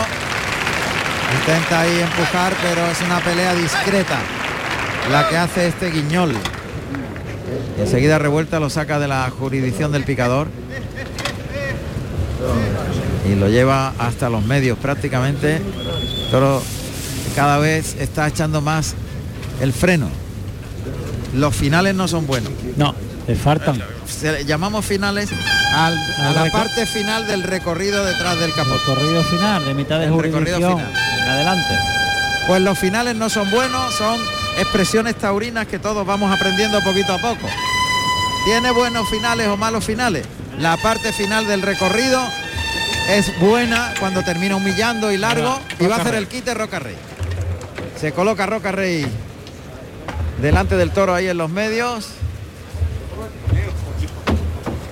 intenta 1.41 1.81
ahí 1.81 2.01
empujar, 2.01 2.55
pero 2.63 2.87
es 2.91 3.01
una 3.03 3.21
pelea 3.21 3.55
discreta 3.55 4.19
la 5.11 5.29
que 5.29 5.37
hace 5.37 5.69
este 5.69 5.91
guiñol. 5.91 6.35
Enseguida 7.79 8.19
revuelta 8.19 8.59
lo 8.59 8.71
saca 8.71 8.99
de 8.99 9.09
la 9.09 9.31
jurisdicción 9.31 9.93
del 9.93 10.05
picador 10.05 10.49
y 13.31 13.35
lo 13.35 13.49
lleva 13.49 13.93
hasta 13.99 14.29
los 14.29 14.45
medios 14.45 14.79
prácticamente. 14.79 15.61
Toro 16.31 16.63
cada 17.35 17.59
vez 17.59 17.97
está 18.01 18.27
echando 18.27 18.61
más 18.61 18.95
el 19.61 19.73
freno. 19.73 20.09
Los 21.35 21.55
finales 21.55 21.95
no 21.95 22.09
son 22.09 22.27
buenos. 22.27 22.51
No, 22.77 22.95
le 23.27 23.37
faltan. 23.37 23.83
Se 24.07 24.45
llamamos 24.45 24.85
finales 24.85 25.31
al- 25.77 25.99
a 26.25 26.33
la 26.33 26.51
parte 26.51 26.87
final 26.87 27.27
del 27.27 27.43
recorrido 27.43 28.05
detrás 28.05 28.39
del 28.41 28.53
capote. 28.55 28.79
Recorrido 28.87 29.23
final, 29.25 29.65
de 29.65 29.75
mitad 29.75 29.99
de 29.99 30.07
El 30.07 30.13
jurisdicción. 30.13 30.79
final. 30.79 30.93
adelante. 31.29 31.75
Pues 32.47 32.63
los 32.63 32.79
finales 32.79 33.15
no 33.17 33.29
son 33.29 33.51
buenos, 33.51 33.95
son 33.95 34.19
expresiones 34.59 35.17
taurinas 35.17 35.67
que 35.67 35.79
todos 35.79 36.07
vamos 36.07 36.33
aprendiendo 36.35 36.81
poquito 36.83 37.13
a 37.13 37.19
poco. 37.19 37.47
¿Tiene 38.45 38.71
buenos 38.71 39.09
finales 39.11 39.49
o 39.49 39.57
malos 39.57 39.85
finales? 39.85 40.25
La 40.59 40.77
parte 40.79 41.13
final 41.13 41.47
del 41.47 41.63
recorrido 41.63 42.23
es 43.11 43.39
buena 43.41 43.93
cuando 44.01 44.23
termina 44.23 44.57
humillando 44.57 45.11
y 45.13 45.19
largo 45.19 45.59
y 45.81 45.87
va 45.87 45.97
a 45.97 46.01
hacer 46.01 46.15
el 46.15 46.29
quite 46.29 46.55
Roca 46.55 46.79
Rey. 46.79 46.97
Se 48.01 48.13
coloca 48.13 48.47
Roca 48.47 48.73
Rey 48.73 49.07
delante 50.41 50.77
del 50.77 50.91
toro 50.91 51.15
ahí 51.15 51.27
en 51.29 51.37
los 51.39 51.51
medios. 51.51 52.07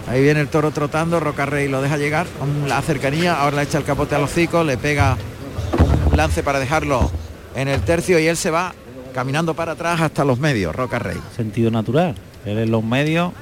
Ahí 0.08 0.22
viene 0.22 0.40
el 0.40 0.48
toro 0.48 0.70
trotando, 0.70 1.18
Roca 1.18 1.46
Rey 1.46 1.66
lo 1.68 1.80
deja 1.80 1.96
llegar 1.96 2.26
con 2.38 2.68
la 2.68 2.80
cercanía, 2.82 3.40
ahora 3.40 3.56
le 3.56 3.62
echa 3.62 3.78
el 3.78 3.84
capote 3.84 4.14
a 4.14 4.18
los 4.18 4.30
hocico, 4.30 4.62
le 4.62 4.76
pega 4.76 5.16
un 6.10 6.16
lance 6.16 6.42
para 6.42 6.58
dejarlo 6.58 7.10
en 7.54 7.68
el 7.68 7.80
tercio 7.80 8.18
y 8.18 8.26
él 8.26 8.36
se 8.36 8.50
va 8.50 8.74
caminando 9.14 9.54
para 9.54 9.72
atrás 9.72 10.00
hasta 10.00 10.24
los 10.24 10.38
medios, 10.38 10.74
Roca 10.74 10.98
Rey. 10.98 11.16
Sentido 11.36 11.70
natural. 11.70 12.14
Él 12.44 12.58
en 12.58 12.70
los 12.70 12.84
medios. 12.84 13.32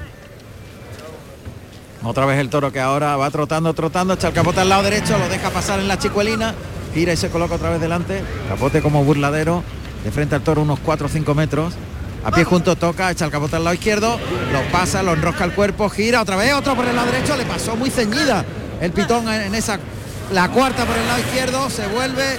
Otra 2.03 2.25
vez 2.25 2.39
el 2.39 2.49
toro 2.49 2.71
que 2.71 2.79
ahora 2.79 3.17
va 3.17 3.29
trotando, 3.31 3.73
trotando, 3.73 4.13
echa 4.13 4.27
el 4.27 4.33
capote 4.33 4.59
al 4.59 4.69
lado 4.69 4.83
derecho, 4.83 5.17
lo 5.17 5.27
deja 5.29 5.49
pasar 5.49 5.79
en 5.79 5.87
la 5.87 5.97
chicuelina, 5.97 6.53
gira 6.93 7.13
y 7.13 7.17
se 7.17 7.29
coloca 7.29 7.55
otra 7.55 7.69
vez 7.69 7.81
delante. 7.81 8.21
Capote 8.47 8.81
como 8.81 9.03
burladero, 9.03 9.63
de 10.03 10.11
frente 10.11 10.35
al 10.35 10.41
toro 10.41 10.61
unos 10.61 10.79
4 10.79 11.07
o 11.07 11.09
5 11.09 11.33
metros. 11.33 11.73
A 12.25 12.31
pie 12.31 12.43
junto 12.45 12.75
toca, 12.77 13.11
echa 13.11 13.25
el 13.25 13.31
capote 13.31 13.57
al 13.57 13.63
lado 13.65 13.73
izquierdo, 13.73 14.17
lo 14.51 14.61
pasa, 14.71 15.03
lo 15.03 15.13
enrosca 15.13 15.43
el 15.43 15.51
cuerpo, 15.51 15.89
gira 15.89 16.21
otra 16.21 16.37
vez, 16.37 16.53
otro 16.53 16.75
por 16.75 16.85
el 16.85 16.95
lado 16.95 17.11
derecho, 17.11 17.35
le 17.35 17.43
pasó 17.45 17.75
muy 17.75 17.89
ceñida 17.89 18.45
el 18.79 18.91
pitón 18.93 19.27
en 19.29 19.53
esa, 19.53 19.77
la 20.31 20.47
cuarta 20.49 20.85
por 20.85 20.95
el 20.97 21.05
lado 21.05 21.19
izquierdo, 21.19 21.69
se 21.69 21.85
vuelve 21.87 22.37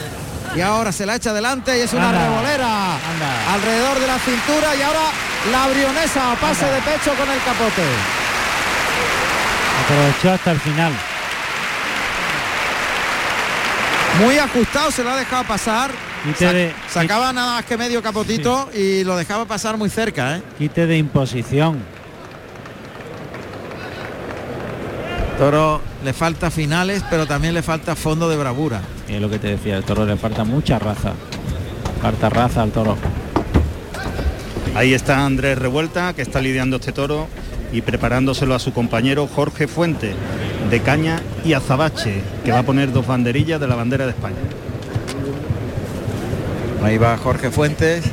y 0.57 0.61
ahora 0.63 0.91
se 0.91 1.05
la 1.05 1.17
echa 1.17 1.31
adelante 1.31 1.77
y 1.77 1.83
es 1.83 1.93
una 1.93 2.09
Anda, 2.09 2.25
revolera 2.29 2.95
anda. 2.95 3.53
alrededor 3.55 3.99
de 3.99 4.07
la 4.07 4.19
cintura 4.19 4.75
y 4.75 4.83
ahora 4.83 5.11
la 5.53 5.67
brionesa 5.69 6.33
a 6.33 6.37
pase 6.37 6.65
de 6.65 6.81
pecho 6.81 7.13
con 7.19 7.31
el 7.31 7.39
capote. 7.43 7.83
Aprovechó 9.85 10.33
hasta 10.33 10.51
el 10.53 10.61
final. 10.61 10.93
Muy 14.21 14.39
ajustado, 14.39 14.91
se 14.91 15.03
lo 15.05 15.11
ha 15.11 15.17
dejado 15.17 15.45
pasar. 15.45 15.91
Quite 16.25 16.53
de- 16.53 16.73
sacaba 16.91 17.33
nada 17.33 17.55
más 17.57 17.65
que 17.67 17.77
medio 17.77 18.03
capotito 18.03 18.71
y 18.75 19.05
lo 19.05 19.17
dejaba 19.17 19.45
pasar 19.45 19.77
muy 19.77 19.91
cerca. 19.91 20.37
¿eh? 20.37 20.43
Quite 20.59 20.87
de 20.87 20.97
imposición. 20.97 21.79
Toro 25.39 25.81
le 26.05 26.13
falta 26.13 26.51
finales, 26.51 27.05
pero 27.11 27.27
también 27.27 27.55
le 27.55 27.63
falta 27.63 27.95
fondo 27.97 28.29
de 28.29 28.37
bravura. 28.37 28.81
Y 29.09 29.15
es 29.15 29.21
lo 29.21 29.29
que 29.29 29.39
te 29.39 29.49
decía, 29.49 29.77
el 29.77 29.85
toro 29.85 30.07
le 30.07 30.17
falta 30.17 30.45
mucha 30.45 30.79
raza. 30.79 31.13
Falta 32.01 32.31
raza 32.31 32.63
al 32.63 32.71
toro. 32.71 32.97
Ahí 34.77 34.95
está 34.95 35.25
Andrés 35.27 35.59
Revuelta, 35.59 36.15
que 36.15 36.23
está 36.23 36.41
lidiando 36.41 36.77
este 36.77 36.93
toro 36.93 37.29
y 37.73 37.83
preparándoselo 37.83 38.55
a 38.55 38.59
su 38.59 38.73
compañero 38.73 39.27
Jorge 39.27 39.67
Fuente, 39.69 40.15
de 40.71 40.81
Caña 40.81 41.21
y 41.45 41.53
Azabache, 41.53 42.23
que 42.45 42.53
va 42.53 42.61
a 42.61 42.63
poner 42.63 42.93
dos 42.93 43.07
banderillas 43.07 43.61
de 43.61 43.67
la 43.69 43.75
bandera 43.75 44.05
de 44.05 44.11
España. 44.13 44.37
Ahí 46.85 46.99
va 46.99 47.17
Jorge 47.17 47.51
Fuentes. 47.51 48.05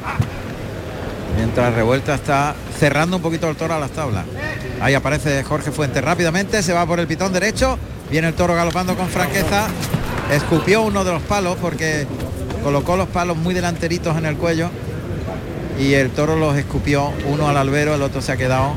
Mientras 1.35 1.73
Revuelta 1.73 2.15
está 2.15 2.55
cerrando 2.79 3.17
un 3.17 3.21
poquito 3.21 3.49
el 3.49 3.55
toro 3.57 3.73
a 3.73 3.79
las 3.79 3.91
tablas. 3.91 4.25
Ahí 4.81 4.93
aparece 4.93 5.43
Jorge 5.43 5.71
Fuentes 5.71 6.03
rápidamente, 6.03 6.63
se 6.63 6.71
va 6.71 6.85
por 6.85 6.99
el 6.99 7.07
pitón 7.07 7.33
derecho. 7.33 7.77
Viene 8.09 8.29
el 8.29 8.33
toro 8.33 8.55
galopando 8.55 8.95
con 8.95 9.07
franqueza. 9.09 9.67
Escupió 10.31 10.83
uno 10.83 11.03
de 11.03 11.11
los 11.11 11.21
palos 11.23 11.57
porque 11.61 12.07
colocó 12.63 12.95
los 12.95 13.09
palos 13.09 13.35
muy 13.35 13.53
delanteritos 13.53 14.17
en 14.17 14.25
el 14.25 14.37
cuello. 14.37 14.69
Y 15.77 15.93
el 15.93 16.09
toro 16.11 16.35
los 16.37 16.55
escupió, 16.57 17.11
uno 17.27 17.49
al 17.49 17.57
albero, 17.57 17.95
el 17.95 18.01
otro 18.01 18.21
se 18.21 18.31
ha 18.31 18.37
quedado. 18.37 18.73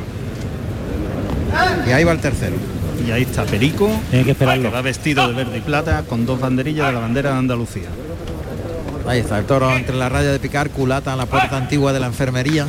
Y 1.86 1.92
ahí 1.92 2.03
va 2.03 2.12
el 2.12 2.20
tercero. 2.20 2.57
Y 3.07 3.11
ahí 3.11 3.22
está 3.22 3.45
Perico, 3.45 3.90
Tiene 4.11 4.24
que 4.24 4.30
esperarlo. 4.32 4.70
que 4.70 4.74
va 4.74 4.80
vestido 4.82 5.28
de 5.28 5.34
verde 5.34 5.59
y 5.59 5.61
plata 5.61 6.03
con 6.09 6.24
dos 6.26 6.40
banderillas 6.40 6.86
de 6.86 6.92
la 6.95 7.01
bandera 7.01 7.32
de 7.32 7.38
Andalucía. 7.38 7.88
Ahí 9.07 9.20
está 9.20 9.38
el 9.38 9.44
toro 9.44 9.70
entre 9.74 9.94
la 9.96 10.09
raya 10.09 10.32
de 10.32 10.38
picar, 10.38 10.70
culata 10.70 11.12
en 11.12 11.18
la 11.18 11.26
puerta 11.26 11.57
antigua 11.57 11.92
de 11.92 12.00
la 12.00 12.07
enfermería. 12.07 12.66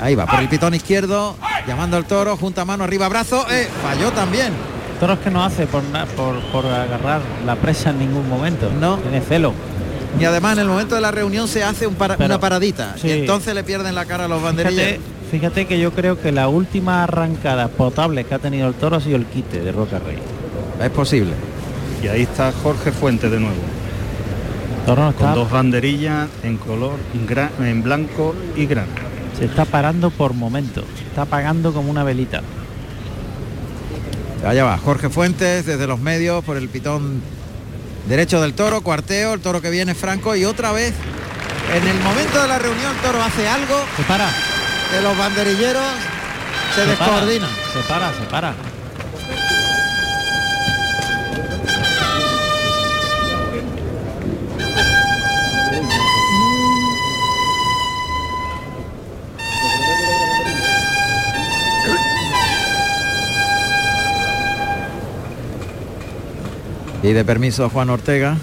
Ahí 0.00 0.14
va, 0.14 0.26
por 0.26 0.40
el 0.40 0.48
pitón 0.48 0.74
izquierdo, 0.74 1.36
llamando 1.66 1.96
al 1.96 2.04
toro, 2.06 2.36
junta 2.36 2.64
mano 2.64 2.84
arriba, 2.84 3.08
brazo, 3.08 3.46
eh, 3.50 3.68
falló 3.82 4.10
también. 4.12 4.52
Toros 5.00 5.18
que 5.18 5.30
no 5.30 5.44
hace 5.44 5.66
por, 5.66 5.82
por, 6.16 6.40
por 6.50 6.66
agarrar 6.66 7.20
la 7.44 7.56
presa 7.56 7.90
en 7.90 7.98
ningún 7.98 8.28
momento. 8.28 8.70
No. 8.80 8.96
Tiene 8.98 9.20
celo. 9.20 9.52
Y 10.18 10.24
además 10.24 10.54
en 10.54 10.60
el 10.60 10.68
momento 10.68 10.94
de 10.94 11.00
la 11.00 11.10
reunión 11.10 11.48
se 11.48 11.62
hace 11.64 11.86
un 11.86 11.94
para- 11.94 12.16
Pero- 12.16 12.26
una 12.26 12.40
paradita. 12.40 12.94
sí. 13.00 13.08
Y 13.08 13.10
entonces 13.12 13.54
le 13.54 13.64
pierden 13.64 13.94
la 13.94 14.04
cara 14.06 14.24
a 14.24 14.28
los 14.28 14.40
banderillas. 14.42 14.74
Fíjate, 14.86 15.00
fíjate 15.30 15.66
que 15.66 15.78
yo 15.78 15.92
creo 15.92 16.20
que 16.20 16.32
la 16.32 16.48
última 16.48 17.02
arrancada 17.02 17.68
potable 17.68 18.24
que 18.24 18.34
ha 18.34 18.38
tenido 18.38 18.68
el 18.68 18.74
toro 18.74 18.96
ha 18.96 19.00
sido 19.00 19.16
el 19.16 19.26
quite 19.26 19.60
de 19.60 19.72
Roca 19.72 19.98
Rey. 19.98 20.18
Es 20.80 20.90
posible. 20.90 21.32
Y 22.02 22.06
ahí 22.08 22.22
está 22.22 22.52
Jorge 22.62 22.92
Fuente 22.92 23.28
de 23.28 23.40
nuevo. 23.40 23.56
Toro 24.86 25.10
está, 25.10 25.24
con 25.24 25.34
dos 25.34 25.50
banderillas 25.50 26.28
en 26.42 26.56
color 26.58 26.98
en 27.60 27.82
blanco 27.82 28.34
y 28.54 28.66
grana. 28.66 28.88
se 29.38 29.46
está 29.46 29.64
parando 29.64 30.10
por 30.10 30.34
momentos. 30.34 30.84
Está 31.08 31.22
apagando 31.22 31.72
como 31.72 31.90
una 31.90 32.04
velita. 32.04 32.42
Allá 34.46 34.64
va, 34.64 34.76
Jorge 34.76 35.08
Fuentes 35.08 35.64
desde 35.64 35.86
los 35.86 36.00
medios 36.00 36.44
por 36.44 36.56
el 36.58 36.68
pitón 36.68 37.22
derecho 38.08 38.42
del 38.42 38.52
toro, 38.52 38.82
cuarteo, 38.82 39.32
el 39.34 39.40
toro 39.40 39.62
que 39.62 39.70
viene 39.70 39.94
franco 39.94 40.36
y 40.36 40.44
otra 40.44 40.72
vez 40.72 40.92
en 41.74 41.88
el 41.88 41.98
momento 42.00 42.42
de 42.42 42.48
la 42.48 42.58
reunión 42.58 42.94
el 42.94 43.00
toro 43.02 43.22
hace 43.22 43.48
algo 43.48 43.74
Se 43.96 44.02
para. 44.02 44.28
que 44.90 45.00
los 45.00 45.16
banderilleros 45.16 45.82
se, 46.74 46.84
Se 46.84 46.96
para, 46.96 47.10
descoordinan. 47.10 47.50
Se 47.72 47.78
para, 47.88 48.12
se 48.12 48.24
para. 48.24 48.54
Y 67.04 67.12
de 67.12 67.22
permiso 67.22 67.68
Juan 67.68 67.90
Ortega. 67.90 68.38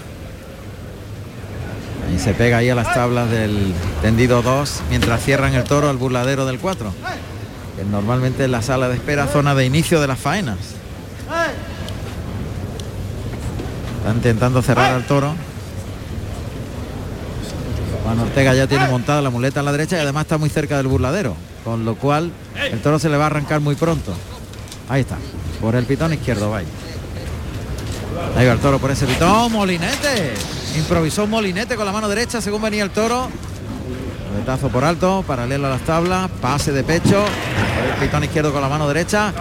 Y 2.14 2.18
se 2.20 2.32
pega 2.32 2.58
ahí 2.58 2.70
a 2.70 2.76
las 2.76 2.94
tablas 2.94 3.28
del 3.28 3.74
tendido 4.02 4.40
2 4.40 4.82
mientras 4.88 5.20
cierran 5.24 5.54
el 5.54 5.64
toro 5.64 5.90
al 5.90 5.96
burladero 5.96 6.46
del 6.46 6.60
4. 6.60 6.92
Que 7.76 7.84
normalmente 7.84 8.44
es 8.44 8.50
la 8.50 8.62
sala 8.62 8.88
de 8.88 8.94
espera, 8.94 9.26
zona 9.26 9.56
de 9.56 9.66
inicio 9.66 10.00
de 10.00 10.06
las 10.06 10.20
faenas. 10.20 10.58
Están 13.98 14.16
intentando 14.16 14.62
cerrar 14.62 14.92
al 14.92 15.06
toro. 15.06 15.34
Juan 18.04 18.20
Ortega 18.20 18.54
ya 18.54 18.68
tiene 18.68 18.86
montada 18.86 19.20
la 19.22 19.30
muleta 19.30 19.58
a 19.58 19.62
la 19.64 19.72
derecha 19.72 19.96
y 19.96 20.00
además 20.00 20.22
está 20.22 20.38
muy 20.38 20.50
cerca 20.50 20.76
del 20.76 20.86
burladero. 20.86 21.34
Con 21.64 21.84
lo 21.84 21.96
cual 21.96 22.30
el 22.70 22.80
toro 22.80 23.00
se 23.00 23.08
le 23.08 23.16
va 23.16 23.24
a 23.24 23.26
arrancar 23.26 23.60
muy 23.60 23.74
pronto. 23.74 24.14
Ahí 24.88 25.00
está. 25.00 25.16
Por 25.60 25.74
el 25.74 25.84
pitón 25.84 26.12
izquierdo, 26.12 26.48
vaya. 26.52 26.68
Ahí 28.36 28.46
va 28.46 28.52
el 28.52 28.58
toro 28.58 28.78
por 28.78 28.90
ese 28.90 29.06
pitón. 29.06 29.52
Molinete. 29.52 30.34
Improvisó 30.76 31.26
molinete 31.26 31.76
con 31.76 31.84
la 31.84 31.92
mano 31.92 32.08
derecha 32.08 32.40
según 32.40 32.62
venía 32.62 32.82
el 32.82 32.90
toro. 32.90 33.28
Moletazo 34.32 34.68
por 34.68 34.84
alto, 34.84 35.22
paralelo 35.26 35.66
a 35.66 35.70
las 35.70 35.82
tablas. 35.82 36.30
Pase 36.40 36.72
de 36.72 36.82
pecho. 36.82 37.24
El 37.94 38.06
pitón 38.06 38.24
izquierdo 38.24 38.52
con 38.52 38.62
la 38.62 38.68
mano 38.68 38.88
derecha. 38.88 39.32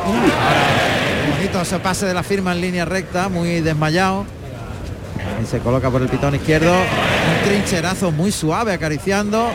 Bonito 1.36 1.62
ese 1.62 1.80
pase 1.80 2.06
de 2.06 2.14
la 2.14 2.24
firma 2.24 2.52
en 2.52 2.62
línea 2.62 2.86
recta, 2.86 3.30
muy 3.30 3.62
desmayado. 3.62 4.26
Y 5.42 5.46
se 5.46 5.60
coloca 5.60 5.90
por 5.90 6.02
el 6.02 6.10
pitón 6.10 6.36
izquierdo. 6.36 6.74
Un 6.74 7.50
trincherazo 7.50 8.12
muy 8.12 8.32
suave 8.32 8.74
acariciando 8.74 9.52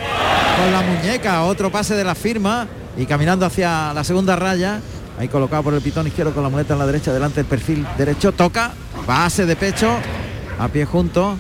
con 0.58 0.72
la 0.72 0.82
muñeca. 0.82 1.42
Otro 1.42 1.70
pase 1.70 1.94
de 1.94 2.04
la 2.04 2.14
firma 2.14 2.66
y 2.96 3.04
caminando 3.06 3.44
hacia 3.44 3.92
la 3.92 4.04
segunda 4.04 4.36
raya. 4.36 4.80
Ahí 5.18 5.28
colocado 5.28 5.62
por 5.62 5.74
el 5.74 5.80
pitón 5.80 6.06
izquierdo 6.06 6.32
con 6.32 6.42
la 6.42 6.48
muleta 6.48 6.74
en 6.74 6.78
la 6.78 6.86
derecha, 6.86 7.12
delante 7.12 7.36
del 7.36 7.46
perfil 7.46 7.86
derecho. 7.96 8.32
Toca, 8.32 8.72
base 9.06 9.46
de 9.46 9.56
pecho, 9.56 9.96
a 10.58 10.68
pie 10.68 10.84
junto. 10.84 11.36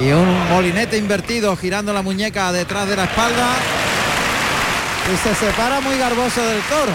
Y 0.00 0.10
un 0.10 0.48
molinete 0.48 0.96
invertido 0.96 1.54
girando 1.56 1.92
la 1.92 2.02
muñeca 2.02 2.50
detrás 2.52 2.88
de 2.88 2.96
la 2.96 3.04
espalda. 3.04 3.48
Y 5.12 5.16
se 5.16 5.34
separa 5.34 5.80
muy 5.80 5.96
garboso 5.98 6.44
del 6.44 6.60
toro. 6.62 6.92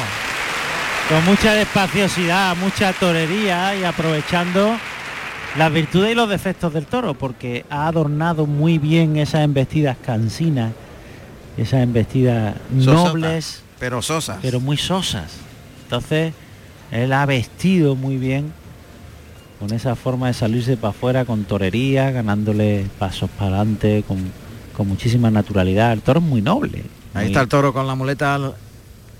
Con 1.09 1.23
mucha 1.25 1.53
despaciosidad, 1.53 2.55
mucha 2.57 2.91
torería 2.93 3.75
y 3.75 3.83
aprovechando 3.83 4.75
las 5.57 5.71
virtudes 5.71 6.11
y 6.11 6.15
los 6.15 6.29
defectos 6.29 6.73
del 6.73 6.85
toro, 6.85 7.13
porque 7.13 7.65
ha 7.69 7.87
adornado 7.87 8.45
muy 8.45 8.77
bien 8.77 9.15
esas 9.17 9.41
embestidas 9.41 9.95
cansinas, 10.05 10.73
esas 11.57 11.81
embestidas 11.83 12.55
Sosota, 12.79 13.09
nobles, 13.09 13.63
Pero 13.79 14.01
sosas. 14.01 14.39
pero 14.41 14.59
muy 14.59 14.75
sosas. 14.77 15.31
Entonces, 15.83 16.33
él 16.91 17.13
ha 17.13 17.25
vestido 17.25 17.95
muy 17.95 18.17
bien 18.17 18.51
con 19.59 19.73
esa 19.73 19.95
forma 19.95 20.27
de 20.27 20.33
salirse 20.33 20.77
para 20.77 20.91
afuera, 20.91 21.25
con 21.25 21.43
torería, 21.45 22.11
ganándole 22.11 22.85
pasos 22.99 23.29
para 23.29 23.57
adelante, 23.57 24.03
con, 24.07 24.19
con 24.75 24.87
muchísima 24.87 25.31
naturalidad. 25.31 25.93
El 25.93 26.01
toro 26.01 26.19
es 26.19 26.25
muy 26.25 26.41
noble. 26.41 26.83
Ahí 27.13 27.23
muy- 27.23 27.27
está 27.27 27.41
el 27.41 27.47
toro 27.47 27.73
con 27.73 27.87
la 27.87 27.95
muleta, 27.95 28.39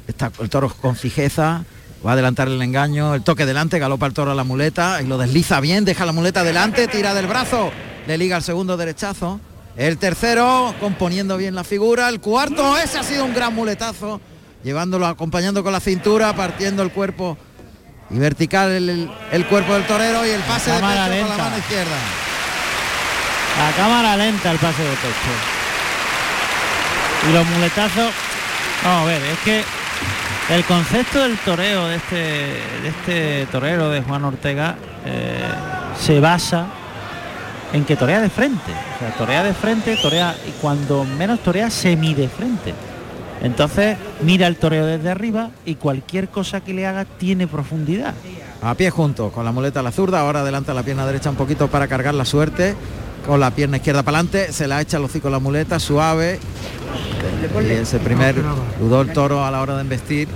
está 0.07 0.31
el 0.39 0.49
toro 0.49 0.69
con 0.69 0.95
fijeza, 0.95 1.63
va 2.05 2.11
a 2.11 2.13
adelantar 2.13 2.47
el 2.47 2.61
engaño, 2.61 3.15
el 3.15 3.23
toque 3.23 3.45
delante, 3.45 3.79
galopa 3.79 4.05
el 4.05 4.13
toro 4.13 4.31
a 4.31 4.35
la 4.35 4.43
muleta 4.43 5.01
y 5.01 5.07
lo 5.07 5.17
desliza 5.17 5.59
bien, 5.59 5.85
deja 5.85 6.05
la 6.05 6.11
muleta 6.11 6.43
delante, 6.43 6.88
tira 6.88 7.13
del 7.15 7.25
brazo, 7.27 7.71
le 8.07 8.17
liga 8.17 8.38
el 8.38 8.43
segundo 8.43 8.77
derechazo. 8.77 9.39
El 9.75 9.97
tercero, 9.99 10.73
componiendo 10.79 11.38
bien 11.38 11.53
la 11.53 11.63
figura. 11.63 12.09
El 12.09 12.19
cuarto, 12.19 12.77
ese 12.79 12.97
ha 12.97 13.03
sido 13.03 13.23
un 13.25 13.33
gran 13.35 13.53
muletazo, 13.53 14.19
llevándolo, 14.63 15.05
acompañando 15.05 15.63
con 15.63 15.71
la 15.71 15.79
cintura, 15.79 16.35
partiendo 16.35 16.81
el 16.81 16.91
cuerpo 16.91 17.38
y 18.10 18.18
vertical 18.20 18.72
el, 18.72 19.10
el- 19.32 19.45
cuerpo 19.47 19.74
del 19.74 19.84
torero 19.86 20.26
y 20.26 20.30
el 20.30 20.41
pase 20.41 20.72
de 20.72 20.78
pecho 20.78 20.86
con 21.28 21.30
la 21.30 21.38
mano 21.43 21.58
izquierda. 21.58 21.97
A 23.68 23.72
cámara 23.76 24.16
lenta 24.18 24.51
el 24.51 24.58
pase 24.60 24.84
de 24.84 24.89
pecho. 24.89 25.34
Y 27.30 27.34
los 27.34 27.45
muletazos. 27.47 28.12
Vamos 28.84 29.01
a 29.03 29.05
ver, 29.05 29.22
es 29.24 29.39
que 29.39 29.64
el 30.55 30.64
concepto 30.66 31.22
del 31.24 31.38
toreo 31.39 31.88
de 31.88 31.95
este, 31.95 32.16
de 32.16 32.88
este 32.88 33.47
torero 33.51 33.89
de 33.89 34.01
Juan 34.01 34.24
Ortega 34.24 34.76
eh, 35.05 35.39
se 35.99 36.20
basa 36.20 36.68
en 37.74 37.84
que 37.84 37.95
torea 37.97 38.22
de 38.22 38.30
frente. 38.30 38.72
O 38.95 38.99
sea, 38.99 39.10
torea 39.18 39.43
de 39.43 39.53
frente, 39.53 39.97
torea 39.97 40.36
y 40.47 40.51
cuando 40.62 41.03
menos 41.03 41.39
torea 41.39 41.70
semi 41.70 42.14
de 42.14 42.30
frente. 42.30 42.74
Entonces 43.41 43.97
mira 44.23 44.47
el 44.47 44.55
toreo 44.55 44.85
desde 44.85 45.09
arriba 45.09 45.51
y 45.65 45.75
cualquier 45.75 46.29
cosa 46.29 46.61
que 46.61 46.73
le 46.73 46.88
haga 46.88 47.05
tiene 47.05 47.47
profundidad. 47.47 48.13
A 48.61 48.73
pie 48.75 48.89
junto, 48.89 49.29
con 49.31 49.45
la 49.45 49.51
muleta 49.51 49.81
a 49.81 49.83
la 49.83 49.91
zurda, 49.91 50.21
ahora 50.21 50.41
adelanta 50.41 50.73
la 50.73 50.83
pierna 50.83 51.05
derecha 51.05 51.29
un 51.29 51.35
poquito 51.35 51.67
para 51.67 51.88
cargar 51.88 52.15
la 52.15 52.25
suerte, 52.25 52.75
con 53.27 53.39
la 53.39 53.51
pierna 53.51 53.77
izquierda 53.77 54.01
para 54.03 54.17
adelante, 54.17 54.51
se 54.51 54.67
la 54.67 54.81
echa 54.81 54.97
el 54.97 55.03
hocico 55.03 55.29
la 55.29 55.39
muleta, 55.39 55.79
suave. 55.79 56.39
Y 57.61 57.71
ese 57.71 57.99
primer 57.99 58.35
dudó 58.79 59.01
el 59.01 59.13
toro 59.13 59.45
a 59.45 59.51
la 59.51 59.61
hora 59.61 59.75
de 59.75 59.81
embestir. 59.81 60.27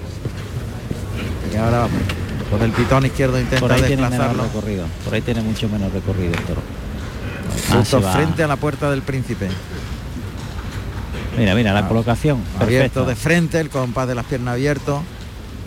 Y 1.51 1.57
ahora 1.57 1.87
con 2.51 2.61
el 2.61 2.71
pitón 2.71 3.05
izquierdo 3.05 3.39
intenta 3.39 3.59
Por 3.61 3.71
ahí 3.71 3.81
tiene 3.83 4.03
desplazarlo. 4.03 4.43
recorrido. 4.43 4.85
Por 5.05 5.13
ahí 5.13 5.21
tiene 5.21 5.41
mucho 5.41 5.67
menos 5.69 5.91
recorrido 5.91 6.33
el 6.33 6.43
toro. 6.43 6.61
Ah, 7.71 7.77
Justo 7.77 8.01
frente 8.01 8.43
a 8.43 8.47
la 8.47 8.57
puerta 8.57 8.91
del 8.91 9.01
príncipe. 9.01 9.47
Mira, 11.38 11.55
mira, 11.55 11.73
la 11.73 11.88
colocación. 11.88 12.43
Abierto 12.59 13.05
perfecta. 13.05 13.09
de 13.09 13.15
frente, 13.15 13.59
el 13.59 13.69
compás 13.69 14.07
de 14.07 14.15
las 14.15 14.25
piernas 14.25 14.53
abierto. 14.53 15.01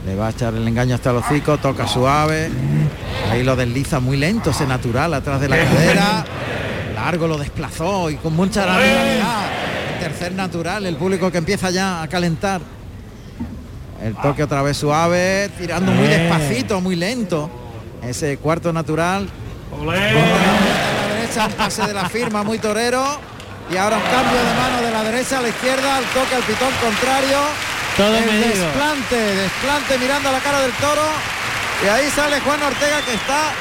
Le 0.07 0.15
va 0.15 0.27
a 0.27 0.31
echar 0.31 0.55
el 0.55 0.69
engaño 0.69 0.95
hasta 0.95 1.11
el 1.11 1.17
hocico, 1.17 1.57
toca 1.59 1.87
suave. 1.87 2.51
Ahí 3.31 3.43
lo 3.43 3.57
desliza 3.57 4.01
muy 4.01 4.19
lento, 4.19 4.51
ese 4.51 4.67
natural 4.67 5.15
atrás 5.15 5.41
de 5.41 5.49
la 5.49 5.57
cadera. 5.57 6.25
Largo 6.95 7.27
lo 7.27 7.39
desplazó 7.39 8.11
y 8.11 8.17
con 8.17 8.35
mucha 8.37 8.67
naturalidad. 8.67 9.47
El 9.95 10.01
tercer 10.01 10.33
natural, 10.35 10.85
el 10.85 10.97
público 10.97 11.31
que 11.33 11.39
empieza 11.39 11.71
ya 11.71 12.03
a 12.03 12.09
calentar. 12.09 12.61
El 14.03 14.15
toque 14.17 14.43
otra 14.43 14.61
vez 14.61 14.77
suave, 14.77 15.49
tirando 15.59 15.91
muy 15.93 16.07
Eh. 16.07 16.19
despacito, 16.19 16.81
muy 16.83 16.97
lento. 16.97 17.49
Ese 18.03 18.37
cuarto 18.37 18.71
natural. 18.75 19.27
La 19.87 21.15
derecha, 21.15 21.47
un 21.47 21.53
pase 21.55 21.87
de 21.87 21.95
la 21.95 22.09
firma, 22.11 22.43
muy 22.45 22.59
torero. 22.59 23.03
Y 23.71 23.77
ahora 23.77 23.97
un 23.97 24.03
cambio 24.03 24.39
de 24.39 24.55
mano 24.55 24.83
de 24.83 24.91
la 24.91 25.03
derecha 25.05 25.39
a 25.39 25.43
la 25.43 25.49
izquierda, 25.49 25.99
el 25.99 26.05
toque 26.07 26.35
al 26.35 26.43
pitón 26.43 26.71
contrario. 26.83 27.39
Todo 27.97 28.17
el 28.17 28.27
medido. 28.27 28.67
desplante, 28.67 29.17
desplante 29.17 29.99
mirando 29.99 30.29
a 30.29 30.33
la 30.33 30.41
cara 30.41 30.61
del 30.61 30.73
toro. 30.73 31.07
Y 31.85 31.89
ahí 31.89 32.11
sale 32.11 32.41
Juan 32.41 32.63
Ortega 32.63 33.01
que 33.03 33.15
está 33.15 33.53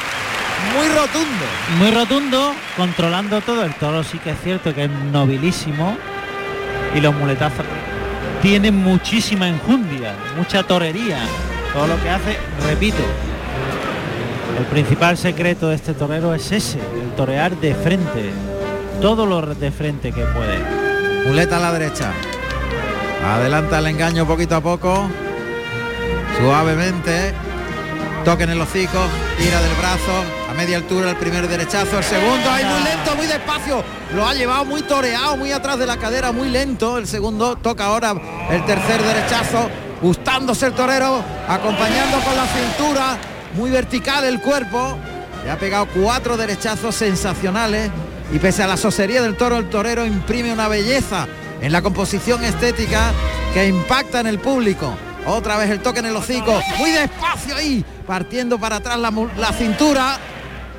muy 0.76 0.88
rotundo. 0.90 1.46
Muy 1.78 1.92
rotundo, 1.92 2.56
controlando 2.76 3.42
todo. 3.42 3.64
El 3.64 3.74
toro 3.76 4.04
sí 4.04 4.18
que 4.20 4.32
es 4.32 4.38
cierto 4.44 4.74
que 4.74 4.86
es 4.86 4.90
nobilísimo. 4.90 5.98
Y 6.96 7.02
los 7.02 7.14
muletazos 7.16 7.66
tienen 8.42 8.76
muchísima 8.76 9.48
enjundia, 9.48 10.14
mucha 10.36 10.64
torería. 10.64 11.20
Todo 11.74 11.88
lo 11.88 12.02
que 12.04 12.10
hace, 12.10 12.38
repito. 12.68 13.04
El 14.60 14.66
principal 14.66 15.18
secreto 15.18 15.70
de 15.70 15.76
este 15.76 15.94
torero 15.94 16.34
es 16.36 16.52
ese, 16.52 16.78
el 16.78 17.16
torear 17.16 17.56
de 17.58 17.74
frente. 17.74 18.32
Todo 19.04 19.26
lo 19.26 19.42
de 19.42 19.70
frente 19.70 20.14
que 20.14 20.24
puede. 20.24 20.64
Muleta 21.28 21.58
a 21.58 21.60
la 21.60 21.74
derecha. 21.74 22.14
Adelanta 23.22 23.80
el 23.80 23.88
engaño 23.88 24.26
poquito 24.26 24.56
a 24.56 24.62
poco. 24.62 25.10
Suavemente. 26.40 27.34
Toque 28.24 28.44
en 28.44 28.52
el 28.52 28.62
hocico. 28.62 28.98
Tira 29.38 29.62
del 29.62 29.74
brazo. 29.74 30.24
A 30.50 30.54
media 30.54 30.78
altura 30.78 31.10
el 31.10 31.18
primer 31.18 31.50
derechazo. 31.50 31.98
El 31.98 32.04
segundo. 32.06 32.50
Ahí 32.50 32.64
muy 32.64 32.82
lento, 32.82 33.16
muy 33.18 33.28
despacio. 33.28 33.84
Lo 34.16 34.26
ha 34.26 34.34
llevado 34.34 34.64
muy 34.64 34.84
toreado, 34.84 35.36
muy 35.36 35.52
atrás 35.52 35.78
de 35.78 35.86
la 35.86 35.98
cadera, 35.98 36.32
muy 36.32 36.48
lento. 36.48 36.98
El 36.98 37.06
segundo. 37.06 37.58
Toca 37.58 37.88
ahora 37.88 38.16
el 38.52 38.64
tercer 38.64 39.04
derechazo. 39.04 39.70
Gustándose 40.02 40.68
el 40.68 40.72
torero. 40.76 41.22
Acompañando 41.50 42.20
con 42.20 42.38
la 42.38 42.46
cintura. 42.48 43.18
Muy 43.58 43.70
vertical 43.70 44.24
el 44.24 44.40
cuerpo. 44.40 44.98
Le 45.44 45.52
ha 45.52 45.60
pegado 45.60 45.90
cuatro 45.94 46.38
derechazos 46.38 46.96
sensacionales. 46.96 47.92
Y 48.34 48.40
pese 48.40 48.64
a 48.64 48.68
la 48.68 48.78
sosería 48.78 49.22
del 49.22 49.38
toro, 49.38 49.58
el 49.58 49.70
torero 49.70 50.06
imprime 50.06 50.52
una 50.52 50.68
belleza 50.68 51.28
en 51.62 51.72
la 51.72 51.84
composición 51.84 52.44
estética 52.44 53.12
que 53.54 53.68
impacta 53.68 54.20
en 54.20 54.28
el 54.28 54.40
público. 54.40 54.96
Otra 55.28 55.56
vez 55.56 55.70
el 55.70 55.80
toque 55.82 56.00
en 56.00 56.08
el 56.08 56.16
hocico, 56.16 56.60
muy 56.80 56.92
despacio 56.92 57.56
ahí, 57.56 57.86
partiendo 58.08 58.60
para 58.60 58.78
atrás 58.78 58.98
la, 58.98 59.14
la 59.38 59.54
cintura. 59.54 60.18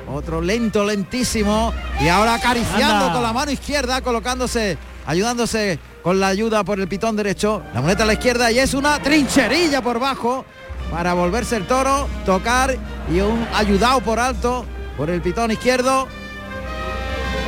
Otro 0.07 0.41
lento, 0.41 0.83
lentísimo. 0.83 1.73
Y 2.01 2.09
ahora 2.09 2.35
acariciando 2.35 3.05
Anda. 3.05 3.13
con 3.13 3.23
la 3.23 3.33
mano 3.33 3.51
izquierda, 3.51 4.01
colocándose, 4.01 4.77
ayudándose 5.07 5.79
con 6.03 6.19
la 6.19 6.27
ayuda 6.27 6.63
por 6.65 6.79
el 6.79 6.87
pitón 6.89 7.15
derecho. 7.15 7.63
La 7.73 7.81
muleta 7.81 8.03
a 8.03 8.05
la 8.05 8.13
izquierda 8.13 8.51
y 8.51 8.59
es 8.59 8.73
una 8.73 8.99
trincherilla 8.99 9.81
por 9.81 9.97
bajo 9.97 10.45
para 10.91 11.13
volverse 11.13 11.55
el 11.55 11.65
toro, 11.65 12.07
tocar 12.25 12.77
y 13.11 13.21
un 13.21 13.47
ayudado 13.55 14.01
por 14.01 14.19
alto 14.19 14.65
por 14.97 15.09
el 15.09 15.21
pitón 15.21 15.51
izquierdo. 15.51 16.07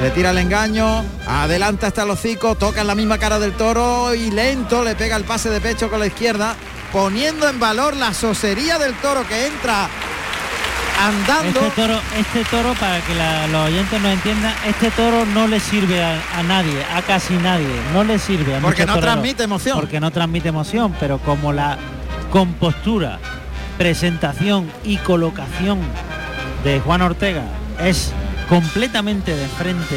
Retira 0.01 0.29
el 0.29 0.37
engaño, 0.37 1.03
adelanta 1.27 1.87
hasta 1.87 2.03
el 2.03 2.11
hocico, 2.11 2.53
toca 2.55 2.81
en 2.81 2.87
la 2.87 2.93
misma 2.95 3.17
cara 3.17 3.39
del 3.39 3.53
toro 3.53 4.13
y 4.13 4.29
lento 4.29 4.83
le 4.83 4.95
pega 4.95 5.15
el 5.15 5.23
pase 5.23 5.49
de 5.49 5.59
pecho 5.59 5.89
con 5.89 5.99
la 5.99 6.05
izquierda, 6.05 6.55
poniendo 6.91 7.49
en 7.49 7.59
valor 7.59 7.95
la 7.95 8.13
sosería 8.13 8.77
del 8.77 8.93
toro 8.95 9.27
que 9.27 9.47
entra 9.47 9.87
andando. 11.01 11.61
Este 11.61 11.81
toro, 11.81 11.99
este 12.15 12.45
toro, 12.45 12.73
para 12.75 13.01
que 13.01 13.15
la- 13.15 13.47
los 13.47 13.67
oyentes 13.69 13.99
nos 13.99 14.13
entiendan, 14.13 14.53
este 14.67 14.91
toro 14.91 15.25
no 15.25 15.47
le 15.47 15.59
sirve 15.59 16.03
a, 16.03 16.21
a 16.37 16.43
nadie, 16.43 16.83
a 16.95 17.01
casi 17.01 17.33
nadie, 17.33 17.67
no 17.91 18.03
le 18.03 18.19
sirve 18.19 18.55
a 18.55 18.59
Porque 18.59 18.85
no 18.85 18.93
toreros, 18.93 19.13
transmite 19.13 19.43
emoción. 19.43 19.79
Porque 19.79 19.99
no 19.99 20.11
transmite 20.11 20.49
emoción, 20.49 20.95
pero 20.99 21.17
como 21.17 21.53
la 21.53 21.77
compostura, 22.31 23.17
presentación 23.79 24.71
y 24.83 24.97
colocación 24.97 25.79
de 26.63 26.79
Juan 26.81 27.01
Ortega 27.01 27.43
es 27.83 28.11
completamente 28.49 29.35
de 29.35 29.47
frente 29.47 29.95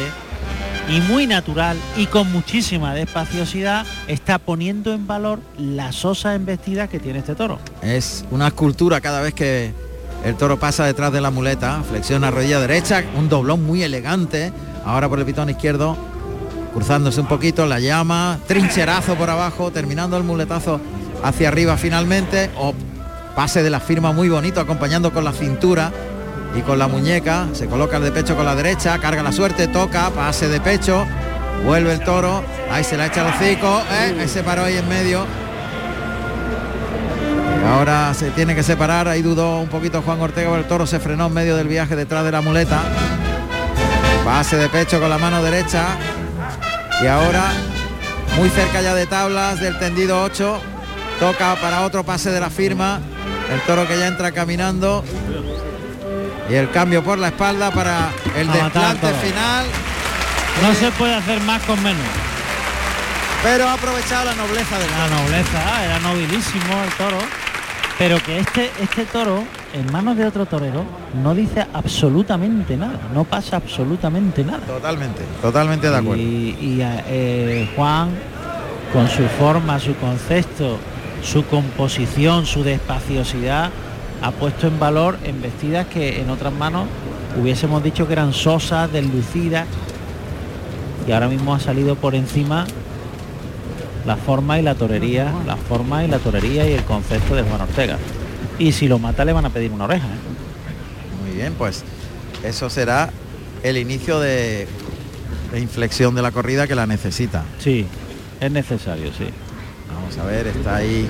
y 0.89 0.99
muy 1.01 1.25
natural 1.25 1.77
y 1.95 2.07
con 2.07 2.31
muchísima 2.31 2.93
despaciosidad, 2.93 3.85
está 4.07 4.39
poniendo 4.39 4.93
en 4.93 5.07
valor 5.07 5.39
la 5.57 5.91
sosa 5.91 6.35
embestida 6.35 6.87
que 6.87 6.99
tiene 6.99 7.19
este 7.19 7.35
toro. 7.35 7.59
Es 7.81 8.25
una 8.31 8.47
escultura 8.47 8.99
cada 8.99 9.21
vez 9.21 9.33
que 9.33 9.71
el 10.25 10.35
toro 10.35 10.59
pasa 10.59 10.85
detrás 10.85 11.13
de 11.13 11.21
la 11.21 11.31
muleta, 11.31 11.81
flexiona 11.87 12.29
rodilla 12.29 12.59
derecha, 12.59 13.03
un 13.17 13.29
doblón 13.29 13.63
muy 13.63 13.83
elegante, 13.83 14.51
ahora 14.85 15.07
por 15.07 15.19
el 15.19 15.25
pitón 15.25 15.49
izquierdo, 15.49 15.95
cruzándose 16.73 17.21
un 17.21 17.27
poquito, 17.27 17.65
la 17.65 17.79
llama, 17.79 18.37
trincherazo 18.47 19.15
por 19.15 19.29
abajo, 19.29 19.71
terminando 19.71 20.17
el 20.17 20.23
muletazo 20.23 20.81
hacia 21.23 21.47
arriba 21.47 21.77
finalmente, 21.77 22.49
o 22.57 22.73
pase 23.35 23.63
de 23.63 23.69
la 23.69 23.79
firma 23.79 24.11
muy 24.11 24.29
bonito, 24.29 24.59
acompañando 24.59 25.13
con 25.13 25.23
la 25.23 25.31
cintura 25.31 25.91
y 26.55 26.61
con 26.61 26.79
la 26.79 26.87
muñeca, 26.87 27.47
se 27.53 27.67
coloca 27.67 27.97
el 27.97 28.03
de 28.03 28.11
pecho 28.11 28.35
con 28.35 28.45
la 28.45 28.55
derecha, 28.55 28.97
carga 28.99 29.23
la 29.23 29.31
suerte, 29.31 29.67
toca, 29.67 30.09
pase 30.09 30.47
de 30.47 30.59
pecho, 30.59 31.05
vuelve 31.65 31.93
el 31.93 32.03
toro, 32.03 32.43
ahí 32.71 32.83
se 32.83 32.97
la 32.97 33.07
echa 33.07 33.21
el 33.21 33.33
hocico, 33.33 33.81
eh, 33.91 34.27
se 34.27 34.43
paró 34.43 34.63
ahí 34.63 34.77
en 34.77 34.87
medio, 34.89 35.25
Ahora 37.65 38.13
se 38.13 38.31
tiene 38.31 38.55
que 38.55 38.63
separar, 38.63 39.07
ahí 39.07 39.21
dudó 39.21 39.59
un 39.59 39.69
poquito 39.69 40.01
Juan 40.01 40.19
Ortega, 40.19 40.49
pero 40.49 40.61
el 40.61 40.67
toro 40.67 40.87
se 40.87 40.99
frenó 40.99 41.27
en 41.27 41.33
medio 41.33 41.55
del 41.55 41.67
viaje 41.67 41.95
detrás 41.95 42.25
de 42.25 42.31
la 42.31 42.41
muleta. 42.41 42.81
Pase 44.25 44.57
de 44.57 44.67
pecho 44.67 44.99
con 44.99 45.09
la 45.09 45.17
mano 45.17 45.41
derecha. 45.43 45.85
Y 47.01 47.07
ahora, 47.07 47.51
muy 48.37 48.49
cerca 48.49 48.81
ya 48.81 48.93
de 48.93 49.05
tablas 49.05 49.59
del 49.59 49.77
tendido 49.79 50.21
8, 50.23 50.59
toca 51.19 51.55
para 51.61 51.81
otro 51.81 52.03
pase 52.03 52.31
de 52.31 52.39
la 52.39 52.49
firma. 52.49 52.99
El 53.51 53.61
toro 53.61 53.87
que 53.87 53.97
ya 53.97 54.07
entra 54.07 54.31
caminando. 54.31 55.03
Y 56.51 56.55
el 56.55 56.69
cambio 56.69 57.01
por 57.01 57.17
la 57.17 57.29
espalda 57.29 57.71
para 57.71 58.09
el 58.35 58.49
A 58.49 58.53
desplante 58.53 59.07
toro. 59.07 59.19
final. 59.21 59.65
No 60.61 60.73
se 60.73 60.91
puede 60.91 61.13
hacer 61.15 61.39
más 61.41 61.61
con 61.63 61.81
menos. 61.81 62.01
Pero 63.41 63.67
ha 63.69 63.73
aprovechado 63.73 64.25
la 64.25 64.35
nobleza 64.35 64.77
del 64.77 64.91
La 64.91 65.07
nobleza, 65.07 65.85
era 65.85 65.99
nobilísimo 65.99 66.83
el 66.83 66.91
toro. 66.97 67.17
Pero 67.97 68.21
que 68.21 68.39
este, 68.39 68.69
este 68.81 69.05
toro, 69.05 69.43
en 69.73 69.91
manos 69.93 70.17
de 70.17 70.25
otro 70.25 70.45
torero, 70.45 70.83
no 71.23 71.33
dice 71.33 71.65
absolutamente 71.73 72.75
nada, 72.75 72.99
no 73.13 73.23
pasa 73.23 73.55
absolutamente 73.55 74.43
nada. 74.43 74.59
Totalmente, 74.65 75.23
totalmente 75.41 75.89
de 75.89 75.95
acuerdo. 75.95 76.21
Y, 76.21 76.57
y, 76.59 76.79
eh, 76.81 77.69
Juan, 77.75 78.09
con 78.91 79.07
su 79.07 79.25
forma, 79.39 79.79
su 79.79 79.95
concepto, 79.95 80.77
su 81.23 81.45
composición, 81.45 82.45
su 82.45 82.63
despaciosidad, 82.63 83.69
ha 84.21 84.31
puesto 84.31 84.67
en 84.67 84.79
valor 84.79 85.17
embestidas 85.23 85.87
que 85.87 86.21
en 86.21 86.29
otras 86.29 86.53
manos 86.53 86.87
hubiésemos 87.39 87.83
dicho 87.83 88.07
que 88.07 88.13
eran 88.13 88.33
sosas, 88.33 88.91
deslucidas, 88.91 89.67
y 91.07 91.11
ahora 91.11 91.27
mismo 91.27 91.55
ha 91.55 91.59
salido 91.59 91.95
por 91.95 92.13
encima 92.13 92.67
la 94.05 94.15
forma 94.15 94.59
y 94.59 94.61
la 94.61 94.75
torería, 94.75 95.31
la 95.45 95.57
forma 95.57 96.03
y 96.03 96.07
la 96.07 96.19
torería 96.19 96.69
y 96.69 96.73
el 96.73 96.83
concepto 96.83 97.35
de 97.35 97.43
Juan 97.43 97.61
Ortega. 97.61 97.97
Y 98.59 98.71
si 98.71 98.87
lo 98.87 98.99
mata 98.99 99.25
le 99.25 99.33
van 99.33 99.45
a 99.45 99.49
pedir 99.49 99.71
una 99.71 99.85
oreja. 99.85 100.05
¿eh? 100.05 101.23
Muy 101.23 101.35
bien, 101.35 101.53
pues 101.57 101.83
eso 102.43 102.69
será 102.69 103.09
el 103.63 103.77
inicio 103.77 104.19
de, 104.19 104.67
de 105.51 105.59
inflexión 105.59 106.13
de 106.15 106.21
la 106.21 106.31
corrida 106.31 106.67
que 106.67 106.75
la 106.75 106.85
necesita. 106.85 107.43
Sí, 107.59 107.85
es 108.39 108.51
necesario, 108.51 109.11
sí. 109.17 109.25
Vamos 109.93 110.17
a 110.17 110.25
ver, 110.25 110.47
está 110.47 110.77
ahí 110.77 111.07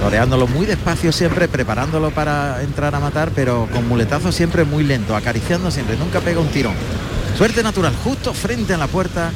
toreándolo 0.00 0.46
muy 0.46 0.66
despacio 0.66 1.12
siempre, 1.12 1.48
preparándolo 1.48 2.10
para 2.10 2.62
entrar 2.62 2.94
a 2.94 3.00
matar, 3.00 3.30
pero 3.34 3.68
con 3.72 3.88
muletazo 3.88 4.32
siempre 4.32 4.64
muy 4.64 4.84
lento, 4.84 5.16
acariciando 5.16 5.70
siempre, 5.70 5.96
nunca 5.96 6.20
pega 6.20 6.40
un 6.40 6.48
tirón. 6.48 6.74
Suerte 7.36 7.62
natural, 7.62 7.94
justo 8.04 8.34
frente 8.34 8.74
a 8.74 8.78
la 8.78 8.86
puerta 8.86 9.30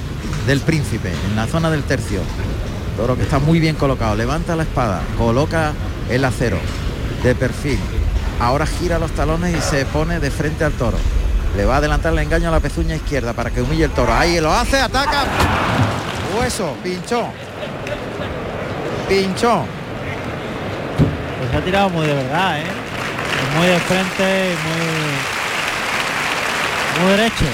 del 0.47 0.61
príncipe, 0.61 1.11
en 1.29 1.37
la 1.37 1.47
zona 1.47 1.71
del 1.71 1.83
tercio. 1.83 2.21
Toro 2.97 3.17
que 3.17 3.23
está 3.23 3.39
muy 3.39 3.61
bien 3.61 3.77
colocado, 3.77 4.15
levanta 4.15 4.57
la 4.57 4.63
espada, 4.63 5.03
coloca 5.19 5.73
el 6.11 6.25
acero 6.25 6.59
de 7.23 7.35
perfil. 7.35 7.79
Ahora 8.41 8.67
gira 8.67 8.99
los 8.99 9.11
talones 9.13 9.57
y 9.57 9.61
se 9.61 9.85
pone 9.87 10.21
de 10.21 10.31
frente 10.31 10.65
al 10.65 10.73
toro. 10.73 10.99
Le 11.57 11.65
va 11.65 11.75
a 11.75 11.79
adelantar 11.79 12.13
el 12.13 12.19
engaño 12.19 12.49
a 12.49 12.53
la 12.53 12.61
pezuña 12.61 12.97
izquierda 12.97 13.33
para 13.33 13.51
que 13.51 13.63
humille 13.63 13.85
el 13.85 13.91
toro. 13.91 14.13
Ahí 14.13 14.41
lo 14.41 14.53
hace, 14.53 14.81
ataca. 14.81 15.25
Hueso, 16.39 16.75
pinchó. 16.83 17.29
Pinchó. 19.09 19.65
Ha 21.57 21.61
tirado 21.63 21.89
muy 21.89 22.07
de 22.07 22.13
verdad, 22.13 22.61
¿eh? 22.61 22.65
Muy 23.57 23.67
de 23.67 23.79
frente, 23.81 24.55
muy, 26.99 27.03
muy 27.03 27.13
derecho. 27.17 27.47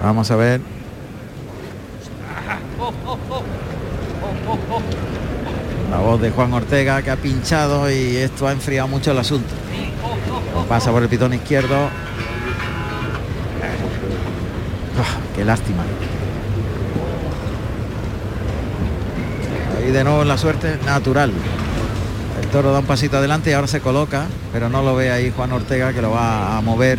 Vamos 0.00 0.30
a 0.30 0.36
ver. 0.36 0.60
La 5.90 5.98
voz 5.98 6.20
de 6.20 6.30
Juan 6.30 6.52
Ortega 6.52 7.02
que 7.02 7.10
ha 7.10 7.16
pinchado 7.16 7.90
y 7.90 8.16
esto 8.16 8.46
ha 8.46 8.52
enfriado 8.52 8.86
mucho 8.86 9.10
el 9.10 9.18
asunto. 9.18 9.52
Pasa 10.68 10.92
por 10.92 11.02
el 11.02 11.08
pitón 11.08 11.34
izquierdo. 11.34 11.90
Qué 15.40 15.44
lástima. 15.46 15.84
Ahí 19.78 19.90
de 19.90 20.04
nuevo 20.04 20.22
la 20.22 20.36
suerte 20.36 20.76
natural. 20.84 21.32
El 22.42 22.48
toro 22.48 22.72
da 22.72 22.80
un 22.80 22.84
pasito 22.84 23.16
adelante 23.16 23.48
y 23.48 23.54
ahora 23.54 23.66
se 23.66 23.80
coloca, 23.80 24.26
pero 24.52 24.68
no 24.68 24.82
lo 24.82 24.94
ve 24.94 25.10
ahí 25.10 25.32
Juan 25.34 25.52
Ortega 25.52 25.94
que 25.94 26.02
lo 26.02 26.10
va 26.10 26.58
a 26.58 26.60
mover. 26.60 26.98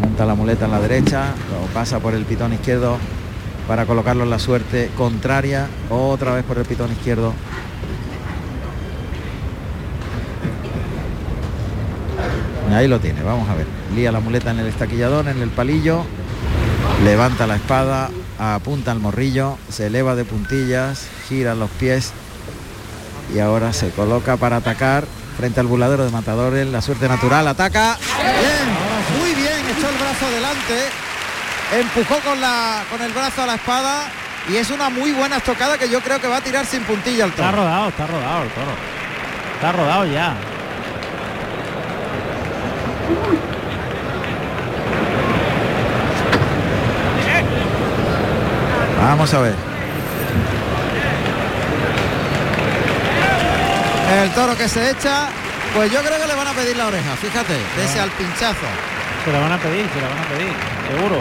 Monta 0.00 0.26
la 0.26 0.34
muleta 0.34 0.64
en 0.64 0.72
la 0.72 0.80
derecha, 0.80 1.26
lo 1.52 1.72
pasa 1.72 2.00
por 2.00 2.14
el 2.14 2.24
pitón 2.24 2.52
izquierdo 2.52 2.98
para 3.68 3.86
colocarlo 3.86 4.24
en 4.24 4.30
la 4.30 4.40
suerte 4.40 4.90
contraria, 4.96 5.68
otra 5.88 6.34
vez 6.34 6.42
por 6.42 6.58
el 6.58 6.64
pitón 6.64 6.90
izquierdo. 6.90 7.32
Ahí 12.74 12.88
lo 12.88 12.98
tiene, 13.00 13.22
vamos 13.22 13.48
a 13.48 13.54
ver. 13.54 13.66
Lía 13.94 14.10
la 14.12 14.20
muleta 14.20 14.50
en 14.50 14.58
el 14.58 14.66
estaquillador, 14.66 15.28
en 15.28 15.40
el 15.40 15.48
palillo, 15.50 16.04
levanta 17.04 17.46
la 17.46 17.56
espada, 17.56 18.10
apunta 18.38 18.90
al 18.92 18.98
morrillo, 19.00 19.58
se 19.70 19.86
eleva 19.86 20.14
de 20.16 20.24
puntillas, 20.24 21.06
gira 21.28 21.54
los 21.54 21.70
pies 21.70 22.12
y 23.34 23.38
ahora 23.38 23.72
se 23.72 23.90
coloca 23.90 24.36
para 24.36 24.56
atacar 24.56 25.04
frente 25.36 25.60
al 25.60 25.66
buladero 25.66 26.04
de 26.04 26.10
matadores, 26.10 26.66
la 26.66 26.80
suerte 26.82 27.08
natural, 27.08 27.46
ataca. 27.48 27.96
Bien, 28.18 29.20
muy 29.20 29.34
bien, 29.34 29.52
echó 29.76 29.88
el 29.88 29.96
brazo 29.96 30.26
adelante, 30.26 30.88
empujó 31.80 32.20
con, 32.28 32.40
la, 32.40 32.82
con 32.90 33.00
el 33.02 33.12
brazo 33.12 33.42
a 33.42 33.46
la 33.46 33.54
espada 33.54 34.06
y 34.52 34.56
es 34.56 34.70
una 34.70 34.90
muy 34.90 35.12
buena 35.12 35.36
estocada 35.36 35.78
que 35.78 35.88
yo 35.88 36.00
creo 36.00 36.20
que 36.20 36.26
va 36.28 36.36
a 36.38 36.40
tirar 36.40 36.66
sin 36.66 36.82
puntilla 36.82 37.26
Está 37.26 37.50
toro. 37.50 37.62
rodado, 37.62 37.88
está 37.88 38.06
rodado 38.06 38.42
el 38.42 38.50
toro. 38.50 38.72
Está 39.54 39.72
rodado 39.72 40.06
ya. 40.06 40.34
Vamos 49.04 49.34
a 49.34 49.40
ver. 49.40 49.54
El 54.22 54.30
toro 54.30 54.56
que 54.56 54.66
se 54.66 54.90
echa, 54.90 55.28
pues 55.74 55.92
yo 55.92 56.00
creo 56.00 56.18
que 56.18 56.26
le 56.26 56.34
van 56.34 56.48
a 56.48 56.52
pedir 56.52 56.74
la 56.74 56.86
oreja, 56.86 57.14
fíjate, 57.16 57.54
pese 57.76 58.00
al 58.00 58.10
pinchazo. 58.10 58.66
Se 59.24 59.30
la 59.30 59.40
van 59.40 59.52
a 59.52 59.58
pedir, 59.58 59.86
se 59.92 60.00
la 60.00 60.08
van 60.08 60.18
a 60.18 60.28
pedir, 60.28 60.52
seguro. 60.88 61.20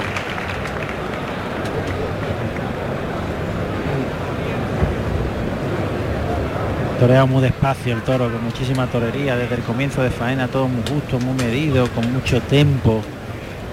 Torea 7.00 7.26
muy 7.26 7.42
despacio 7.42 7.96
el 7.96 8.02
toro, 8.04 8.32
con 8.32 8.44
muchísima 8.46 8.88
torería, 8.88 9.36
desde 9.36 9.56
el 9.56 9.62
comienzo 9.64 10.02
de 10.02 10.10
faena, 10.10 10.48
todo 10.48 10.70
muy 10.70 10.84
justo, 10.90 11.20
muy 11.20 11.36
medido, 11.36 11.90
con 11.90 12.14
mucho 12.14 12.42
tempo, 12.44 13.02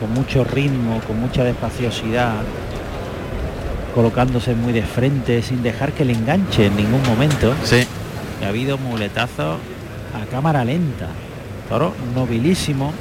con 0.01 0.13
mucho 0.15 0.43
ritmo, 0.43 1.01
con 1.07 1.21
mucha 1.21 1.45
despaciosidad, 1.45 2.43
colocándose 3.95 4.55
muy 4.55 4.73
de 4.73 4.83
frente, 4.83 5.43
sin 5.43 5.63
dejar 5.63 5.93
que 5.93 6.05
le 6.05 6.13
enganche 6.13 6.67
en 6.67 6.77
ningún 6.77 7.03
momento. 7.03 7.55
Sí. 7.65 7.87
Y 8.41 8.45
ha 8.45 8.49
habido 8.49 8.79
muletazos 8.79 9.59
a 10.15 10.31
cámara 10.31 10.65
lenta. 10.65 11.09
Toro 11.69 11.95
nobilísimo, 12.15 12.93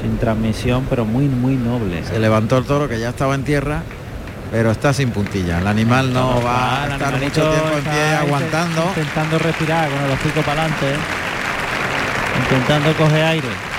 sin 0.00 0.18
transmisión, 0.18 0.86
pero 0.88 1.04
muy, 1.04 1.26
muy 1.26 1.56
noble. 1.56 2.04
Se 2.04 2.18
levantó 2.18 2.58
el 2.58 2.64
toro 2.64 2.88
que 2.88 3.00
ya 3.00 3.08
estaba 3.10 3.34
en 3.34 3.42
tierra, 3.42 3.82
pero 4.50 4.70
está 4.70 4.92
sin 4.92 5.10
puntilla. 5.10 5.58
El 5.58 5.66
animal 5.66 6.12
no 6.12 6.40
va 6.42 6.84
a 6.84 6.88
estar 6.88 7.20
mucho 7.20 7.50
tiempo 7.50 7.78
en 7.78 7.84
pie 7.84 8.14
aguantando. 8.14 8.84
Intentando 8.88 9.38
respirar 9.38 9.90
con 9.90 10.02
el 10.04 10.10
hocico 10.12 10.40
para 10.42 10.62
adelante. 10.62 10.86
Intentando 12.42 12.92
coger 12.92 13.24
aire. 13.24 13.75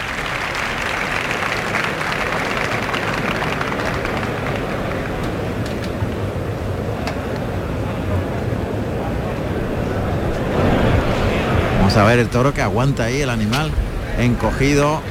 A 11.98 12.04
ver 12.04 12.20
el 12.20 12.30
toro 12.30 12.54
que 12.54 12.62
aguanta 12.62 13.06
ahí 13.06 13.22
el 13.22 13.30
animal 13.30 13.72
encogido, 14.20 15.02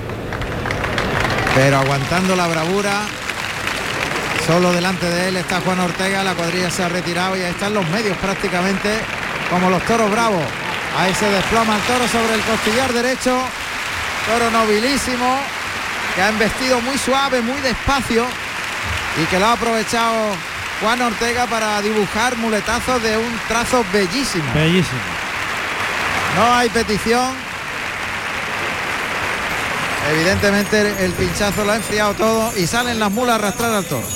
pero 1.55 1.79
aguantando 1.79 2.37
la 2.37 2.47
bravura. 2.47 2.93
Solo 4.47 4.73
delante 4.73 5.07
de 5.07 5.29
él 5.29 5.37
está 5.37 5.61
Juan 5.61 5.81
Ortega, 5.81 6.23
la 6.23 6.35
cuadrilla 6.35 6.71
se 6.71 6.85
ha 6.85 6.89
retirado 6.89 7.37
y 7.37 7.41
ahí 7.41 7.51
están 7.51 7.75
los 7.75 7.89
medios 7.89 8.17
prácticamente 8.19 9.01
como 9.51 9.69
los 9.69 9.83
toros 9.85 10.09
bravos. 10.11 10.45
Ahí 10.97 11.13
se 11.15 11.29
desploma 11.29 11.75
el 11.75 11.83
toro 11.83 12.07
sobre 12.07 12.35
el 12.35 12.41
costillar 12.43 12.93
derecho, 12.93 13.37
toro 14.27 14.51
nobilísimo, 14.53 15.39
que 16.15 16.23
ha 16.23 16.29
embestido 16.29 16.81
muy 16.83 16.97
suave, 16.99 17.41
muy 17.41 17.61
despacio 17.63 18.25
y 19.21 19.27
que 19.27 19.41
lo 19.41 19.47
ha 19.47 19.53
aprovechado 19.55 20.15
Juan 20.81 21.03
Ortega 21.03 21.47
para 21.47 21.83
dibujar 21.83 22.37
muletazos 22.37 23.03
de 23.03 23.17
un 23.17 23.41
trazo 23.49 23.85
bellísimo. 23.93 24.45
Bellísimo. 24.55 25.16
No 26.37 26.55
hay 26.55 26.69
petición. 26.69 27.33
Evidentemente 30.13 31.05
el, 31.05 31.13
pinchazo 31.13 31.65
lo 31.65 31.73
ha 31.73 31.77
enfriado 31.77 32.13
todo 32.13 32.53
y 32.59 32.67
salen 32.67 33.01
las 33.01 33.11
mulas 33.11 33.33
a 33.33 33.35
arrastrar 33.37 33.73
al 33.73 33.85
toro. 33.87 34.07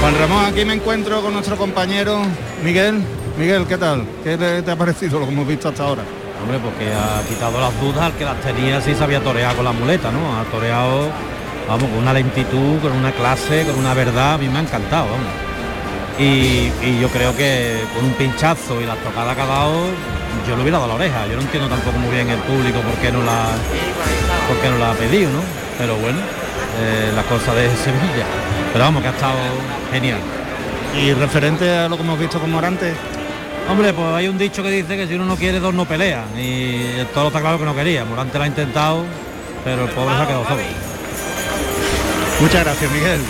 Juan 0.00 0.18
Ramón, 0.18 0.46
aquí 0.46 0.64
me 0.64 0.72
encuentro 0.72 1.20
con 1.20 1.34
nuestro 1.34 1.58
compañero 1.58 2.22
Miguel. 2.64 3.02
Miguel, 3.38 3.66
¿qué 3.66 3.76
tal? 3.76 4.06
¿Qué 4.24 4.38
te 4.64 4.70
ha 4.70 4.76
parecido 4.76 5.20
lo 5.20 5.26
que 5.26 5.32
hemos 5.32 5.46
visto 5.46 5.68
hasta 5.68 5.84
ahora? 5.84 6.02
Hombre, 6.42 6.58
porque 6.58 6.92
ha 6.92 7.22
quitado 7.28 7.60
las 7.60 7.80
dudas 7.80 8.02
al 8.02 8.12
que 8.14 8.24
las 8.24 8.40
tenía 8.40 8.80
si 8.80 8.94
sabía 8.94 9.20
torear 9.20 9.54
con 9.54 9.64
la 9.64 9.72
muleta, 9.72 10.10
¿no? 10.10 10.40
Ha 10.40 10.44
toreado, 10.50 11.08
vamos, 11.68 11.88
con 11.88 11.98
una 11.98 12.12
lentitud, 12.12 12.80
con 12.80 12.90
una 12.92 13.12
clase, 13.12 13.64
con 13.64 13.78
una 13.78 13.94
verdad, 13.94 14.34
a 14.34 14.38
mí 14.38 14.48
me 14.48 14.58
ha 14.58 14.62
encantado, 14.62 15.04
vamos. 15.04 15.52
Y, 16.18 16.70
yo 17.00 17.08
creo 17.08 17.34
que 17.36 17.80
con 17.94 18.04
un 18.04 18.12
pinchazo 18.14 18.80
y 18.80 18.86
la 18.86 18.96
tocada 18.96 19.34
que 19.34 19.40
ha 19.40 19.46
dado, 19.46 19.86
yo 20.46 20.56
le 20.56 20.62
hubiera 20.62 20.78
dado 20.78 20.88
la 20.88 20.94
oreja. 20.94 21.26
Yo 21.26 21.36
no 21.36 21.42
entiendo 21.42 21.68
tampoco 21.68 21.98
muy 21.98 22.10
bien 22.10 22.28
el 22.28 22.38
público 22.40 22.80
por 22.80 22.94
qué 23.00 23.10
no 23.12 23.22
la, 23.22 23.46
por 24.48 24.56
qué 24.58 24.68
no 24.68 24.78
la 24.78 24.90
ha 24.90 24.94
pedido, 24.94 25.30
¿no? 25.30 25.40
Pero 25.78 25.96
bueno, 25.96 26.18
eh, 26.80 27.12
la 27.14 27.22
cosa 27.22 27.54
de 27.54 27.68
Sevilla. 27.84 28.26
Pero 28.72 28.84
vamos, 28.84 29.02
que 29.02 29.08
ha 29.08 29.12
estado 29.12 29.38
genial. 29.92 30.18
Y 31.00 31.12
referente 31.14 31.70
a 31.70 31.88
lo 31.88 31.96
que 31.96 32.02
hemos 32.02 32.18
visto 32.18 32.38
con 32.38 32.50
Morante, 32.50 32.94
Hombre, 33.68 33.92
pues 33.92 34.06
hay 34.14 34.28
un 34.28 34.36
dicho 34.36 34.62
que 34.62 34.70
dice 34.70 34.96
que 34.96 35.06
si 35.06 35.14
uno 35.14 35.24
no 35.24 35.36
quiere, 35.36 35.60
dos 35.60 35.72
no 35.72 35.84
pelea. 35.84 36.24
Y 36.36 36.98
el 36.98 37.06
toro 37.08 37.28
está 37.28 37.40
claro 37.40 37.58
que 37.58 37.64
no 37.64 37.74
quería. 37.74 38.04
Morante 38.04 38.36
lo 38.38 38.44
ha 38.44 38.46
intentado, 38.46 39.04
pero 39.64 39.84
el 39.84 39.90
pobre 39.90 40.16
se 40.16 40.22
ha 40.22 40.26
quedado 40.26 40.44
solo. 40.46 40.62
muchas 42.40 42.64
gracias 42.64 42.90
Miguel. 42.90 43.20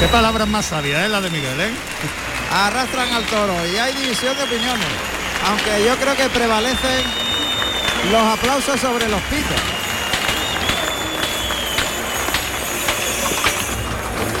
Qué 0.00 0.08
palabras 0.08 0.48
más 0.48 0.66
sabias, 0.66 1.04
¿eh? 1.04 1.08
La 1.08 1.20
de 1.20 1.30
Miguel, 1.30 1.60
¿eh? 1.60 1.70
Arrastran 2.52 3.12
al 3.12 3.24
toro 3.24 3.54
y 3.72 3.76
hay 3.76 3.94
división 3.94 4.36
de 4.36 4.42
opiniones. 4.44 4.86
Aunque 5.48 5.84
yo 5.84 5.96
creo 5.96 6.16
que 6.16 6.28
prevalecen 6.28 7.04
los 8.10 8.22
aplausos 8.22 8.80
sobre 8.80 9.08
los 9.08 9.20
pitos. 9.22 9.60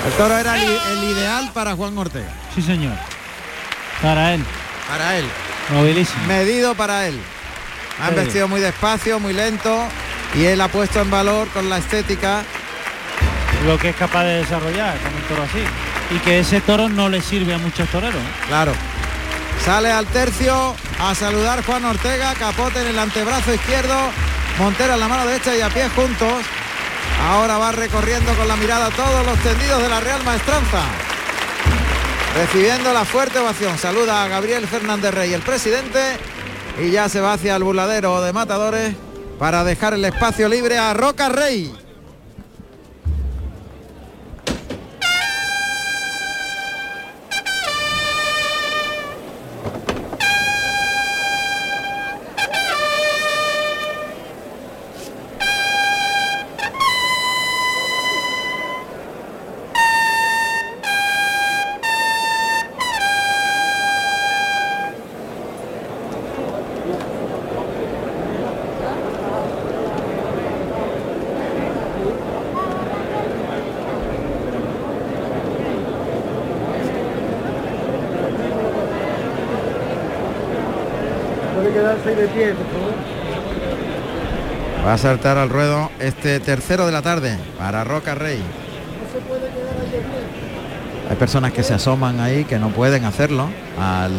El 0.06 0.12
toro 0.14 0.36
era 0.36 0.56
el, 0.56 0.68
el 0.68 1.04
ideal 1.10 1.50
para 1.52 1.74
Juan 1.74 1.96
Ortega. 1.96 2.32
Sí, 2.54 2.62
señor. 2.62 3.11
Para 4.02 4.34
él. 4.34 4.44
Para 4.88 5.16
él. 5.18 5.24
Nobilísimo. 5.70 6.24
Medido 6.26 6.74
para 6.74 7.06
él. 7.06 7.18
Ha 8.02 8.08
Sí. 8.08 8.14
vestido 8.14 8.48
muy 8.48 8.60
despacio, 8.60 9.20
muy 9.20 9.32
lento. 9.32 9.84
Y 10.34 10.44
él 10.44 10.60
ha 10.60 10.68
puesto 10.68 11.00
en 11.00 11.10
valor 11.10 11.46
con 11.48 11.68
la 11.68 11.78
estética 11.78 12.42
Lo 13.66 13.78
que 13.78 13.90
es 13.90 13.96
capaz 13.96 14.24
de 14.24 14.38
desarrollar 14.38 14.96
con 14.98 15.14
un 15.14 15.22
toro 15.22 15.42
así. 15.44 15.62
Y 16.14 16.18
que 16.18 16.40
ese 16.40 16.60
toro 16.60 16.88
no 16.88 17.08
le 17.08 17.20
sirve 17.20 17.54
a 17.54 17.58
muchos 17.58 17.88
toreros. 17.90 18.20
¿eh? 18.20 18.46
Claro. 18.48 18.72
Sale 19.64 19.92
al 19.92 20.06
tercio 20.06 20.74
a 20.98 21.14
saludar 21.14 21.64
Juan 21.64 21.84
Ortega, 21.84 22.34
capote 22.34 22.80
en 22.80 22.88
el 22.88 22.98
antebrazo 22.98 23.54
izquierdo, 23.54 23.94
Montera 24.58 24.94
en 24.94 25.00
la 25.00 25.06
mano 25.08 25.26
derecha 25.26 25.54
y 25.56 25.60
a 25.60 25.68
pie 25.70 25.88
juntos. 25.94 26.32
Ahora 27.30 27.56
va 27.58 27.70
recorriendo 27.72 28.34
con 28.34 28.48
la 28.48 28.56
mirada 28.56 28.90
todos 28.90 29.24
los 29.24 29.38
tendidos 29.38 29.80
de 29.80 29.88
la 29.88 30.00
Real 30.00 30.22
Maestranza. 30.24 30.80
Recibiendo 32.34 32.94
la 32.94 33.04
fuerte 33.04 33.38
ovación. 33.38 33.76
Saluda 33.76 34.24
a 34.24 34.28
Gabriel 34.28 34.66
Fernández 34.66 35.12
Rey, 35.12 35.34
el 35.34 35.42
presidente, 35.42 36.16
y 36.80 36.90
ya 36.90 37.08
se 37.08 37.20
va 37.20 37.34
hacia 37.34 37.56
el 37.56 37.62
burladero 37.62 38.22
de 38.22 38.32
matadores 38.32 38.94
para 39.38 39.64
dejar 39.64 39.92
el 39.94 40.04
espacio 40.04 40.48
libre 40.48 40.78
a 40.78 40.94
Roca 40.94 41.28
Rey. 41.28 41.70
Va 84.84 84.94
a 84.94 84.98
saltar 84.98 85.38
al 85.38 85.48
ruedo 85.48 85.90
este 85.98 86.40
tercero 86.40 86.86
de 86.86 86.92
la 86.92 87.02
tarde 87.02 87.38
para 87.58 87.84
Roca 87.84 88.14
Rey. 88.14 88.40
Hay 91.10 91.16
personas 91.16 91.52
que 91.52 91.62
se 91.62 91.74
asoman 91.74 92.20
ahí 92.20 92.44
que 92.44 92.58
no 92.58 92.70
pueden 92.70 93.04
hacerlo 93.04 93.48
al 93.78 94.12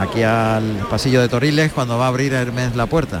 aquí 0.00 0.22
al 0.22 0.86
pasillo 0.90 1.20
de 1.20 1.28
Toriles 1.28 1.72
cuando 1.72 1.98
va 1.98 2.06
a 2.06 2.08
abrir 2.08 2.32
Hermes 2.32 2.74
la 2.74 2.86
puerta. 2.86 3.20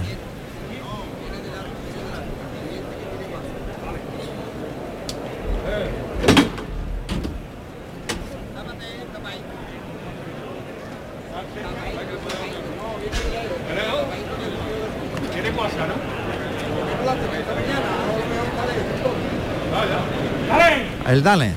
El 21.14 21.22
Dale. 21.22 21.52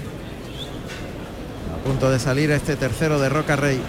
A 1.73 1.83
punto 1.83 2.11
de 2.11 2.19
salir 2.19 2.51
este 2.51 2.75
tercero 2.75 3.17
de 3.17 3.27
Roca 3.27 3.55
Rey. 3.55 3.81